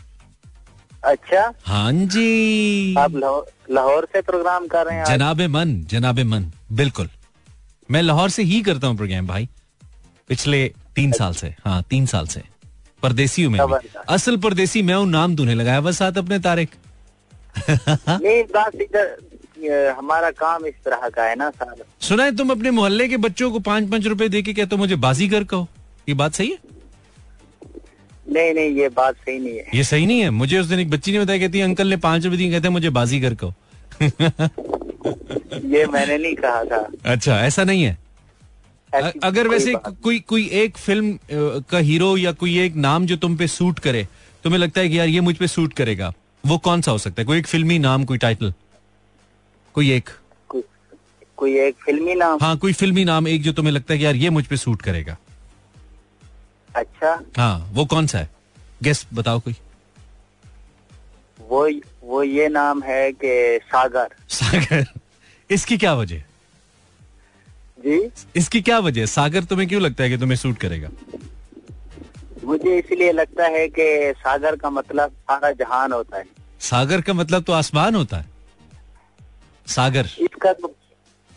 अच्छा? 1.04 1.52
हाँ 1.64 1.92
जी। 1.92 2.94
आप 2.98 3.14
लाहौर 3.70 4.08
से 4.12 4.20
प्रोग्राम 4.22 4.66
कर 4.66 4.86
रहे 4.86 4.96
हैं 4.96 5.04
जनाबे 5.06 5.46
मन 5.48 5.80
जनाबे 5.90 6.24
मन 6.24 6.50
बिल्कुल। 6.72 7.08
मैं 7.88 8.02
लाहौर 8.02 8.30
से 8.30 8.42
ही 8.42 8.60
करता 8.62 8.86
हूँ 8.86 8.96
प्रोग्राम 8.96 9.26
भाई। 9.26 9.48
पिछले 10.28 10.66
तीन 10.96 11.12
साल 11.12 11.32
से 11.34 11.54
हाँ 11.64 11.82
तीन 11.90 12.06
साल 12.06 12.26
से। 12.26 12.42
परदेसी 13.02 13.42
हूँ 13.42 13.52
मैं 13.52 13.78
असल 14.08 14.36
परदेसी 14.36 14.82
मैं 14.82 14.94
हूँ 14.94 15.08
नाम 15.08 15.36
तूने 15.36 15.54
लगाया 15.54 15.80
बस 15.80 15.98
साथ 15.98 16.18
अपने 16.18 16.38
तारिक। 16.40 16.70
नहीं 17.58 18.42
बस 18.56 18.74
इधर 18.82 19.16
हमारा 19.66 20.30
काम 20.30 20.66
इस 20.66 20.74
तरह 20.84 21.08
का 21.08 21.24
है 21.24 21.34
ना 21.36 21.50
सारा 21.50 21.84
सुना 22.00 22.24
है 22.24 22.36
तुम 22.36 22.50
अपने 22.50 22.70
मोहल्ले 22.70 23.08
के 23.08 23.16
बच्चों 23.16 23.50
को 23.52 23.58
पाँच 23.60 23.88
पाँच 23.90 24.06
रुपए 24.06 24.28
दे 24.28 24.42
के 24.42 24.52
कहते 24.54 24.76
हो 24.76 24.78
मुझे 24.78 24.96
बाजीगर 24.96 25.44
कहो। 25.44 25.68
ये 26.08 26.14
बात 26.14 26.34
सही 26.34 26.50
है? 26.50 26.58
नहीं 28.32 28.52
नहीं 28.54 28.74
ये 28.76 28.88
बात 28.88 29.14
सही 29.16 29.38
नहीं 29.38 29.56
है। 29.56 29.66
ये 29.74 29.84
सही 29.84 30.06
नहीं 30.06 30.20
है? 30.20 30.30
मुझे 30.30 30.58
उस 30.58 30.66
दिन 30.66 30.80
एक 30.80 30.90
बच्ची 30.90 31.12
ने 31.12 31.20
बताया 31.20 31.38
कहती 31.38 31.60
अंकल 31.60 31.86
ने 31.86 31.96
पाँच 31.96 32.24
रुपए 32.24 32.36
दिए 32.36 32.50
कहते 32.52 32.68
मुझे 32.68 32.90
बाजीगर 32.90 33.34
कहो। 33.34 33.54
ये 35.68 35.86
मैंने 35.86 36.18
नहीं 36.18 36.34
कहा 36.34 36.64
था। 36.64 36.86
अच्छा 37.04 37.40
ऐसा 37.40 37.64
नहीं 37.64 37.82
है। 37.82 37.96
अगर 39.24 39.48
वैसे 39.48 39.74
कोई 40.02 40.18
कोई 40.28 40.48
एक 40.54 40.76
फ़िल्म 40.76 41.18
का 41.70 41.78
हीरो 41.78 42.16
या 42.16 42.32
कोई 42.32 42.58
एक 42.60 42.76
नाम 42.76 43.06
जो 43.06 43.16
तुम 43.16 43.36
पे 43.36 43.46
सूट 43.46 43.78
करे 43.78 44.06
तुम्हें 44.44 44.60
लगता 44.60 44.80
है 44.80 44.88
कि 44.88 44.98
यार 44.98 45.08
ये 45.08 45.20
मुझ 45.20 45.36
पे 45.36 45.46
सूट 45.46 45.72
करेगा 45.72 46.12
वो 46.44 46.58
कौन 46.58 46.80
सा 46.82 46.90
हो 46.90 46.98
सकता 46.98 47.22
है? 47.22 47.26
कोई 47.26 47.38
एक 47.38 47.46
फिल्मी 47.46 47.78
नाम 47.78 48.04
कोई 48.04 48.18
टाइटल 48.18 48.52
कोई 49.74 49.92
एक? 49.92 50.10
को, 50.48 50.62
कोई 51.36 51.58
एक 51.58 51.76
फिल्मी 51.84 52.14
नाम? 52.14 52.38
हाँ 52.42 52.56
कोई 52.58 52.72
फिल्मी 52.72 53.04
नाम 53.04 53.28
एक 53.28 53.42
जो 53.42 53.52
तुम्हें 53.52 53.72
लगता 53.72 53.92
है 53.92 53.98
कि 53.98 54.04
यार 54.04 54.16
ये 54.16 54.30
मुझ 54.30 54.46
पे 54.46 54.56
सूट 54.56 54.82
करेगा। 54.82 55.16
अच्छा। 56.76 57.20
हाँ 57.36 57.70
वो 57.72 57.84
कौन 57.84 58.06
सा 58.06 58.18
है? 58.18 58.30
गेस्ट 58.82 59.06
बताओ 59.14 59.40
कोई। 59.40 59.54
वो 61.48 61.70
वो 62.02 62.22
ये 62.22 62.48
नाम 62.48 62.82
है 62.82 63.12
कि 63.12 63.58
सागर। 63.64 64.08
सागर। 64.28 64.86
इसकी 65.50 65.78
क्या 65.78 65.94
वजह? 65.94 66.18
जी? 67.78 68.10
इसकी 68.36 68.60
क्या 68.60 68.78
वजह? 68.78 69.06
सागर 69.06 69.44
तुम्हें 69.44 69.68
क्यों 69.68 69.82
लगता 69.82 70.04
है 70.04 70.10
कि 70.10 70.18
तुम्हें 70.18 70.36
सूट 70.36 70.58
करेगा? 70.58 70.88
मुझे 72.44 72.78
इसलिए 72.78 73.12
लगता 73.12 73.44
है 73.44 73.68
कि 73.68 74.14
सागर 74.18 74.56
का 74.56 74.70
मतलब 74.70 75.10
सारा 75.10 75.50
जहान 75.52 75.92
होता 75.92 76.16
है। 76.16 76.24
सागर 76.60 77.00
का 77.00 77.12
मतलब 77.12 77.42
तो 77.42 77.52
आसमान 77.52 77.94
होता 77.94 78.16
है। 78.16 78.37
सागर। 79.68 80.08
इसका 80.20 80.52
तो 80.52 80.74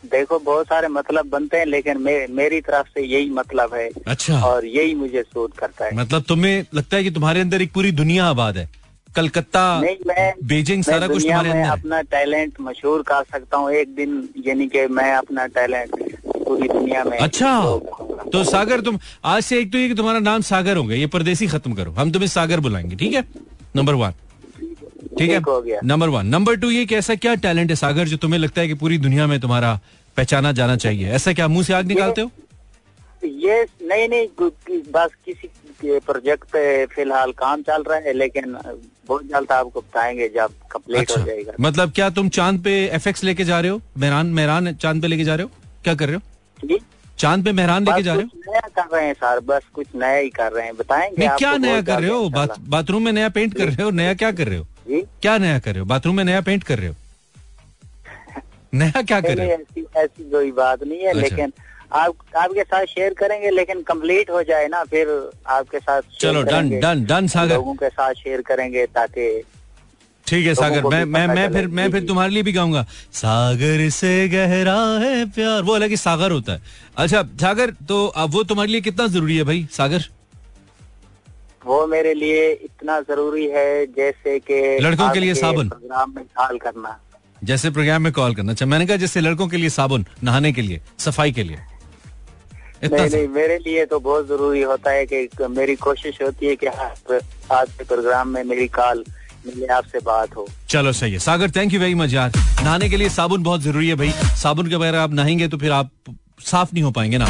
देखो 0.03 0.37
बहुत 0.39 0.65
सारे 0.65 0.87
मतलब 0.89 1.29
बनते 1.29 1.57
हैं 1.57 1.65
लेकिन 1.65 1.97
मे, 1.97 2.25
मेरी 2.29 2.59
तरफ़ 2.61 2.87
से 2.89 3.05
यही 3.05 3.29
मतलब 3.31 3.73
है 3.73 3.89
अच्छा। 4.07 4.39
और 4.41 4.65
यही 4.67 4.93
मुझे 4.95 5.21
सूट 5.23 5.57
करता 5.57 5.85
है। 5.85 5.95
मतलब 5.95 6.23
तुम्हें 6.27 6.65
लगता 6.73 6.97
है 6.97 7.03
कि 7.03 7.11
तुम्हारे 7.11 7.41
अंदर 7.41 7.61
एक 7.61 7.73
पूरी 7.73 7.91
दुनिया 7.91 8.25
आबाद 8.25 8.57
है? 8.57 8.69
कलकत्ता 9.15 9.63
बीजिंग 10.43 10.83
सारा 10.83 11.07
कुछ 11.07 11.23
तुम्हारे 11.23 11.49
अंदर 11.49 11.69
अपना 11.69 12.01
टैलेंट 12.11 12.53
मशहूर 12.61 13.01
कर 13.07 13.23
सकता 13.31 13.57
हूँ 13.57 13.71
एक 13.73 13.95
दिन 13.95 14.27
यानी 14.47 14.67
कि 14.67 14.85
मैं 14.89 15.11
अपना 15.13 15.45
टैलेंट 15.57 15.95
पूरी 16.27 16.67
दुनिया 16.67 17.03
में 17.03 17.17
अच्छा 17.17 17.51
तो 18.33 18.43
सागर 18.43 18.81
तुम 18.81 18.99
आज 19.25 19.43
से 19.43 19.59
एक 19.59 19.71
तो 19.71 19.77
ये 19.77 19.87
कि 19.87 19.95
तुम्हारा 19.95 20.19
नाम 20.21 20.41
सागर 20.49 20.77
होगा 20.77 20.95
ये 20.95 21.07
परदेसी 21.07 21.47
खत्म 21.47 21.73
करो। 21.73 21.91
हम 21.91 22.11
तुम्हें 22.11 22.27
सागर 22.29 22.59
बुलाएँगे 22.59 22.95
ठीक 22.95 23.13
है? 23.13 23.23
नंबर 23.75 23.93
वन 23.93 24.13
ठीक 25.19 25.31
है? 25.31 25.79
नंबर 25.83 26.09
वन 26.09 26.27
नंबर 26.27 26.55
टू 26.55 26.69
ये 26.71 26.85
कि 26.85 26.95
ऐसा 26.95 27.15
क्या 27.15 27.33
टैलेंट 27.37 27.69
है 27.69 27.75
सागर 27.75 28.07
जो 28.07 28.17
तुम्हें 28.17 28.39
लगता 28.39 28.61
है 28.61 28.67
कि 28.67 28.73
पूरी 28.73 28.97
दुनिया 28.97 29.27
में 29.27 29.39
तुम्हारा 29.39 29.79
पहचाना 30.17 30.51
जाना 30.51 30.75
चाहिए? 30.77 31.09
ऐसा 31.09 31.33
क्या 31.33 31.47
मुँह 31.47 31.63
से 31.63 31.73
आग 31.73 31.87
निकालते 31.87 32.21
हो? 32.21 32.31
ये 33.23 33.63
नहीं 33.81 34.07
नहीं 34.09 34.79
बस 34.91 35.09
किसी 35.25 35.49
प्रोजेक्ट 35.99 36.43
पे 36.43 36.85
फ़िलहाल 36.85 37.31
काम 37.37 37.61
चल 37.61 37.83
रहा 37.83 37.97
है 37.97 38.13
लेकिन 38.13 38.55
बहुत 39.07 39.25
जल्द 39.27 39.51
आपको 39.51 39.81
बताएँगे 39.81 40.27
जब 40.35 40.51
कंप्लीट 40.71 40.99
अच्छा, 40.99 41.21
हो 41.21 41.27
जाएगा। 41.27 41.53
मतलब 41.59 41.91
क्या 41.91 42.09
तुम 42.09 42.29
चाँद 42.29 42.61
पे 42.63 42.73
एफ़ 42.87 43.25
लेके 43.25 43.43
जा 43.43 43.59
रहे 43.59 43.71
हो? 43.71 43.81
मेहरान 43.97 44.27
मेहरान 44.29 44.73
चाँद 44.73 45.01
पे 45.01 45.07
लेके 45.07 45.23
जा 45.23 45.35
रहे 45.35 45.43
हो? 45.43 45.51
क्या 45.83 45.93
कर 45.95 46.07
रहे 46.07 46.15
हो? 46.15 46.67
जी। 46.67 46.77
चाँद 47.19 47.45
पे 47.45 47.51
मेहरान 47.51 47.85
लेके 47.85 48.03
जा 48.03 48.13
रहे 48.13 48.23
हो 48.23 48.51
नया 48.51 48.67
कर 48.75 48.95
रहे 48.95 49.05
हैं 49.05 49.13
सर 49.13 49.39
बस 49.45 49.63
कुछ 49.73 49.87
नया 49.95 50.17
ही 50.17 50.29
कर 50.29 50.51
रहे 50.51 50.65
हैं। 50.65 50.75
बताएँगे 50.77 51.27
क्या 51.37 51.55
नया 51.57 51.81
कर 51.81 52.01
रहे 52.01 52.09
हो? 52.09 52.29
बाथरूम 52.29 53.03
में 53.05 53.11
नया 53.11 53.29
पेंट 53.29 53.57
कर 53.57 53.65
रहे 53.65 53.83
हो? 53.83 53.89
नया 53.91 54.13
क्या 54.13 54.31
कर 54.31 54.47
रहे 54.47 54.57
हो? 54.57 54.67
जी। 54.91 55.01
क्या 55.21 55.37
नया 55.37 55.59
कर 55.59 55.71
रहे 55.71 55.79
हो? 55.79 55.85
बाथरूम 55.85 56.15
में 56.15 56.23
नया 56.23 56.41
पेंट 56.41 56.63
कर 56.63 56.79
रहे 56.79 56.87
हो? 56.87 56.95
नया 58.73 59.01
क्या 59.01 59.19
कर 59.21 59.37
रहे 59.37 59.45
हो? 59.47 59.53
ऐसी 59.53 59.85
ऐसी 59.97 60.29
कोई 60.31 60.51
बात 60.51 60.83
नहीं 60.83 60.99
है 60.99 61.07
अच्छा। 61.07 61.21
लेकिन 61.21 61.53
आप 61.93 62.15
आपके 62.37 62.63
साथ 62.63 62.85
शेयर 62.85 63.13
करेंगे 63.13 63.49
लेकिन 63.51 63.81
कंप्लीट 63.83 64.29
हो 64.29 64.41
जाए 64.43 64.67
ना 64.67 64.83
फिर 64.91 65.07
आपके 65.49 65.79
साथ 65.79 66.01
चलो 66.19 66.41
डन 66.43 66.69
डन 66.79 67.03
डन 67.05 67.27
सागर। 67.27 67.55
लोगों 67.55 67.73
के 67.75 67.89
साथ 67.89 68.13
शेयर 68.13 68.41
करेंगे 68.41 68.85
ताकि 68.95 69.25
ठीक 70.27 70.45
है 70.47 70.53
सागर 70.55 70.83
मैं 70.83 71.03
मैं 71.05 71.25
मैं 71.27 71.47
फिर 71.53 71.67
मैं 71.67 71.89
फिर 71.91 72.05
तुम्हारे 72.07 72.31
लिए 72.31 72.43
भी 72.43 72.51
गाऊँगा। 72.53 72.85
सागर 73.13 73.89
से 73.89 74.13
गहरा 74.29 74.79
है 74.99 75.25
प्यार। 75.31 75.61
वो 75.61 75.73
अलग 75.73 75.89
ही 75.89 75.97
सागर 75.97 76.31
होता 76.31 76.53
है। 76.53 76.61
अच्छा 76.97 77.23
सागर 77.41 77.71
तो 77.87 78.05
अब 78.07 78.31
वो 78.33 78.43
तुम्हारे 78.43 78.71
लिए 78.71 78.81
कितना 78.81 79.07
ज़रूरी 79.07 79.37
है 79.37 79.43
भाई 79.43 79.67
सागर? 79.71 80.05
वो 81.65 81.85
मेरे 81.87 82.13
लिए 82.13 82.51
इतना 82.53 82.99
ज़रूरी 83.01 83.45
है 83.47 83.85
जैसे 83.87 84.37
कि 84.39 84.77
लड़कों 84.81 85.09
के 85.11 85.19
लिए 85.19 85.33
साबुन। 85.35 85.69
प्रोग्राम 85.69 86.13
में 86.15 86.23
कॉल 86.37 86.57
करना। 86.57 86.97
जैसे 87.41 87.69
प्रोग्राम 87.71 88.01
में 88.01 88.11
कॉल 88.13 88.35
करना। 88.35 88.51
अच्छा 88.51 88.65
मैंने 88.65 88.85
कहा 88.87 88.97
जैसे 88.97 89.21
लड़कों 89.21 89.47
के 89.47 89.57
लिए 89.57 89.69
साबुन 89.69 90.05
नहाने 90.23 90.51
के 90.53 90.61
लिए 90.61 90.81
सफ़ाई 90.99 91.31
के 91.31 91.43
लिए। 91.43 91.57
नहीं 92.83 93.09
नहीं 93.09 93.27
मेरे 93.29 93.57
लिए 93.59 93.85
तो 93.85 93.99
बहुत 93.99 94.27
ज़रूरी 94.27 94.61
होता 94.63 94.91
है 94.91 95.05
कि 95.05 95.27
मेरी 95.49 95.75
कोशिश 95.77 96.21
होती 96.21 96.45
है 96.45 96.55
कि 96.55 96.67
आज 96.67 97.71
के 97.71 97.83
प्रोग्राम 97.83 98.27
में 98.27 98.43
मेरी 98.43 98.67
कॉल 98.69 99.03
मिले 99.45 99.67
आपसे 99.73 99.99
बात 100.05 100.35
हो। 100.35 100.47
चलो 100.69 100.91
सही 100.93 101.13
है। 101.13 101.19
Sagar 101.19 101.51
thank 101.51 101.73
you 101.73 101.79
very 101.79 101.95
much 101.95 102.13
यार। 102.13 102.31
नहाने 102.37 102.89
के 102.89 102.97
लिए 102.97 103.09
साबुन 103.09 103.43
बहुत 103.43 103.61
ज़रूरी 103.61 103.89
है 103.89 103.95
भाई। 103.95 104.11
साबुन 104.41 104.69
के 104.69 104.77
बगैर 104.77 104.95
आप 104.95 105.13
नहाएँगे 105.13 105.47
तो 105.47 105.57
फिर 105.57 105.71
आप 105.71 105.91
साफ़ 106.45 106.69
नहीं 106.73 106.83
हो 106.83 106.91
पाएँगे 106.91 107.17
ना। 107.17 107.25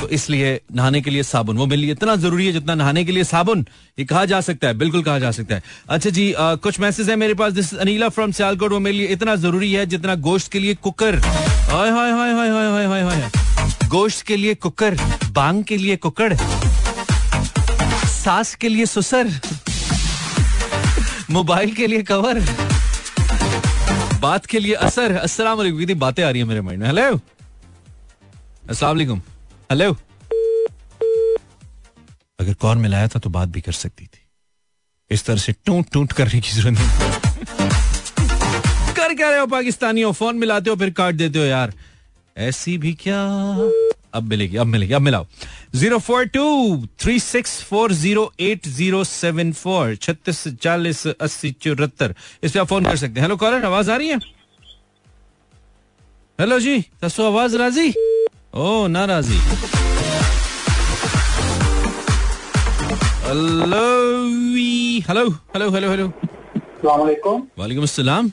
तो 0.00 0.08
इसलिए 0.08 0.60
नहाने 0.74 1.00
के 1.00 1.10
लिए 1.10 1.22
साबुन। 1.22 1.56
वो 1.56 1.66
मेरे 1.66 1.80
लिए 1.82 1.92
इतना 1.92 2.16
ज़रूरी 2.16 2.46
है 2.46 2.52
जितना 2.52 2.74
नहाने 2.74 3.04
के 3.04 3.12
लिए 3.12 3.24
साबुन। 3.24 3.64
ये 3.98 4.04
कहा 4.04 4.24
जा 4.24 4.40
सकता 4.40 4.68
है 4.68 4.74
बिल्कुल 4.78 5.02
कहा 5.02 5.18
जा 5.18 5.30
सकता 5.30 5.54
है। 5.54 5.62
अच्छा 5.88 6.10
जी 6.10 6.32
आ, 6.32 6.54
कुछ 6.56 6.80
मैसेज 6.80 7.10
है 7.10 7.16
मेरे 7.16 7.34
पास। 7.34 7.52
दिस 7.52 7.74
अनिला 7.74 8.08
फ्रॉम 8.08 8.32
सियालकोट 8.32 8.72
वो 8.72 8.78
मेरे 8.80 8.96
लिए 8.96 9.06
इतना 9.08 9.36
ज़रूरी 9.36 9.72
है 9.72 9.86
जितना 9.86 10.14
गोश्त 10.26 10.52
के 10.52 10.58
लिए 10.58 10.74
कुकर। 10.76 11.18
हाय 11.18 11.90
हाय 11.90 12.10
हाय 12.12 12.32
हाय 12.32 12.50
हाय 12.50 12.86
हाय 12.86 13.02
हाय 13.02 13.30
गोश्त 13.88 14.26
के 14.26 14.36
लिए 14.36 14.54
कुकर 14.56 14.96
बांग 15.32 15.62
के 15.64 15.76
लिए 15.76 15.96
कुकड़ 15.96 16.32
सास 18.08 18.54
के 18.54 18.68
लिए 18.68 18.86
सुसर 18.86 19.30
मोबाइल 21.30 21.74
के 21.74 21.86
लिए 21.86 22.02
कवर 22.02 22.40
बात 24.20 24.46
के 24.46 24.58
लिए 24.58 24.74
असर। 24.74 25.12
वालेकुम 25.40 25.98
बातें 25.98 26.22
आ 26.24 26.30
रही 26.30 26.40
है 26.40 26.46
मेरे 26.46 26.60
माइंड 26.60 26.82
में। 26.82 26.88
हेलो 26.88 27.16
वालेकुम। 28.82 29.20
हेलो 29.70 29.92
अगर 32.40 32.54
कौन 32.54 32.78
मिलाया 32.78 33.08
था 33.08 33.18
तो 33.18 33.30
बात 33.30 33.48
भी 33.48 33.60
कर 33.60 33.72
सकती 33.72 34.04
थी। 34.04 34.20
इस 35.10 35.24
तरह 35.24 35.36
से 35.36 35.52
टूट 35.66 35.86
टूट 35.92 36.12
करने 36.12 36.40
की 36.40 36.50
ज़रूरत 36.50 36.78
नहीं। 36.78 36.88
कर 38.94 39.14
क्या 39.14 39.30
रहे 39.30 39.38
हो 39.38 39.46
पाकिस्तानियों? 39.46 40.12
फ़ोन 40.12 40.36
मिलाते 40.36 40.70
हो, 40.70 40.76
फिर 40.76 40.90
काट 40.90 41.14
देते 41.14 41.38
हो 41.38 41.44
यार। 41.44 41.72
ऐसी 42.36 42.76
भी 42.78 42.92
क्या? 42.94 43.20
अब 44.14 44.22
मिलेगी 44.22 44.56
अब 44.56 44.66
मिलेगी, 44.66 44.92
अब 44.92 45.02
मिलाओ। 45.02 45.26
Zero 45.74 45.98
four 45.98 46.24
two 46.26 46.86
three 47.00 47.18
six 47.20 47.62
four 47.62 47.92
zero 47.92 48.32
eight 48.40 48.68
zero 48.68 49.04
seven 49.04 49.52
four, 49.52 49.94
छत्तीस 49.96 50.48
चालीस 50.62 51.06
अस्सी 51.06 51.50
चौहत्तर। 51.52 52.14
इस 52.42 52.52
पे 52.52 52.58
आप 52.58 52.66
फ़ोन 52.66 52.84
कर 52.84 52.96
सकते 52.96 53.14
हैं। 53.14 53.22
हेलो, 53.22 53.36
कॉलर, 53.36 53.64
आवाज़ 53.64 53.90
आ 53.90 53.96
रही 53.96 54.08
है? 54.08 54.18
हेलो 56.40 56.58
जी, 56.60 56.78
दसो 57.04 57.26
आवाज़ 57.26 57.56
राज़ी? 57.56 57.92
ओ 58.56 58.86
नाराजी। 58.86 59.38
Hello 63.26 63.80
hello 65.08 65.24
hello 65.54 65.70
hello 65.70 65.90
hello 65.90 66.06
वालेकुम। 66.84 67.82
अस्सलाम। 67.82 68.26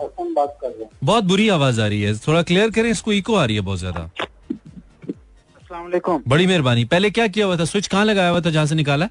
हसन 0.00 0.32
बात 0.34 0.56
कर 0.60 0.68
रहे 0.68 0.82
हैं। 0.82 0.90
बहुत 1.04 1.24
बुरी 1.24 1.48
आवाज़ 1.48 1.80
आ 1.80 1.86
रही 1.86 2.00
है। 2.02 2.14
थोड़ा 2.26 2.42
क्लियर 2.42 2.70
करें 2.70 2.90
इसको 2.90 3.12
इको 3.12 3.34
आ 3.34 3.44
रही 3.44 3.56
है 3.56 3.62
बहुत 3.62 3.78
ज़्यादा। 3.78 4.10
बड़ी 6.28 6.46
मेहरबानी। 6.46 6.84
पहले 6.86 7.10
क्या 7.10 7.26
किया 7.26 7.46
हुआ 7.46 7.56
था? 7.58 7.64
स्विच 7.64 7.86
कहाँ 7.86 8.04
लगाया 8.04 8.28
हुआ 8.30 8.40
था 8.40 8.50
जहाँ 8.50 8.66
से 8.66 8.74
निकाला? 8.74 9.08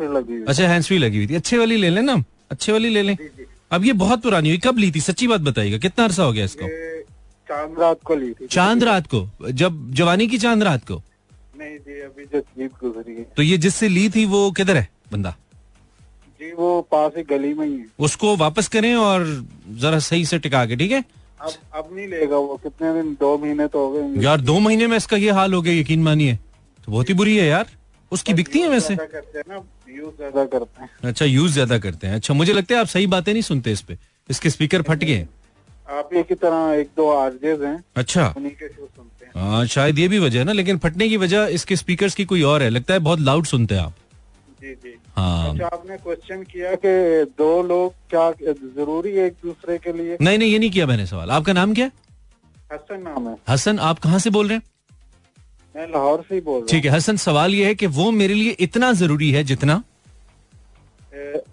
लगी 0.00 0.44
अच्छा 0.44 0.68
हैंड 0.68 0.84
फ्री 0.84 0.98
लगी 0.98 1.16
हुई 1.16 1.26
थी। 1.26 1.34
अच्छे 1.34 1.58
वाली 1.58 1.76
ले 1.76 1.90
लें 1.90 2.02
ना 2.02 2.22
अच्छे 2.50 2.72
वाली 2.72 2.88
ले 2.90 3.02
लें। 3.02 3.16
अब 3.72 3.84
ये 3.84 3.92
बहुत 4.02 4.22
पुरानी 4.22 4.48
हुई। 4.48 4.58
कब 4.64 4.78
ली 4.78 4.90
थी? 4.90 5.00
सच्ची 5.00 5.26
बात 5.28 5.40
बताइएगा। 5.40 5.78
कितना 5.78 6.04
अरसा 6.04 6.22
हो 6.22 6.32
गया 6.32 6.44
इसको? 6.44 6.66
चाँद 7.48 7.78
रात 7.80 7.98
को 8.04 8.14
ली 8.14 8.32
थी। 8.32 8.46
चाँद 8.46 8.84
रात 8.84 9.06
को? 9.06 9.28
जब 9.52 9.90
जवानी 9.92 10.26
की 10.28 10.38
चाँद 10.38 10.62
रात 10.62 10.84
को? 10.88 11.02
नहीं 11.58 11.76
जी 11.78 12.00
अभी 12.00 12.24
जो 12.24 12.42
ईद 12.64 12.70
गुजरी 12.82 13.14
है। 13.14 13.26
तो 13.36 13.42
ये 13.42 13.58
जिससे 13.58 13.88
ली 13.88 14.08
थी 14.10 14.24
वो 14.26 14.50
किधर 14.52 14.76
है 14.76 14.88
बंदा? 15.12 15.34
जी 16.40 16.52
वो 16.54 16.80
पास 16.92 17.12
ही 17.16 17.22
गली 17.30 17.52
में 17.54 17.66
ही 17.66 17.72
है। 17.74 17.86
उसको 17.98 18.34
वापस 18.36 18.68
करें 18.68 18.94
और 18.96 19.24
जरा 19.76 19.98
सही 20.00 20.24
से 20.24 20.38
टिका 20.38 20.64
के 20.66 20.76
ठीक 20.76 20.90
है? 20.92 21.04
अब 21.40 21.52
अब 21.74 21.88
नहीं 21.92 22.06
लेगा 22.08 22.36
वो 22.36 22.56
कितने 22.62 22.92
दिन 22.92 23.12
दो 23.20 23.36
महीने 23.38 23.66
तो 23.68 23.86
हो 23.86 23.92
गए 23.92 24.22
यार 24.22 24.40
दो 24.40 24.58
महीने 24.58 24.86
में 24.86 24.96
इसका 24.96 25.16
ये 25.16 25.30
हाल 25.30 25.54
हो 25.54 25.62
गया 25.62 25.74
यकीन 25.74 26.02
मानिए। 26.02 26.34
तो 26.34 26.92
बहुत 26.92 27.08
ही 27.08 27.14
बुरी 27.14 27.36
है 27.36 27.46
यार। 27.46 27.66
उसकी 28.12 28.34
बिकती 28.34 28.60
है 28.60 28.68
वैसे। 28.68 28.94
यूज़ 28.94 30.16
ज़्यादा 30.16 30.44
करते 30.46 30.82
हैं। 30.82 30.88
अच्छा 31.04 31.24
यूज़ 31.24 31.52
ज़्यादा 31.52 31.78
करते 31.78 32.06
हैं। 32.06 32.14
अच्छा 32.14 32.34
मुझे 32.34 32.52
लगता 32.52 32.74
है 32.74 32.80
आप 32.80 32.86
सही 32.86 33.06
बातें 33.06 33.32
नहीं 33.32 33.42
सुनते 33.42 33.72
इस 33.72 33.80
पे। 33.80 33.96
इसके 34.28 34.50
स्पीकर 34.50 34.82
फट 34.82 35.04
गए। 35.04 35.26
आप 35.88 36.08
ही 36.14 36.22
की 36.22 36.34
तरह 36.34 36.74
एक 36.80 36.88
दो 36.96 37.08
आरजेज 37.10 37.62
हैं। 37.62 37.82
अच्छा। 37.96 38.26
उन्हीं 38.36 38.52
के 38.52 38.68
शो 38.68 38.86
सुनते 38.86 39.26
हैं। 39.26 39.32
हाँ 39.42 39.64
शायद 39.66 39.98
ये 39.98 40.08
भी 40.08 40.18
वजह 40.18 40.38
है 40.38 40.44
ना 40.44 40.52
लेकिन 40.52 40.78
फटने 40.78 41.08
की 41.08 41.16
वजह 41.16 41.46
इसके 41.52 41.76
स्पीकर्स 41.76 42.14
की 42.14 42.24
कोई 42.24 42.42
और 42.42 42.62
है। 42.62 42.68
लगता 42.70 42.94
है 42.94 43.00
बहुत 43.00 43.20
लाउड 43.20 43.46
सुनते 43.46 43.74
हैं 43.74 43.82
आप। 43.82 43.94
जी 44.62 44.74
जी। 44.74 44.94
हाँ। 45.16 45.52
अच्छा 45.52 45.66
आपने 45.66 45.96
क्वेश्चन 45.96 46.42
किया 46.42 46.74
कि 46.84 46.90
दो 47.38 47.62
लोग 47.62 47.92
क्या 48.10 48.30
ज़रूरी 48.40 49.14
है 49.16 49.26
एक 49.26 49.34
दूसरे 49.44 49.78
के 49.78 49.92
लिए? 49.92 50.16
नहीं 50.20 50.38
नहीं 50.38 50.52
ये 50.52 50.58
नहीं 50.58 50.70
किया 50.70 50.86
मैंने 50.86 51.06
सवाल। 51.06 51.30
आपका 51.30 51.52
नाम 51.52 51.74
क्या? 51.74 51.90
हसन 52.72 53.02
नाम 53.02 53.28
है। 53.28 53.36
हसन 53.48 53.78
आप 53.78 53.98
कहाँ 53.98 54.18
से 54.18 54.30
बोल 54.30 54.48
रहे 54.48 54.56
हैं? 54.56 54.62
मैं 55.74 55.86
लाहौर 55.86 56.24
से 56.28 56.34
ही 56.34 56.40
बोल 56.40 56.58
रहा 56.60 56.66
ठीक 56.70 56.84
है। 56.84 56.90
हसन 56.90 57.16
सवाल 57.16 57.54
ये 57.54 57.66
है 57.66 57.74
कि 57.74 57.86
वो 57.86 58.10
मेरे 58.12 58.34
लिए 58.34 58.50
इतना 58.60 58.92
ज़रूरी 58.92 59.30
है 59.32 59.42
जितना 59.44 59.82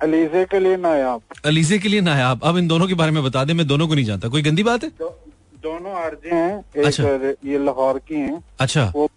अलीजे 0.01 0.45
के 0.45 0.59
लिए 0.59 0.77
नायाब। 0.77 1.21
अलीजे 1.45 1.77
के 1.79 1.89
लिए 1.89 2.01
नायाब। 2.01 2.43
अब 2.43 2.57
इन 2.57 2.67
दोनों 2.67 2.87
के 2.87 2.93
बारे 2.93 3.11
में 3.11 3.23
बता 3.23 3.43
दे 3.43 3.53
मैं 3.53 3.67
दोनों 3.67 3.87
को 3.87 3.95
नहीं 3.95 4.05
जानता। 4.05 4.29
कोई 4.29 4.41
गंदी 4.41 4.63
बात 4.63 4.83
है? 4.83 4.89
दो, 4.89 5.09
दोनों 5.63 5.93
आरजे 5.93 6.29
हैं। 6.29 6.63
एक 6.77 6.85
अच्छा। 6.85 7.03
ये 7.45 7.57
लाहौर 7.65 7.99
की 8.07 8.15
हैं। 8.15 8.43
अच्छा। 8.59 8.91
वो 8.95 9.07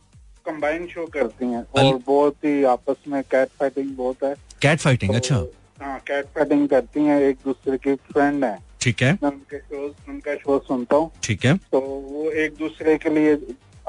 कंबाइन 0.47 0.87
शो 0.87 1.07
करती 1.07 1.47
हैं 1.47 1.65
और 1.75 1.99
बहुत 2.07 2.35
ही 2.45 2.63
आपस 2.65 2.97
में 3.09 3.23
कैट 3.23 3.49
फाइटिंग 3.61 3.91
बहुत 3.97 4.25
है। 4.25 4.35
कैट 4.63 4.79
फाइटिंग 4.79 5.11
तो, 5.11 5.17
अच्छा। 5.17 5.37
हाँ 5.83 5.99
कैट 5.99 6.25
फाइटिंग 6.25 6.69
करती 6.69 7.05
हैं। 7.05 7.21
एक 7.23 7.37
दूसरे 7.45 7.79
की 7.79 7.95
फ्रेंड 8.13 8.45
है। 8.45 8.57
ठीक 8.81 9.03
है। 9.03 9.13
मैं 9.13 9.31
उनके 9.31 9.59
शो 9.59 9.87
उनका 10.09 10.35
शो 10.35 10.59
सुनता 10.59 10.97
हूँ। 10.97 11.11
ठीक 11.23 11.45
है। 11.45 11.57
तो 11.73 11.81
वो 11.81 12.31
एक 12.31 12.55
दूसरे 12.59 12.97
के 12.97 13.11
लिए 13.11 13.35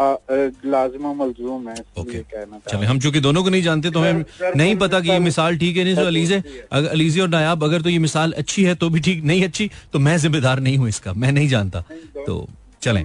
लाजमा 0.01 1.13
मलजूम 1.13 1.67
है 1.69 1.75
ओके 1.97 2.21
चले 2.69 2.85
हम 2.85 2.99
चूँकि 2.99 3.19
दोनों 3.19 3.43
को 3.43 3.49
नहीं 3.49 3.61
जानते 3.63 3.89
तो 3.91 3.99
हमें 3.99 4.23
नहीं 4.55 4.75
पता 4.77 4.99
कि 4.99 5.09
ये 5.09 5.19
मिसाल 5.19 5.57
ठीक 5.57 5.77
है 5.77 5.83
नहीं 5.83 5.95
तो 5.95 6.05
अलीजे 6.07 6.41
अगर 6.71 6.87
अलीजे 6.89 7.21
और 7.21 7.27
नायाब 7.29 7.63
अगर 7.63 7.81
तो 7.81 7.89
ये 7.89 7.99
मिसाल 7.99 8.31
अच्छी 8.37 8.63
है 8.63 8.75
तो 8.75 8.89
भी 8.89 8.99
ठीक 8.99 9.23
नहीं 9.23 9.43
अच्छी 9.43 9.69
तो 9.93 9.99
मैं 9.99 10.17
जिम्मेदार 10.17 10.59
नहीं 10.59 10.77
हूँ 10.77 10.87
इसका 10.89 11.13
मैं 11.13 11.31
नहीं 11.31 11.47
जानता। 11.49 11.83
तो 12.25 12.47
चलें। 12.81 13.03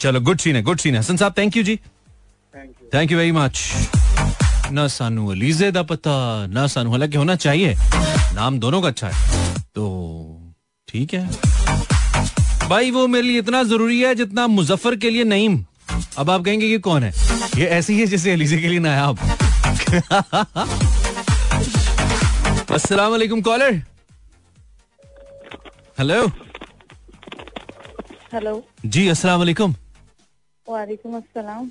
चलो 0.00 0.20
गुड 0.20 0.38
सीन 0.38 0.56
है 0.56 0.62
गुड 0.62 0.78
सीन 0.78 0.94
है। 0.94 1.00
हसन 1.00 1.16
साहब 1.16 1.34
थैंक 1.38 1.56
यू 1.56 1.62
जी। 1.62 1.76
थैंक 2.94 3.12
यू 3.12 3.18
वेरी 3.18 3.32
मच 3.32 3.62
ना 4.72 4.86
सानू 4.88 5.30
अलीजे 5.30 5.70
का 5.72 5.82
पता 5.82 6.14
ना 6.46 6.66
सानू 6.66 6.90
हालाँकि 6.90 7.16
होना 7.16 7.36
चाहिए 7.36 7.74
नाम 8.34 8.58
दोनों 8.58 8.82
का 8.82 8.88
अच्छा 8.88 9.08
है। 9.08 9.60
तो 9.74 9.84
ठीक 10.88 11.14
है। 11.14 11.26
भाई 12.68 12.90
वो 12.90 13.06
मेरे 13.08 13.26
लिए 13.26 13.38
इतना 13.38 13.62
ज़रूरी 13.64 14.00
है 14.00 14.14
जितना 14.14 14.46
मुजफ्फर 14.48 14.96
के 14.96 15.10
लिए 15.10 15.24
नईम। 15.26 15.64
अब 16.18 16.30
आप 16.30 16.44
कहेंगे 16.44 16.66
ये 16.66 16.78
कौन 16.78 17.02
है? 17.02 17.12
ये 17.58 17.66
ऐसी 17.78 17.98
है 18.00 18.06
जैसे 18.06 18.32
अलीजे 18.32 18.58
के 18.60 18.68
लिए 18.68 18.78
नायाब 18.78 19.18
अस्सलाम 22.72 23.10
वालेकुम 23.10 23.40
कॉलर 23.42 23.82
हेलो 25.98 26.26
हेलो 28.34 28.62
जी 28.86 29.08
अस्सलाम 29.08 29.38
वालेकुम 29.38 29.74
वालेकुम 30.66 31.16
अस्सलाम। 31.16 31.70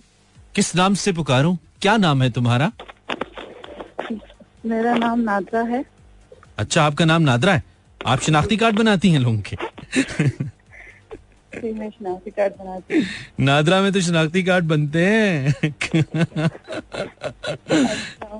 किस 0.55 0.75
नाम 0.75 0.93
से 0.93 1.11
पुकारूं? 1.11 1.55
क्या 1.81 1.95
नाम 1.97 2.23
है 2.23 2.29
तुम्हारा? 2.31 2.71
मेरा 4.65 4.93
नाम 4.95 5.19
नादरा 5.19 5.61
है। 5.69 5.83
अच्छा 6.57 6.83
आपका 6.83 7.05
नाम 7.05 7.21
नादरा 7.21 7.53
है? 7.53 7.63
आप 8.01 8.21
शनाख्ती 8.21 8.57
कार्ड 8.57 8.75
बनाती 8.75 9.11
हैं 9.11 9.19
लोगों 9.19 9.41
के। 9.41 9.55
शनाख्ती 11.53 12.31
कार्ड 12.31 12.53
बनाती 12.59 13.03
नादरा 13.39 13.81
में 13.81 13.91
तो 13.93 14.01
शनाख्ती 14.01 14.43
कार्ड 14.43 14.65
बनते 14.65 15.05
हैं। 15.05 15.71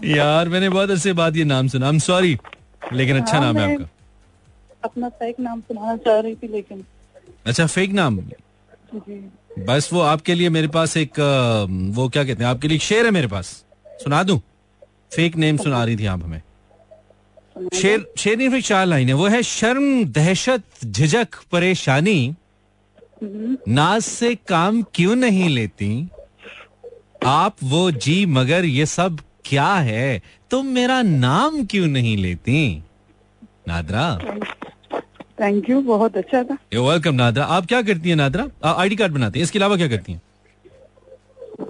यार 0.08 0.50
मैंने 0.50 0.70
बहुत 0.70 0.90
अरसे 0.90 1.14
बाद 1.14 1.38
ये 1.38 1.44
नाम 1.46 1.68
सुना। 1.68 1.98
सॉरी 2.00 2.38
लेकिन 2.94 3.18
अच्छा 3.18 3.38
हाँ, 3.38 3.42
नाम 3.42 3.58
है 3.58 3.74
आपका। 3.74 3.90
अपना 4.84 5.10
फेक 5.10 5.40
नाम 5.40 5.60
सुनाना 5.62 5.96
चाह 5.98 6.20
रही 6.20 6.36
थी 6.36 6.48
लेकिन 6.48 6.84
अच्छा 7.46 7.66
फेक 7.68 7.92
नाम? 7.94 8.20
बस 9.60 9.90
वो 9.94 10.02
आपके 10.02 10.36
लिए 10.36 10.50
मेरे 10.50 10.68
पास 10.68 10.98
एक 10.98 11.20
वो 11.96 12.08
क्या 12.10 12.24
कहते 12.24 12.44
हैं 12.44 12.50
आपके 12.50 12.68
लिए 12.68 12.78
शेर 12.80 13.06
है 13.06 13.12
मेरे 13.12 13.28
पास। 13.28 13.64
सुना 14.04 14.24
दूँ? 14.24 14.40
फेक 15.14 15.36
नेम 15.36 15.58
सुना 15.58 15.84
रही 15.84 15.96
थी 15.98 16.06
आप 16.06 16.24
हमें। 16.24 16.42
शेर 17.74 18.06
शेर 18.18 18.38
नहीं 18.38 18.50
फिर 18.50 18.62
चार 18.62 18.86
लाइन 18.86 19.08
है। 19.08 19.14
वो 19.14 19.28
है 19.28 19.42
शर्म 19.44 20.04
दहशत 20.06 20.64
झिझक 20.86 21.36
परेशानी। 21.52 22.36
नाज 23.24 24.02
से 24.02 24.36
काम 24.36 24.82
क्यों 24.82 25.16
नहीं 25.16 25.50
लेती? 25.50 26.10
आप 27.26 27.56
वो 27.64 27.92
जी 27.92 28.26
मगर 28.26 28.66
ये 28.66 28.86
सब 28.86 29.20
क्या 29.46 29.74
है? 29.74 30.22
तुम 30.52 30.66
मेरा 30.66 31.02
नाम 31.02 31.66
क्यों 31.66 31.88
नहीं 31.88 32.18
लेती? 32.18 32.84
नादरा। 33.68 34.18
थैंक 35.42 35.70
यू 35.70 35.82
बहुत 35.82 36.18
अच्छा 36.18 36.44
था। 36.44 36.58
You 36.74 36.90
welcome 36.90 37.16
Nadra. 37.16 37.46
आप 37.46 37.66
क्या 37.66 37.82
करती 37.82 38.10
हैं 38.10 38.16
नादरा? 38.16 38.74
आईडी 38.74 38.96
कार्ड 38.96 39.14
बनाती 39.14 39.40
हैं। 39.40 39.44
इसके 39.44 39.60
अलावा 39.60 39.76
क्या 39.78 39.88
करती 39.88 40.14
हैं? 40.14 40.22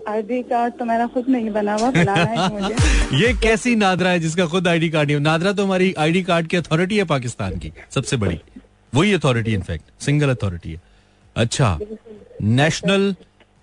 आईडी 0.08 0.42
कार्ड 0.42 0.74
तो 0.74 0.86
मेरा 0.86 1.08
खुद 1.08 1.30
नहीं 1.30 1.50
बना 1.50 1.74
हुआ 1.76 1.92
बनाना 1.92 2.24
है 2.24 2.62
मुझे। 2.62 2.76
ये 3.24 3.34
कैसी 3.34 3.76
नादरा 3.76 4.10
है 4.10 4.20
जिसका 4.20 4.46
खुद 4.46 4.68
आईडी 4.68 4.90
कार्ड 4.90 5.08
नहीं 5.08 5.16
हो? 5.18 5.22
नादरा 5.24 5.52
तो 5.52 5.66
हमारी 5.66 5.94
आईडी 5.94 6.24
कार्ड 6.24 6.48
की 6.48 6.58
अथॉरिटी 6.58 6.98
है 6.98 7.04
पाकिस्तान 7.04 7.58
की 7.58 7.72
सबसे 7.92 8.18
बड़ी। 8.18 8.40
वही 8.96 9.14
अथॉरिटी 9.14 9.54
इनफैक्ट 9.54 10.04
सिंगल 10.04 10.30
अथॉरिटी 10.30 10.72
है। 10.72 10.91
अच्छा 11.36 11.78
नेशनल 12.42 13.16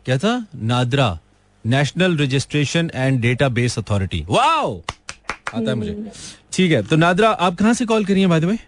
क्या 0.06 0.16
था? 0.18 0.46
NADRA 0.56 1.18
national 1.64 2.16
registration 2.18 2.90
and 2.94 3.20
database 3.50 3.78
authority 3.78 4.24
wow 4.28 4.76
आता 5.54 5.68
है 5.68 5.74
मुझे। 5.74 5.96
ठीक 6.52 6.72
है 6.72 6.82
तो 6.82 6.96
नादरा 6.96 7.30
आप 7.30 7.56
कहाँ 7.56 7.74
से 7.74 7.84
कॉल 7.86 8.04
करिए 8.04 8.26
बाय 8.26 8.40
द 8.40 8.44
वे 8.44 8.58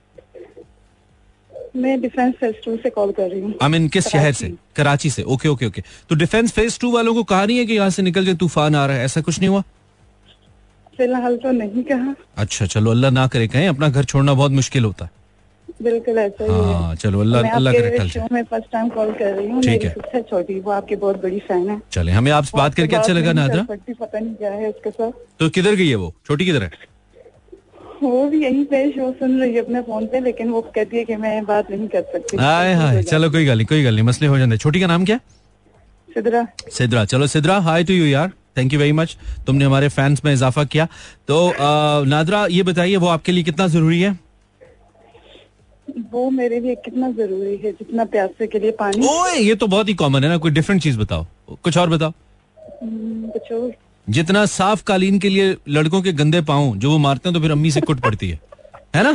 मैं 1.76 2.01
डिफेंस 2.01 2.34
फेस्टिवल 2.34 2.76
से 2.82 2.90
कॉल 2.90 3.11
कर 3.12 3.28
रही 3.30 3.40
हूँ। 3.40 3.55
आई 3.62 3.68
मीन 3.68 3.88
किस 3.88 4.09
शहर 4.09 4.32
से? 4.32 4.48
कराची। 4.76 5.11
से। 5.11 5.22
ओके 5.24 5.48
ओके 5.48 5.66
ओके 5.66 5.82
तो 6.09 6.14
डिफेंस 6.14 6.53
फ़ेज़ 6.53 6.78
टू 6.80 6.90
वालों 6.92 7.14
को 7.14 7.22
कहा 7.24 7.44
नहीं 7.46 7.59
है 7.59 7.66
कि 7.66 7.74
यहाँ 7.74 7.90
से 7.90 8.03
निकल 8.03 8.24
जाए 8.24 8.34
तूफ़ान 8.36 8.74
आ 8.74 8.84
रहा 8.86 8.96
है? 8.96 9.05
ऐसा 9.05 9.20
कुछ 9.20 9.38
नहीं 9.38 9.48
हुआ? 9.48 9.62
फ़िलहाल 10.96 11.36
तो 11.36 11.51
नहीं 11.53 11.82
कहा। 11.84 12.14
अच्छा 12.36 12.66
चलो 12.66 12.90
अल्लाह 12.90 13.11
ना 13.11 13.26
करे 13.26 13.46
कहें 13.48 13.68
अपना 13.68 13.88
घर 13.88 14.05
छोड़ना 14.05 14.34
बहुत 14.34 14.53
मुश्किल 14.53 14.84
होता 14.84 15.05
है। 15.05 15.11
बिल्कुल 15.83 16.18
ऐसा 16.18 16.45
ही 16.45 16.51
है। 16.51 16.74
हाँ 16.74 16.95
चलो 16.97 17.20
अल्लाह 17.20 17.51
अल्लाह 17.51 17.72
करे 17.72 18.09
शो 18.09 18.26
में 18.33 18.43
फ़र्स्ट 18.45 18.70
टाइम 18.72 18.89
कॉल 18.91 19.12
कर 19.18 19.35
रही 19.35 19.47
हूँ 19.49 19.62
ठीक 19.62 19.85
है। 19.85 20.22
छोटी 20.22 20.59
वो 20.61 20.70
आपकी 20.72 20.97
बहुत 20.97 21.22
बड़ी 21.22 21.39
फ़ैन 21.49 21.68
है। 21.70 21.81
चले 21.93 22.12
हमें 22.12 22.31
आपसे 22.33 22.59
बात 22.59 22.74
करके 22.74 22.97
अच्छा 22.97 23.12
लगा 23.12 23.33
नादरा। 23.33 23.66
पता 23.70 24.18
नहीं 24.18 24.35
क्या 24.35 24.51
है 24.53 24.68
उसके 24.68 24.91
साथ। 24.91 25.12
तो 25.41 25.49
किधर 25.51 25.74
गई 25.74 25.89
है 25.89 25.97
वो? 25.97 26.14
छोटी 26.26 26.45
किधर 26.45 26.62
है? 26.62 26.70
वो 28.03 28.28
भी 28.31 28.43
यहीं 28.43 28.64
पे 28.64 28.91
शो 28.93 29.11
सुन 29.14 29.41
रही 29.41 29.55
है 29.55 29.61
अपने 29.62 29.81
फ़ोन 29.83 30.07
पे 30.12 30.20
लेकिन 30.20 30.51
वो 30.51 30.61
कहती 30.74 30.97
है 30.97 31.05
कि 31.05 31.16
मैं 31.16 31.45
बात 31.47 31.70
नहीं 31.70 31.89
कर 31.89 32.03
सकती। 32.12 32.37
हाय 32.37 32.72
हाय 32.74 33.03
चलो 33.05 33.31
कोई 33.31 33.45
गल 33.47 33.57
नहीं 33.57 33.66
कोई 33.66 33.83
गल 33.85 33.95
नहीं 33.95 34.05
मसले 34.05 34.28
हो 34.28 34.39
जाते 34.39 34.57
छोटी 34.59 34.81
का 34.81 34.87
नाम 34.87 35.05
क्या? 35.05 35.18
सिद्रा। 36.09 36.47
सिद्रा। 36.72 37.05
चलो 37.05 37.26
सिद्रा 37.26 37.59
हाय 37.61 37.85
टू 37.85 37.95
यू 37.95 38.07
यार। 38.07 38.33
थैंक 38.57 38.72
यू 38.72 38.78
वेरी 38.78 38.93
मच 38.93 39.16
तुमने 39.47 39.64
हमारे 39.64 39.89
फैंस 39.91 40.24
में 40.24 40.33
इजाफा 40.33 40.64
किया। 40.66 40.87
तो 41.28 41.37
नादरा 42.07 42.47
ये 42.51 42.62
बताइए 42.62 42.97
वो 42.97 43.09
आपके 43.09 43.33
लिए 43.33 43.45
कितना 43.45 43.66
ज़रूरी 43.68 44.01
है? 44.01 44.18
वो 46.12 46.28
मेरे 46.30 46.61
लिए 46.61 46.74
कितना 46.84 47.11
ज़रूरी 47.12 47.57
है 47.57 47.72
जितना 47.72 48.05
प्यासे 48.07 48.47
के 48.47 48.59
लिए 48.59 48.70
पानी। 48.80 49.07
ओए 49.09 49.38
ये 49.38 49.55
तो 49.55 49.66
बहुत 49.66 49.88
ही 49.88 49.95
कॉमन 49.95 50.24
है 50.24 50.30
ना 50.30 50.36
कोई 50.38 50.51
डिफरेंट 50.51 50.82
चीज़ 50.82 50.99
बताओ। 50.99 51.26
कुछ 51.62 51.78
और 51.78 51.91
बताओ। 51.91 52.12
हम्म, 52.82 53.28
कुछ 53.28 53.53
और। 53.53 53.72
जितना 54.07 54.45
साफ़ 54.49 54.82
कालीन 54.84 55.18
के 55.18 55.28
लिए 55.28 55.57
लड़कों 55.68 56.03
के 56.03 56.12
गंदे 56.14 56.41
पाओ 56.43 56.74
जो 56.76 56.91
वो 56.91 56.99
मारते 56.99 57.28
हैं 57.28 57.34
तो 57.34 57.41
फिर 57.41 57.51
अम्मी 57.51 57.70
से 57.70 57.80
कुट 57.82 58.01
पड़ती 58.01 58.30
है। 58.30 58.41
है 58.97 59.03
ना? 59.03 59.11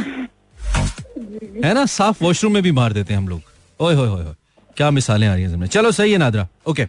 है 1.66 1.74
ना? 1.74 1.86
साफ़ 1.88 2.24
वॉशरूम 2.24 2.54
में 2.54 2.62
भी 2.64 2.72
मार 2.74 2.94
देते 2.94 3.14
हैं 3.14 3.20
हम 3.20 3.28
लोग। 3.30 3.42
ओए 3.80 3.96
होए 3.96 4.10
होए 4.10 4.34
क्या 4.78 4.92
मिसालें 4.92 5.28
आ 5.28 5.34
रही 5.34 5.44
हैं 5.44 5.68
चलो 5.68 5.92
सही 5.94 6.12
है 6.12 6.18
नादरा। 6.18 6.48
ओके। 6.68 6.86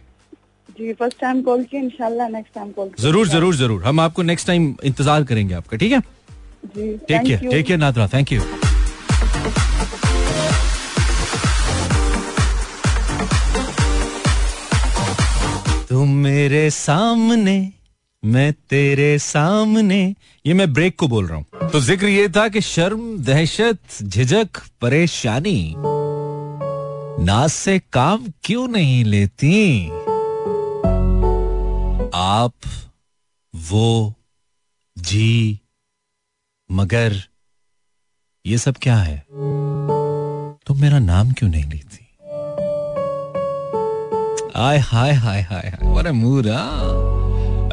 जी 0.69 0.93
फ़र्स्ट 0.93 1.19
टाइम 1.21 1.41
कॉल 1.41 1.63
किया 1.63 1.81
इंशाल्लाह 1.81 2.27
नेक्स्ट 2.29 2.53
टाइम 2.55 2.71
कॉल 2.71 2.91
ज़रूर 2.99 3.27
ज़रूर 3.27 3.55
ज़रूर। 3.55 3.83
हम 3.83 3.99
आपको 3.99 4.23
नेक्स्ट 4.23 4.47
टाइम 4.47 4.75
इंतज़ार 4.85 5.23
करेंगे 5.23 5.53
आपका 5.53 5.77
ठीक 5.77 5.91
है? 5.91 5.99
जी 6.67 6.91
take 7.07 7.21
care 7.21 7.49
take 7.49 7.65
care 7.65 7.79
Nadra 7.79 8.07
thank 8.07 8.31
you 8.31 8.41
मेरे 16.17 16.69
सामने, 16.69 17.73
मैं 18.25 18.53
तेरे 18.69 19.17
सामने। 19.19 20.15
ये 20.45 20.53
मैं 20.53 20.73
ब्रेक 20.73 20.95
को 20.99 21.07
बोल 21.07 21.27
रहा 21.27 21.37
हूँ। 21.37 21.69
तो 21.71 21.79
ज़िक्र 21.79 22.07
ये 22.07 22.29
था 22.29 22.47
कि 22.47 22.61
शर्म, 22.61 23.17
दहशत, 23.23 23.77
झिझक, 24.03 24.47
परेशानी 24.81 25.73
नाज 27.25 27.49
से 27.49 27.79
काम 27.93 28.25
क्यों 28.43 28.67
नहीं 28.67 29.03
लेती? 29.05 29.87
आप, 32.15 32.53
वो, 33.55 34.13
जी, 34.97 35.59
मगर 36.71 37.15
ये 38.45 38.57
सब 38.57 38.75
क्या 38.81 38.97
है? 38.97 39.25
तुम 39.31 40.57
तो 40.65 40.73
मेरा 40.73 40.99
नाम 40.99 41.31
क्यों 41.31 41.49
नहीं 41.49 41.65
लेती? 41.65 42.06
आय 44.59 44.77
हाय 44.79 45.11
हाय 45.13 45.41
हाय 45.41 45.67
हाय। 45.69 46.11
मूड 46.11 46.47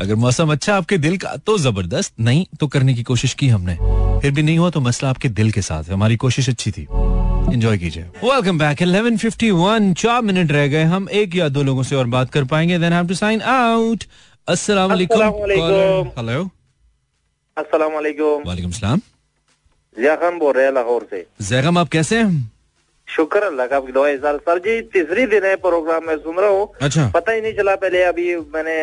अगर 0.01 0.15
मौसम 0.15 0.51
अच्छा 0.53 0.75
आपके 0.77 0.97
दिल 0.99 1.17
का 1.19 1.35
तो 1.47 1.57
ज़बरदस्त। 1.59 2.13
नहीं 2.21 2.45
तो 2.61 2.67
करने 2.67 2.95
की 2.95 3.03
कोशिश 3.03 3.35
की 3.35 3.49
हमने। 3.49 3.75
फिर 4.23 4.31
भी 4.31 4.43
नहीं 4.43 4.59
हुआ 4.59 4.71
तो 4.71 4.81
मसला 4.81 5.11
आपके 5.11 5.29
दिल 5.31 5.51
के 5.53 5.63
साथ 5.63 5.85
है। 5.85 5.93
हमारी 5.93 6.17
कोशिश 6.17 6.49
अच्छी 6.49 6.71
थी। 6.71 6.83
एंजॉय 6.83 7.79
कीजिए। 7.79 8.03
वेलकम 8.25 8.59
बैक 8.59 8.83
11:51 8.83 9.93
चार 9.95 10.23
मिनट 10.23 10.53
रह 10.53 10.67
गए। 10.69 10.83
हम 10.85 11.09
एक 11.13 11.37
या 11.37 11.49
दो 11.49 11.63
लोगों 11.63 11.83
से 11.83 11.97
और 11.97 12.07
बात 12.07 12.31
कर 12.31 12.45
पाएँगे। 12.45 12.79
Then 12.79 12.93
have 12.93 13.07
to 13.09 13.15
sign 13.15 13.41
out 13.43 14.05
अस्सलाम 14.49 14.91
वालेकुम 14.91 15.23
हेलो 16.19 16.43
अस्सलाम 17.57 17.93
वालेकुम 17.93 18.49
वालेकुम 18.49 18.71
सलाम। 18.73 19.01
खान 20.17 20.39
बोल 20.39 20.53
रहे 20.53 20.67
हैं 20.67 20.73
लाहौर 20.73 21.07
से। 21.11 21.27
जैगम 21.43 21.79
आप 21.79 21.89
कैसे 21.89 22.19
हैं? 22.19 22.51
शुक्र 23.09 23.41
अल्लाह 23.43 23.67
का 23.67 23.79
सर 23.81 24.37
सर 24.37 24.59
जी 24.59 24.81
तीसरी 24.93 25.27
दिन 25.27 25.45
है 25.45 25.55
प्रोग्राम 25.57 26.07
में 26.07 26.17
सुन 26.17 26.37
रहा 26.37 26.51
हूँ? 26.51 26.69
अच्छा। 26.83 27.07
पता 27.15 27.33
ही 27.33 27.41
नहीं 27.41 27.53
चला 27.53 27.75
पहले 27.77 28.03
अभी 28.03 28.37
मैंने 28.55 28.77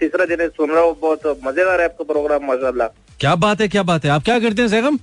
तीसरा 0.00 0.24
दिन 0.24 0.48
सुन 0.48 0.70
रहा 0.70 0.82
हूँ 0.82 0.96
बहुत 1.00 1.40
मज़ेदार 1.44 1.80
है 1.80 1.84
आपका 1.84 2.04
प्रोग्राम 2.04 2.46
माशा 2.46 2.86
क्या 3.20 3.34
बात 3.36 3.60
है 3.60 3.68
क्या 3.68 3.82
बात 3.82 4.04
है? 4.04 4.10
आप 4.10 4.22
क्या 4.24 4.38
करते 4.40 4.62
हैं 4.62 4.68
सैगम? 4.68 4.96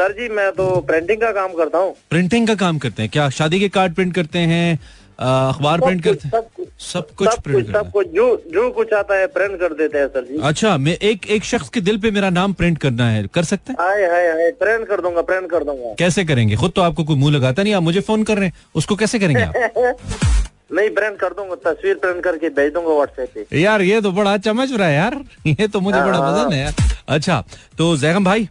सर 0.00 0.12
जी 0.12 0.28
मैं 0.28 0.50
तो 0.52 0.80
प्रिंटिंग 0.80 1.20
का 1.20 1.30
काम 1.32 1.52
करता 1.52 1.78
हूँ। 1.78 1.94
प्रिंटिंग 2.10 2.46
का 2.48 2.54
काम 2.54 2.78
करते 2.78 3.02
हैं। 3.02 3.10
क्या 3.10 3.28
शादी 3.30 3.60
के 3.60 3.68
कार्ड 3.68 3.94
प्रिंट 3.94 4.14
करते 4.14 4.38
हैं? 4.38 4.78
अखबार 5.20 5.80
प्रिंट 5.80 6.04
करते 6.04 6.28
हैं? 6.28 6.59
सब 6.80 7.10
कुछ 7.16 7.28
सब 7.28 7.42
प्रिंट 7.42 7.66
कुछ 7.66 7.74
सब 7.74 7.90
कुछ 7.92 8.06
जो 8.08 8.24
जो 8.52 8.70
कुछ 8.70 8.92
आता 8.92 9.14
है 9.14 9.26
प्रिंट 9.28 9.58
कर 9.60 9.72
देते 9.74 9.98
हैं 9.98 10.06
सर 10.08 10.24
जी। 10.24 10.38
अच्छा 10.42 10.76
मैं 10.78 10.96
एक 11.02 11.26
एक 11.30 11.44
शख्स 11.44 11.68
के 11.68 11.80
दिल 11.80 11.98
पे 12.00 12.10
मेरा 12.10 12.30
नाम 12.30 12.52
प्रिंट 12.52 12.78
करना 12.78 13.08
है 13.10 13.26
कर 13.34 13.44
सकते 13.44 13.72
हैं? 13.72 13.76
हाय 13.80 14.04
हाय 14.12 14.26
हाय 14.28 14.50
प्रिंट 14.60 14.86
कर 14.88 15.00
दूँगा 15.00 15.22
प्रिंट 15.22 15.50
कर 15.50 15.64
दूँगा। 15.64 15.94
कैसे 15.98 16.24
करेंगे? 16.24 16.56
खुद 16.56 16.72
तो 16.76 16.82
आपको 16.82 17.04
कोई 17.04 17.16
मुँह 17.16 17.34
लगाता 17.34 17.62
नहीं 17.62 17.74
आप 17.74 17.82
मुझे 17.82 18.00
फ़ोन 18.00 18.24
कर 18.24 18.38
रहे 18.38 18.46
हैं 18.46 18.54
उसको 18.74 18.96
कैसे 18.96 19.18
करेंगे 19.18 19.42
आप? 19.42 19.52
नहीं 20.72 20.90
प्रिंट 20.90 21.18
कर 21.18 21.32
दूँगा 21.34 21.54
तस्वीर 21.64 21.94
प्रिंट 21.96 22.22
करके 22.24 22.48
भेज 22.56 22.72
दूँगा 22.72 22.94
व्हाट्सएप 22.94 23.46
पे। 23.50 23.60
यार 23.60 23.82
ये 23.82 24.00
तो 24.00 24.12
बड़ा 24.12 24.36
चमच 24.38 24.72
रहा 24.72 24.88
है 24.88 24.94
यार 24.94 25.20
ये 25.46 25.68
तो 25.68 25.80
मुझे 25.80 25.98
बड़ा 25.98 26.20
पसंद 26.20 26.52
है 26.52 26.60
यार। 26.60 26.74
अच्छा 27.08 27.40
तो 27.78 27.96
जैगम 27.98 28.24
भाई? 28.24 28.48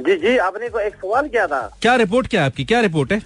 जी 0.00 0.16
जी 0.16 0.36
आपने 0.38 0.68
को 0.68 0.78
एक 0.80 0.94
सवाल 0.94 1.28
किया 1.28 1.46
था। 1.46 1.60
क्या 1.82 1.94
रिपोर्ट 1.96 2.26
क्या 2.26 2.40
है 2.40 2.46
आपकी? 2.46 2.64
क्या 2.64 2.80
रिपोर्ट 2.80 3.12
है? 3.12 3.22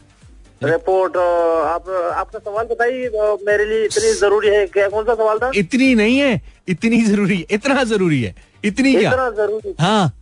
रिपोर्ट 0.63 1.17
आप 1.17 1.89
आपका 2.15 2.39
सवाल 2.39 2.67
बताइए 2.67 3.09
मेरे 3.47 3.65
लिए 3.65 3.85
इतनी 3.85 4.13
ज़रूरी 4.15 4.49
है 4.49 4.67
क्या? 4.67 4.89
कौन 4.89 5.05
सा 5.05 5.15
सवाल 5.15 5.39
था? 5.39 5.51
इतनी 5.57 5.95
नहीं 5.95 6.19
है 6.19 6.41
इतनी 6.69 7.01
ज़रूरी 7.05 7.37
है 7.39 7.47
इतना 7.51 7.83
ज़रूरी 7.85 8.23
है। 8.23 8.35
इतनी 8.65 8.95
क्या? 8.95 9.11
इतना 9.11 9.31
ज़रूरी? 9.31 9.75
हाँ। 9.81 10.13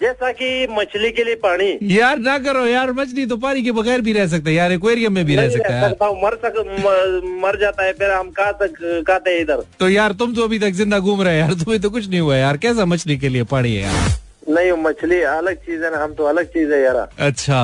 जैसा 0.00 0.30
कि 0.32 0.66
मछली 0.70 1.10
के 1.12 1.24
लिए 1.24 1.34
पानी। 1.42 1.78
यार 1.96 2.18
ना 2.18 2.36
करो 2.38 2.64
यार 2.66 2.92
मछली 2.92 3.26
तो 3.26 3.36
पानी 3.36 3.62
के 3.64 3.72
बगैर 3.72 4.00
भी 4.00 4.12
रह 4.12 4.26
सकता 4.28 4.50
है 4.50 4.54
यार 4.56 4.72
एक्वेरियम 4.72 5.12
में 5.14 5.24
भी 5.26 5.36
रह 5.36 5.48
सकता 5.50 5.74
है 5.74 5.90
मर 6.22 6.34
सक 6.44 6.58
मर 7.42 7.60
जाता 7.60 7.84
है 7.84 7.92
फिर 7.92 8.10
हम 8.10 8.30
कहाँ 8.30 8.52
तक 8.62 8.74
कहते 8.82 9.30
हैं 9.30 9.40
इधर? 9.40 9.62
तो 9.80 9.88
यार 9.88 10.12
तुम 10.20 10.34
तो 10.34 10.44
अभी 10.44 10.58
तक 10.58 10.70
ज़िंदा 10.80 10.98
घूम 10.98 11.22
रहे 11.22 11.34
हो 11.34 11.38
यार 11.40 11.54
तुम्हें 11.62 11.80
तो 11.82 11.90
कुछ 11.90 12.08
नहीं 12.08 12.20
हुआ 12.20 12.36
यार। 12.36 12.56
कैसा 12.56 12.84
मछली 12.84 13.16
के 13.18 13.28
लिए 13.28 13.44
पानी 13.52 13.74
है 13.74 13.82
यार? 13.82 14.10
नहीं 14.48 14.72
मछली 14.82 15.20
अलग 15.22 15.56
चीज़ 15.66 15.84
है 15.84 15.90
ना 15.90 16.02
हम 16.02 16.12
तो 16.14 16.24
अलग 16.24 16.46
चीज़ 16.52 16.72
है 16.72 16.82
यार। 16.82 16.96
अच्छा। 17.18 17.60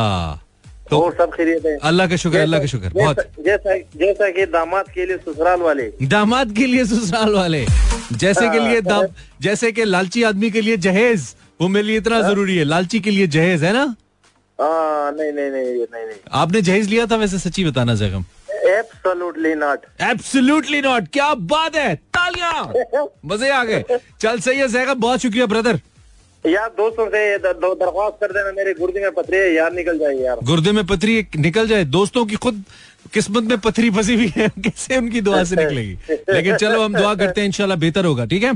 तो 0.91 1.01
और 1.01 1.14
सब 1.18 1.30
खरीदते 1.32 1.68
हैं 1.68 1.78
अल्लाह 1.88 2.07
का 2.09 2.16
शुक्र 2.22 2.38
अल्लाह 2.38 2.61
का 2.61 2.66
शुक्र 2.66 2.88
बहुत। 2.95 3.18
जैसा 3.47 3.76
जैसा 3.99 4.30
कि 4.38 4.47
दामाद 4.55 4.88
के 4.95 5.07
लिए 5.07 5.16
ससुराल 5.18 5.61
वाले। 5.61 5.91
दामाद 6.14 6.53
के 6.57 6.66
लिए 6.66 6.84
ससुराल 6.84 7.34
वाले। 7.34 7.64
जैसे 8.12 8.49
के 8.51 8.59
लिए 8.59 8.80
दाम 8.82 9.07
जैसे 9.43 9.72
के 9.72 9.84
लालची 9.84 10.22
आदमी 10.30 10.51
के 10.51 10.61
लिए 10.61 10.76
जहेज 10.88 11.34
वो 11.61 11.68
मेरे 11.68 11.86
लिए 11.86 11.97
इतना 11.97 12.20
ज़रूरी 12.22 12.57
है। 12.57 12.64
लालची 12.64 13.01
के 13.01 13.11
लिए 13.11 13.26
जहेज 13.36 13.64
है 13.64 13.72
ना? 13.72 13.84
हाँ 14.59 15.12
नहीं 15.12 15.32
नहीं 15.32 15.51
नहीं 15.51 15.64
नहीं 15.64 16.05
नहीं। 16.07 16.16
आपने 16.41 16.61
जहेज 16.62 16.88
लिया 16.88 17.07
था 17.11 17.16
वैसे 17.16 17.38
सच्ची 17.38 17.64
बताना 17.64 17.95
जगम 18.03 18.24
एब्सोल्युटली 18.70 19.55
नॉट 19.55 19.84
एब्सोल्युटली 20.11 20.80
नॉट 20.82 21.09
क्या 21.12 21.32
बात 21.53 21.76
है 21.76 21.95
तालियाँ! 22.16 23.07
मज़े 23.26 23.51
आ 23.51 23.62
गए। 23.64 23.84
चल 24.20 24.41
सही 24.41 24.59
है 24.59 24.68
जैगम 24.68 25.01
बहुत 25.01 25.20
शुक्रिया 25.20 25.47
ब्रदर 25.47 25.80
यार 26.45 26.68
दोस्तों 26.76 27.07
से 27.11 27.20
दरख्वास्त 27.38 28.16
कर 28.20 28.32
देना 28.32 28.53
मेरे 28.57 28.72
गुर्दे 28.74 29.01
में 29.01 29.11
पथरी 29.16 29.36
है 29.36 29.53
यार 29.55 29.72
निकल 29.72 29.99
जाए 29.99 30.14
यार। 30.24 30.36
गुर्दे 30.51 30.72
में 30.72 30.84
पथरी 30.86 31.14
निकल 31.36 31.66
जाए 31.68 31.84
दोस्तों 31.97 32.24
की 32.26 32.36
खुद 32.45 32.62
किस्मत 33.12 33.43
में 33.51 33.59
पथरी 33.66 33.91
फंसी 33.91 34.14
हुई 34.16 34.32
है 34.36 34.49
कैसे 34.64 34.97
उनकी 34.97 35.20
दुआ 35.20 35.43
से 35.45 35.57
निकलेगी? 35.57 35.97
लेकिन 36.32 36.57
चलो 36.57 36.82
हम 36.82 36.95
दुआ 36.95 37.14
करते 37.14 37.41
हैं 37.41 37.49
इंशाल्लाह 37.49 37.78
बेहतर 37.78 38.05
होगा 38.05 38.24
ठीक 38.32 38.43
है? 38.45 38.53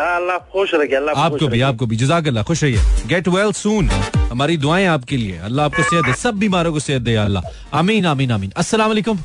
हाँ, 0.00 0.16
अल्लाह 0.20 0.38
खुश 0.52 0.74
रखे 0.74 0.96
अल्लाह 0.96 1.20
आपको 1.24 1.48
भी 1.48 1.60
आपको 1.70 1.86
भी 1.86 1.96
जजाक 1.96 2.26
अल्लाह 2.28 2.44
खुश 2.44 2.62
रहिए। 2.64 2.78
गेट 3.08 3.28
वेल 3.28 3.52
सून 3.62 3.88
हमारी 4.30 4.56
दुआएँ 4.56 4.86
आपके 4.94 5.16
लिए। 5.16 5.36
अल्लाह 5.48 5.66
आपको 5.66 5.82
सेहत 5.82 6.04
दे 6.06 6.12
सब 6.22 6.38
बीमारों 6.38 6.72
को 6.72 6.80
सेहत 6.80 7.02
दे 7.02 7.14
अल्लाह। 7.24 7.78
आमीन 7.78 8.06
आमीन 8.12 8.30
आमीन। 8.30 8.52
अस्सलाम 8.56 8.88
वालेकुम 8.88 9.18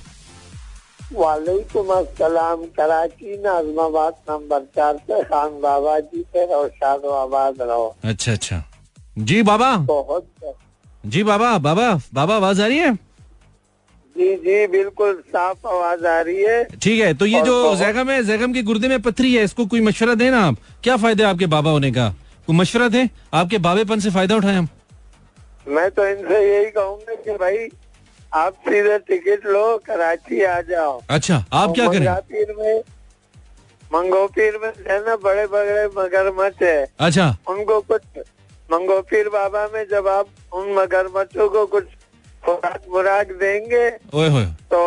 वालेकुम 1.14 1.88
अस्सलाम 1.92 2.64
कराची 2.78 3.38
नाजमाबाद 3.42 4.14
नंबर 4.30 4.62
चार 4.76 4.98
पे 5.08 5.22
खान 5.26 5.60
बाबा 5.62 6.00
जी 6.00 6.22
पे 6.34 6.46
रोशाद 6.46 7.06
आबाद 7.18 7.62
रहो। 7.62 7.88
अच्छा 8.06 8.32
अच्छा। 8.32 8.64
जी 9.18 9.42
बाबा। 9.44 9.76
बहुत 9.88 10.28
जी 11.04 11.24
बाबा 11.24 11.58
बाबा 11.60 11.88
बाबा 12.14 12.36
आवाज़ 12.36 12.62
आ 12.62 12.68
रही 12.68 12.78
है? 12.78 12.94
जी 14.16 14.36
जी 14.38 14.68
बिल्कुल 14.68 15.14
साफ़ 15.28 15.68
आवाज़ 15.68 16.06
आ 16.06 16.20
रही 16.22 16.44
है। 16.44 16.64
ठीक 16.76 17.02
है 17.02 17.14
तो 17.14 17.26
ये 17.26 17.42
जो 17.42 17.76
जैगम 17.76 18.10
है 18.10 18.24
जैगम 18.24 18.54
के 18.54 18.62
गुर्दे 18.64 18.88
में 18.88 19.02
पथरी 19.02 19.34
है 19.36 19.44
इसको 19.44 19.66
कोई 19.66 19.82
मशवरा 19.82 20.16
देना 20.16 20.46
आप। 20.48 20.56
क्या 20.84 20.98
फ़ायदा 20.98 21.26
है 21.26 21.30
आपके 21.32 21.46
बाबा 21.48 21.72
होने 21.72 21.92
का? 21.92 22.10
कोई 22.48 22.56
मशवरा 22.56 22.88
दे? 22.90 23.10
आपके 23.34 23.58
बाबेपन 23.58 24.00
से 24.00 24.10
फ़ायदा 24.12 24.36
उठाए 24.36 24.56
हम। 24.56 24.68
मैं 25.68 25.90
तो 25.92 26.08
इनसे 26.08 26.40
यही 26.46 26.72
कहूँगा 26.72 27.16
कि 27.16 27.32
भाई 27.34 27.58
आप 28.34 28.54
सीधे 28.68 28.98
टिकट 29.00 29.46
लो 29.46 29.78
कराची 29.86 30.44
आ 30.44 30.60
जाओ। 30.62 31.02
अच्छा 31.10 31.44
आप 31.54 31.74
क्या 31.76 31.88
करें? 31.88 32.00
मंगापीर 32.00 32.56
में 32.58 32.82
मंगोपीर 33.92 34.58
में 34.64 34.70
है 34.88 35.00
ना 35.06 35.16
बड़े 35.16 35.46
बड़े 35.48 35.86
मगरमच्छ 35.98 36.62
है। 36.62 36.88
अच्छा। 37.00 37.28
उनको 37.50 37.80
कुछ 37.82 38.02
मंगोपीर 38.72 39.30
बाबा 39.30 39.66
में 39.74 39.84
जब 39.92 40.08
आप 40.08 40.28
उन 40.54 40.74
मगरमच्छों 40.74 41.50
को 41.50 41.66
कुछ 41.66 41.86
खुराक 42.46 42.82
मुराक 42.90 43.32
देंगे 43.40 43.88
ओए 44.14 44.30
होए। 44.30 44.46
तो 44.72 44.80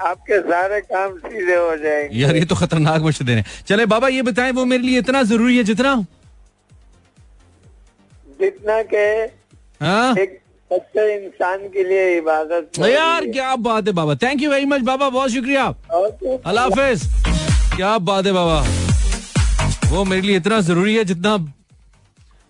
आपके 0.00 0.40
सारे 0.40 0.80
काम 0.80 1.16
सीधे 1.18 1.54
हो 1.54 1.76
जाएँगे। 1.76 2.18
यार 2.18 2.36
ये 2.36 2.44
तो 2.44 2.54
खतरनाक 2.54 3.02
मशवरे 3.02 3.26
देने। 3.26 3.44
चले 3.68 3.86
बाबा 3.86 4.08
ये 4.08 4.22
बताएँ 4.22 4.52
वो 4.52 4.64
मेरे 4.64 4.82
लिए 4.82 4.98
इतना 4.98 5.22
ज़रूरी 5.22 5.56
है 5.56 5.64
जितना? 5.64 5.94
जितना 8.40 8.82
के 8.82 9.06
हाँ? 9.84 10.14
एक 10.16 10.38
सच्चे 10.72 11.14
इंसान 11.14 11.66
के 11.68 11.84
लिए 11.84 12.16
इबादत 12.18 12.78
यार 12.80 13.24
क्या 13.28 13.54
बात 13.58 13.86
है 13.86 13.92
बाबा। 13.92 14.14
थैंक 14.22 14.42
यू 14.42 14.50
वेरी 14.50 14.64
मच 14.66 14.80
बाबा। 14.82 15.08
बहुत 15.08 15.30
शुक्रिया। 15.30 15.64
अल्लाह 15.66 16.64
हाफिज। 16.64 17.02
क्या 17.76 17.96
बात 18.10 18.26
है 18.26 18.32
बाबा। 18.32 18.60
वो 19.90 20.04
मेरे 20.04 20.22
लिए 20.22 20.36
इतना 20.36 20.60
ज़रूरी 20.60 20.94
है 20.96 21.04
जितना 21.04 21.36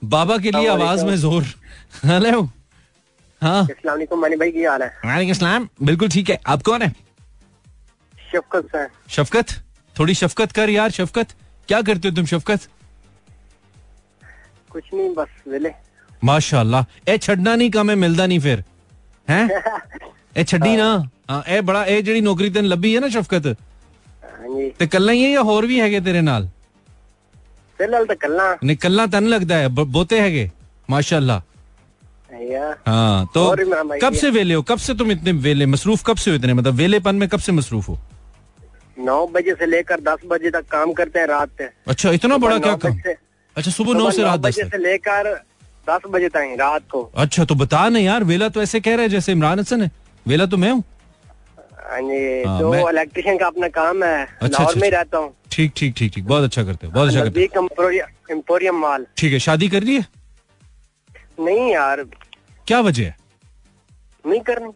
बाबा 0.02 0.36
के 0.38 0.50
लिए 0.50 0.68
आवाज़ 0.68 1.04
में 1.06 1.16
ज़ोर। 1.16 1.42
हेलो। 2.04 2.42
हाँ। 3.42 3.62
अस्सलाम 3.62 4.20
मनी 4.20 4.36
भाई 4.36 4.50
की 4.52 4.64
हाल 4.64 4.82
है? 4.82 4.88
वालेकुम 5.04 5.34
सलाम। 5.34 5.68
बिल्कुल 5.82 6.08
ठीक 6.08 6.30
है। 6.30 6.38
आप 6.46 6.62
कौन 6.62 6.82
है? 6.82 6.90
शफकत 8.32 8.66
सर। 8.66 8.88
शफकत? 9.10 9.46
थोड़ी 9.96 10.14
शफकत 10.14 10.52
कर 10.52 10.70
यार 10.70 10.90
शफकत। 10.92 11.32
क्या 11.68 11.80
करते 11.82 12.08
हो 12.08 12.14
तुम 12.16 12.26
शफकत? 12.26 12.68
कुछ 14.72 14.84
नहीं 14.94 15.14
बस 15.14 15.28
वेले। 15.48 15.70
माशाल्लाह 16.23 17.11
ए 17.11 17.17
छड़ना 17.19 17.55
नहीं 17.55 17.69
कम 17.71 17.89
है 17.89 17.95
मिलदा 18.03 18.25
नहीं 18.25 18.39
फिर 18.39 18.63
हैं 19.27 19.43
ए 20.37 20.43
छड़ी 20.43 20.75
ना 20.77 20.87
हाँ 21.29 21.41
ए 21.47 21.59
बड़ा 21.61 21.81
ए 21.87 22.01
ਜਿਹੜੀ 22.01 22.21
ਨੌਕਰੀ 22.21 22.49
ਤੈਨੂੰ 22.55 22.69
ਲੱਭੀ 22.69 22.95
ਹੈ 22.95 22.99
ਨਾ 23.01 23.07
ਸ਼ਫਕਤ 23.09 23.45
हाँ 23.45 24.49
जी 24.49 24.69
ਤੇ 24.79 24.87
ਕੱਲਾ 24.87 25.11
ਹੀ 25.13 25.25
ਹੈ 25.25 25.31
ਜਾਂ 25.31 25.43
ਹੋਰ 25.43 25.65
ਵੀ 25.65 25.79
ਹੈਗੇ 25.81 25.99
ਤੇਰੇ 26.07 26.21
ਨਾਲ 26.23 26.47
फिलहाल 27.79 28.05
तो 28.07 28.15
कल 28.19 28.35
ਨਹੀਂ 28.63 28.75
ਕੱਲਾ 28.77 29.05
ਤੈਨੂੰ 29.13 29.29
ਲੱਗਦਾ 29.29 29.55
ਹੈ 29.57 29.67
ਬ- 29.69 29.85
ਬਹੁਤੇ 29.87 30.19
ਹੈਗੇ 30.19 30.43
माशाल्लाह 30.89 31.41
यार 32.43 32.71
हाँ 32.87 33.27
तो 33.33 33.41
और 33.47 33.61
इमरान 33.63 33.89
भाई 33.89 33.99
कब 33.99 34.13
ये- 34.13 34.21
से 34.21 34.29
वेले 34.35 34.53
हो 34.53 34.61
कब 34.69 34.79
से 34.85 34.93
तुम 34.95 35.11
इतने 35.11 35.31
वेले 35.43 35.65
मसरूफ 35.73 36.03
कब 36.07 36.17
से 36.23 36.31
हो 36.31 36.35
इतने 36.39 36.53
मतलब 36.59 36.75
वेलेपन 36.75 37.15
में 37.15 37.27
कब 37.29 37.43
से 37.45 37.51
मसरूफ 37.57 37.89
हो 37.89 37.95
नौ 38.97 39.17
बजे 39.35 39.55
से 39.59 39.65
लेकर 39.67 40.03
दस 40.07 40.25
बजे 40.31 40.51
तक 40.51 40.65
काम 40.71 40.93
करते 40.99 41.19
हैं 41.19 41.27
रात 41.27 41.51
से 41.61 41.67
अच्छा 41.87 42.11
इतना 42.19 42.37
बड़ा 42.37 42.55
सुबह 42.55 42.65
क्या 42.65 42.71
नौ 42.71 42.77
काम 42.79 42.93
बजे 42.93 43.09
से- 43.09 43.17
अच्छा 43.55 43.71
सुबह 43.71 43.99
नौ 43.99 44.09
से 44.11 44.23
रात 44.23 44.39
दस 44.41 44.53
बजे 44.53 44.63
तक 44.63 44.71
से 44.71 44.81
लेकर 44.83 45.31
दस 45.90 46.10
बजे 46.10 46.28
तक 46.28 46.56
रात 46.60 46.82
को। 46.90 47.02
अच्छा 47.16 47.44
तो 47.44 47.54
बता 47.54 47.88
नहीं 47.88 48.04
यार 48.04 48.24
वेला 48.24 48.48
तो 48.48 48.62
ऐसे 48.62 48.80
कह 48.80 48.94
रहे 48.94 49.04
हैं 49.04 49.10
जैसे 49.10 49.32
इमरान 49.32 49.60
हसन 49.60 49.82
है। 49.82 49.90
वेला 50.26 50.46
तो 50.46 50.56
मैं 50.56 50.70
हूँ। 50.70 50.82
हाँ 51.90 52.00
हाँ, 52.46 52.58
जो 52.58 52.88
इलेक्ट्रिशियन 52.88 53.38
का 53.38 53.46
अपना 53.46 53.68
काम 53.70 54.02
है 54.04 54.22
अच्छा, 54.22 54.46
लाहौर 54.48 54.74
में 54.76 54.82
अच्छा। 54.82 54.96
रहता 54.96 55.18
हूँ। 55.18 55.34
ठीक 55.52 55.72
ठीक 55.76 55.94
ठीक 55.96 56.12
ठीक 56.14 56.24
बहुत 56.26 56.44
अच्छा 56.44 56.62
करते 56.64 56.86
हो 56.86 56.92
बहुत 56.92 57.08
अच्छा 57.08 57.24
करते 57.24 57.48
एम्पोरियम 58.32 58.76
माल। 58.80 59.06
ठीक 59.18 59.32
है 59.32 59.38
शादी 59.38 59.68
कर 59.68 59.82
रही 59.82 59.94
है? 59.94 60.06
नहीं 61.40 61.70
यार। 61.72 62.04
क्या 62.66 62.80
वजह 62.80 63.04
है? 63.04 63.16
नहीं 64.24 64.40
करनी। 64.40 64.70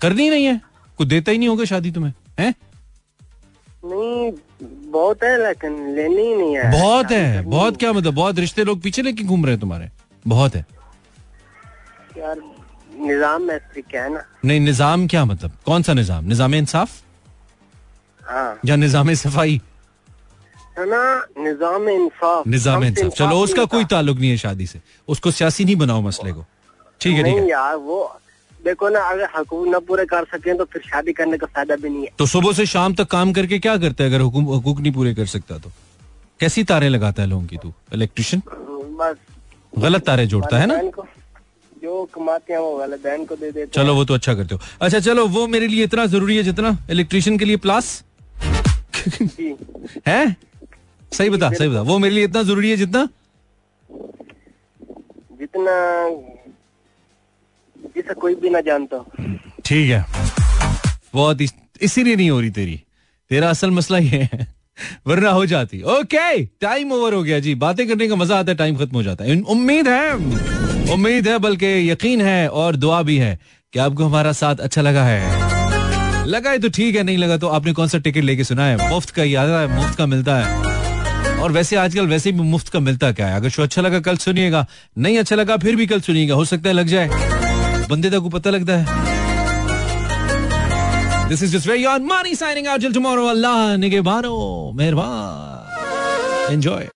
करनी 0.00 0.28
नहीं 0.30 0.44
है? 0.44 0.60
कुछ 0.98 1.08
देता 1.08 1.32
ही 1.32 1.38
नहीं 1.38 1.48
होगा 1.48 1.64
शादी 1.64 1.90
तुम्हें 1.90 2.12
हैं? 2.40 2.54
नहीं 3.84 4.30
बहुत 4.92 5.22
है 5.24 5.36
लेकिन 5.42 5.72
लेनी 5.94 6.22
ही 6.22 6.34
नहीं 6.36 6.56
है। 6.56 6.70
बहुत 6.72 7.12
है 7.12 7.42
बहुत 7.44 7.76
क्या 7.76 7.92
मतलब 7.92 8.14
बहुत 8.14 8.38
रिश्ते 8.38 8.64
लोग 8.64 8.80
पीछे 8.82 9.02
लेके 9.02 9.24
घूम 9.24 9.44
रहे 9.44 9.54
हैं 9.54 9.60
तुम्हारे। 9.60 9.88
बहुत 10.24 10.54
है। 10.54 10.64
यार 12.18 12.40
निज़ाम 13.00 13.48
क्या 13.72 14.02
है 14.02 14.12
ना? 14.14 14.24
नहीं 14.44 14.60
निज़ाम 14.60 15.06
क्या 15.06 15.24
मतलब? 15.24 15.50
कौन 15.66 15.82
सा 15.82 15.92
निज़ाम? 15.94 16.24
निज़ाम 16.24 16.54
इंसाफ? 16.54 16.90
हाँ। 18.22 18.58
या 18.64 18.76
निज़ाम 18.76 19.12
सफ़ाई? 19.14 19.60
ना 20.78 21.02
निज़ाम 21.38 21.88
इंसाफ। 21.88 22.46
निज़ाम 22.46 22.84
इंसाफ। 22.84 23.12
चलो 23.12 23.38
उसका 23.40 23.64
कोई 23.66 23.84
ताल्लुक 23.84 24.18
नहीं 24.18 24.30
है 24.30 24.36
शादी 24.38 24.66
से। 24.66 24.80
उसको 25.08 25.30
सियासी 25.30 25.64
नहीं 25.64 25.76
बनाओ 25.76 26.00
मसले 26.02 26.32
को। 26.32 26.44
ठीक 27.00 27.16
है 27.16 27.24
ठीक 27.24 27.36
है। 27.36 27.48
यार 27.48 27.76
वो 27.76 27.98
देखो 28.60 28.88
ना 28.88 29.00
अगर 29.10 29.28
हकूक 29.36 29.66
न 29.68 29.78
पूरे 29.86 30.04
कर 30.06 30.24
सके 30.32 30.54
तो 30.58 30.64
फिर 30.64 30.82
शादी 30.82 31.12
करने 31.12 31.38
का 31.38 31.46
फ़ायदा 31.46 31.76
भी 31.76 31.88
नहीं 31.88 32.02
है। 32.02 32.10
तो 32.18 32.26
सुबह 32.26 32.52
से 32.52 32.66
शाम 32.66 32.94
तक 32.94 33.10
काम 33.10 33.32
करके 33.32 33.58
क्या 33.58 33.76
करता 33.76 34.04
है 34.04 34.10
अगर 34.10 34.22
हकूक 34.22 34.80
नहीं 34.80 34.92
पूरे 34.92 35.14
कर 35.14 35.26
सकता 35.26 35.58
तो? 35.58 35.70
कैसी 36.40 36.64
तारे 36.64 36.88
लगाता 36.88 37.22
है 37.22 37.28
लोगों 37.28 37.46
की 37.46 37.56
तू? 37.56 37.72
इलेक्ट्रिशियन? 37.94 38.42
बस 38.98 39.16
गलत 39.78 40.04
तारे 40.06 40.26
जोड़ता 40.26 40.58
है 40.58 40.66
ना? 40.66 40.76
जो 41.82 42.04
कमाते 42.14 42.52
हैं 42.52 42.60
वो 42.60 42.78
वालदेन 42.78 43.24
को 43.24 43.36
दे 43.36 43.50
देते 43.52 43.70
चलो 43.74 43.94
वो 43.94 44.04
तो 44.04 44.14
अच्छा 44.14 44.34
करते 44.34 44.54
हो। 44.54 44.60
अच्छा 44.80 44.98
चलो 45.00 45.26
वो 45.28 45.46
मेरे 45.46 45.66
लिए 45.68 45.84
इतना 45.84 46.06
ज़रूरी 46.06 46.36
है 46.36 46.42
जितना 46.42 46.76
इलेक्ट्रिशियन 46.90 47.38
के 47.38 47.44
लिए 47.44 47.56
प्लास 47.56 48.04
है? 50.06 50.36
सही 51.12 51.30
बता 51.30 51.50
सही 51.52 51.68
बता। 51.68 51.80
वो 51.80 51.98
मेरे 51.98 52.14
लिए 52.14 52.24
इतना 52.24 52.42
ज़रूरी 52.42 52.70
है 52.70 52.76
जितना? 52.76 53.08
जितना 55.40 55.74
जिसे 57.96 58.14
कोई 58.14 58.34
भी 58.34 58.50
ना 58.50 58.60
जानता 58.60 59.04
ठीक 59.64 59.90
है। 59.90 60.04
बहुत 61.14 61.40
इस- 61.40 61.82
इसीलिए 61.82 62.16
नहीं 62.16 62.30
हो 62.30 62.40
रही 62.40 62.50
तेरी। 62.50 62.82
तेरा 63.30 63.50
असल 63.50 63.70
मसला 63.70 63.98
ये 63.98 64.28
है। 64.32 64.54
वरना 65.06 65.30
हो 65.30 65.46
जाती। 65.46 65.82
ओके 65.82 66.44
टाइम 66.44 66.92
ओवर 66.92 67.14
हो 67.14 67.22
गया 67.22 67.38
जी। 67.38 67.54
बातें 67.54 67.88
करने 67.88 68.08
का 68.08 68.16
मज़ा 68.16 68.38
आता 68.38 68.52
है 68.52 68.56
टाइम 68.56 68.76
खत्म 68.76 68.96
हो 68.96 69.02
जाता 69.02 69.24
है। 69.24 69.40
उम्मीद 69.40 69.88
है 69.88 70.12
उम्मीद 70.92 71.28
है, 71.28 71.38
बल्कि 71.38 71.90
यकीन 71.90 72.20
है 72.20 72.48
और 72.48 72.76
दुआ 72.76 73.02
भी 73.02 73.16
है 73.18 73.38
कि 73.72 73.78
आपको 73.78 74.04
हमारा 74.04 74.32
साथ 74.32 74.56
अच्छा 74.56 74.82
लगा 74.82 75.04
है। 75.04 76.26
लगा 76.26 76.50
है 76.50 76.58
तो 76.58 76.68
ठीक 76.68 76.96
है, 76.96 77.02
नहीं 77.02 77.18
लगा 77.18 77.36
तो 77.36 77.48
आपने 77.48 77.72
कौन 77.72 77.88
सा 77.88 77.98
टिकट 77.98 78.24
लेके 78.24 78.44
सुना 78.44 78.66
है? 78.66 78.88
मुफ़्त 78.90 79.10
का 79.10 79.24
याद 79.24 79.48
है, 79.48 79.66
मुफ़्त 79.76 79.98
का 79.98 80.06
मिलता 80.06 80.36
है। 80.36 81.38
और 81.38 81.52
वैसे 81.52 81.76
आजकल 81.76 82.06
वैसे 82.06 82.32
भी 82.32 82.40
मुफ़्त 82.40 82.68
का 82.68 82.80
मिलता 82.80 83.12
क्या 83.12 83.26
है? 83.26 83.36
अगर 83.36 83.48
शो 83.48 83.62
अच्छा 83.62 83.82
लगा, 83.82 84.00
कल 84.00 84.16
सुनिएगा। 84.16 84.66
नहीं 84.98 85.18
अच्छा 85.18 85.36
लगा, 85.36 85.56
फिर 85.56 85.76
भी 85.76 85.86
कल 85.86 86.00
सुनिएगा। 86.00 86.34
हो 86.34 86.44
सकता 86.44 86.68
है 86.68 86.74
लग 86.74 86.86
जाए। 86.86 87.08
बंदे 87.90 88.10
तक 88.10 88.18
को 88.18 88.28
पता 88.28 88.50
लगता 88.50 88.76
है। 88.76 89.11
This 91.32 91.42
is 91.42 91.52
just 91.52 91.66
very 91.68 91.84
own 91.88 92.02
Mani 92.06 92.34
signing 92.36 92.66
out 92.68 92.80
till 92.80 92.94
tomorrow 92.94 93.26
अल्लाह 93.26 93.76
निगहबानो 93.84 94.32
मेहरबान 94.76 96.52
एंजॉय 96.52 96.88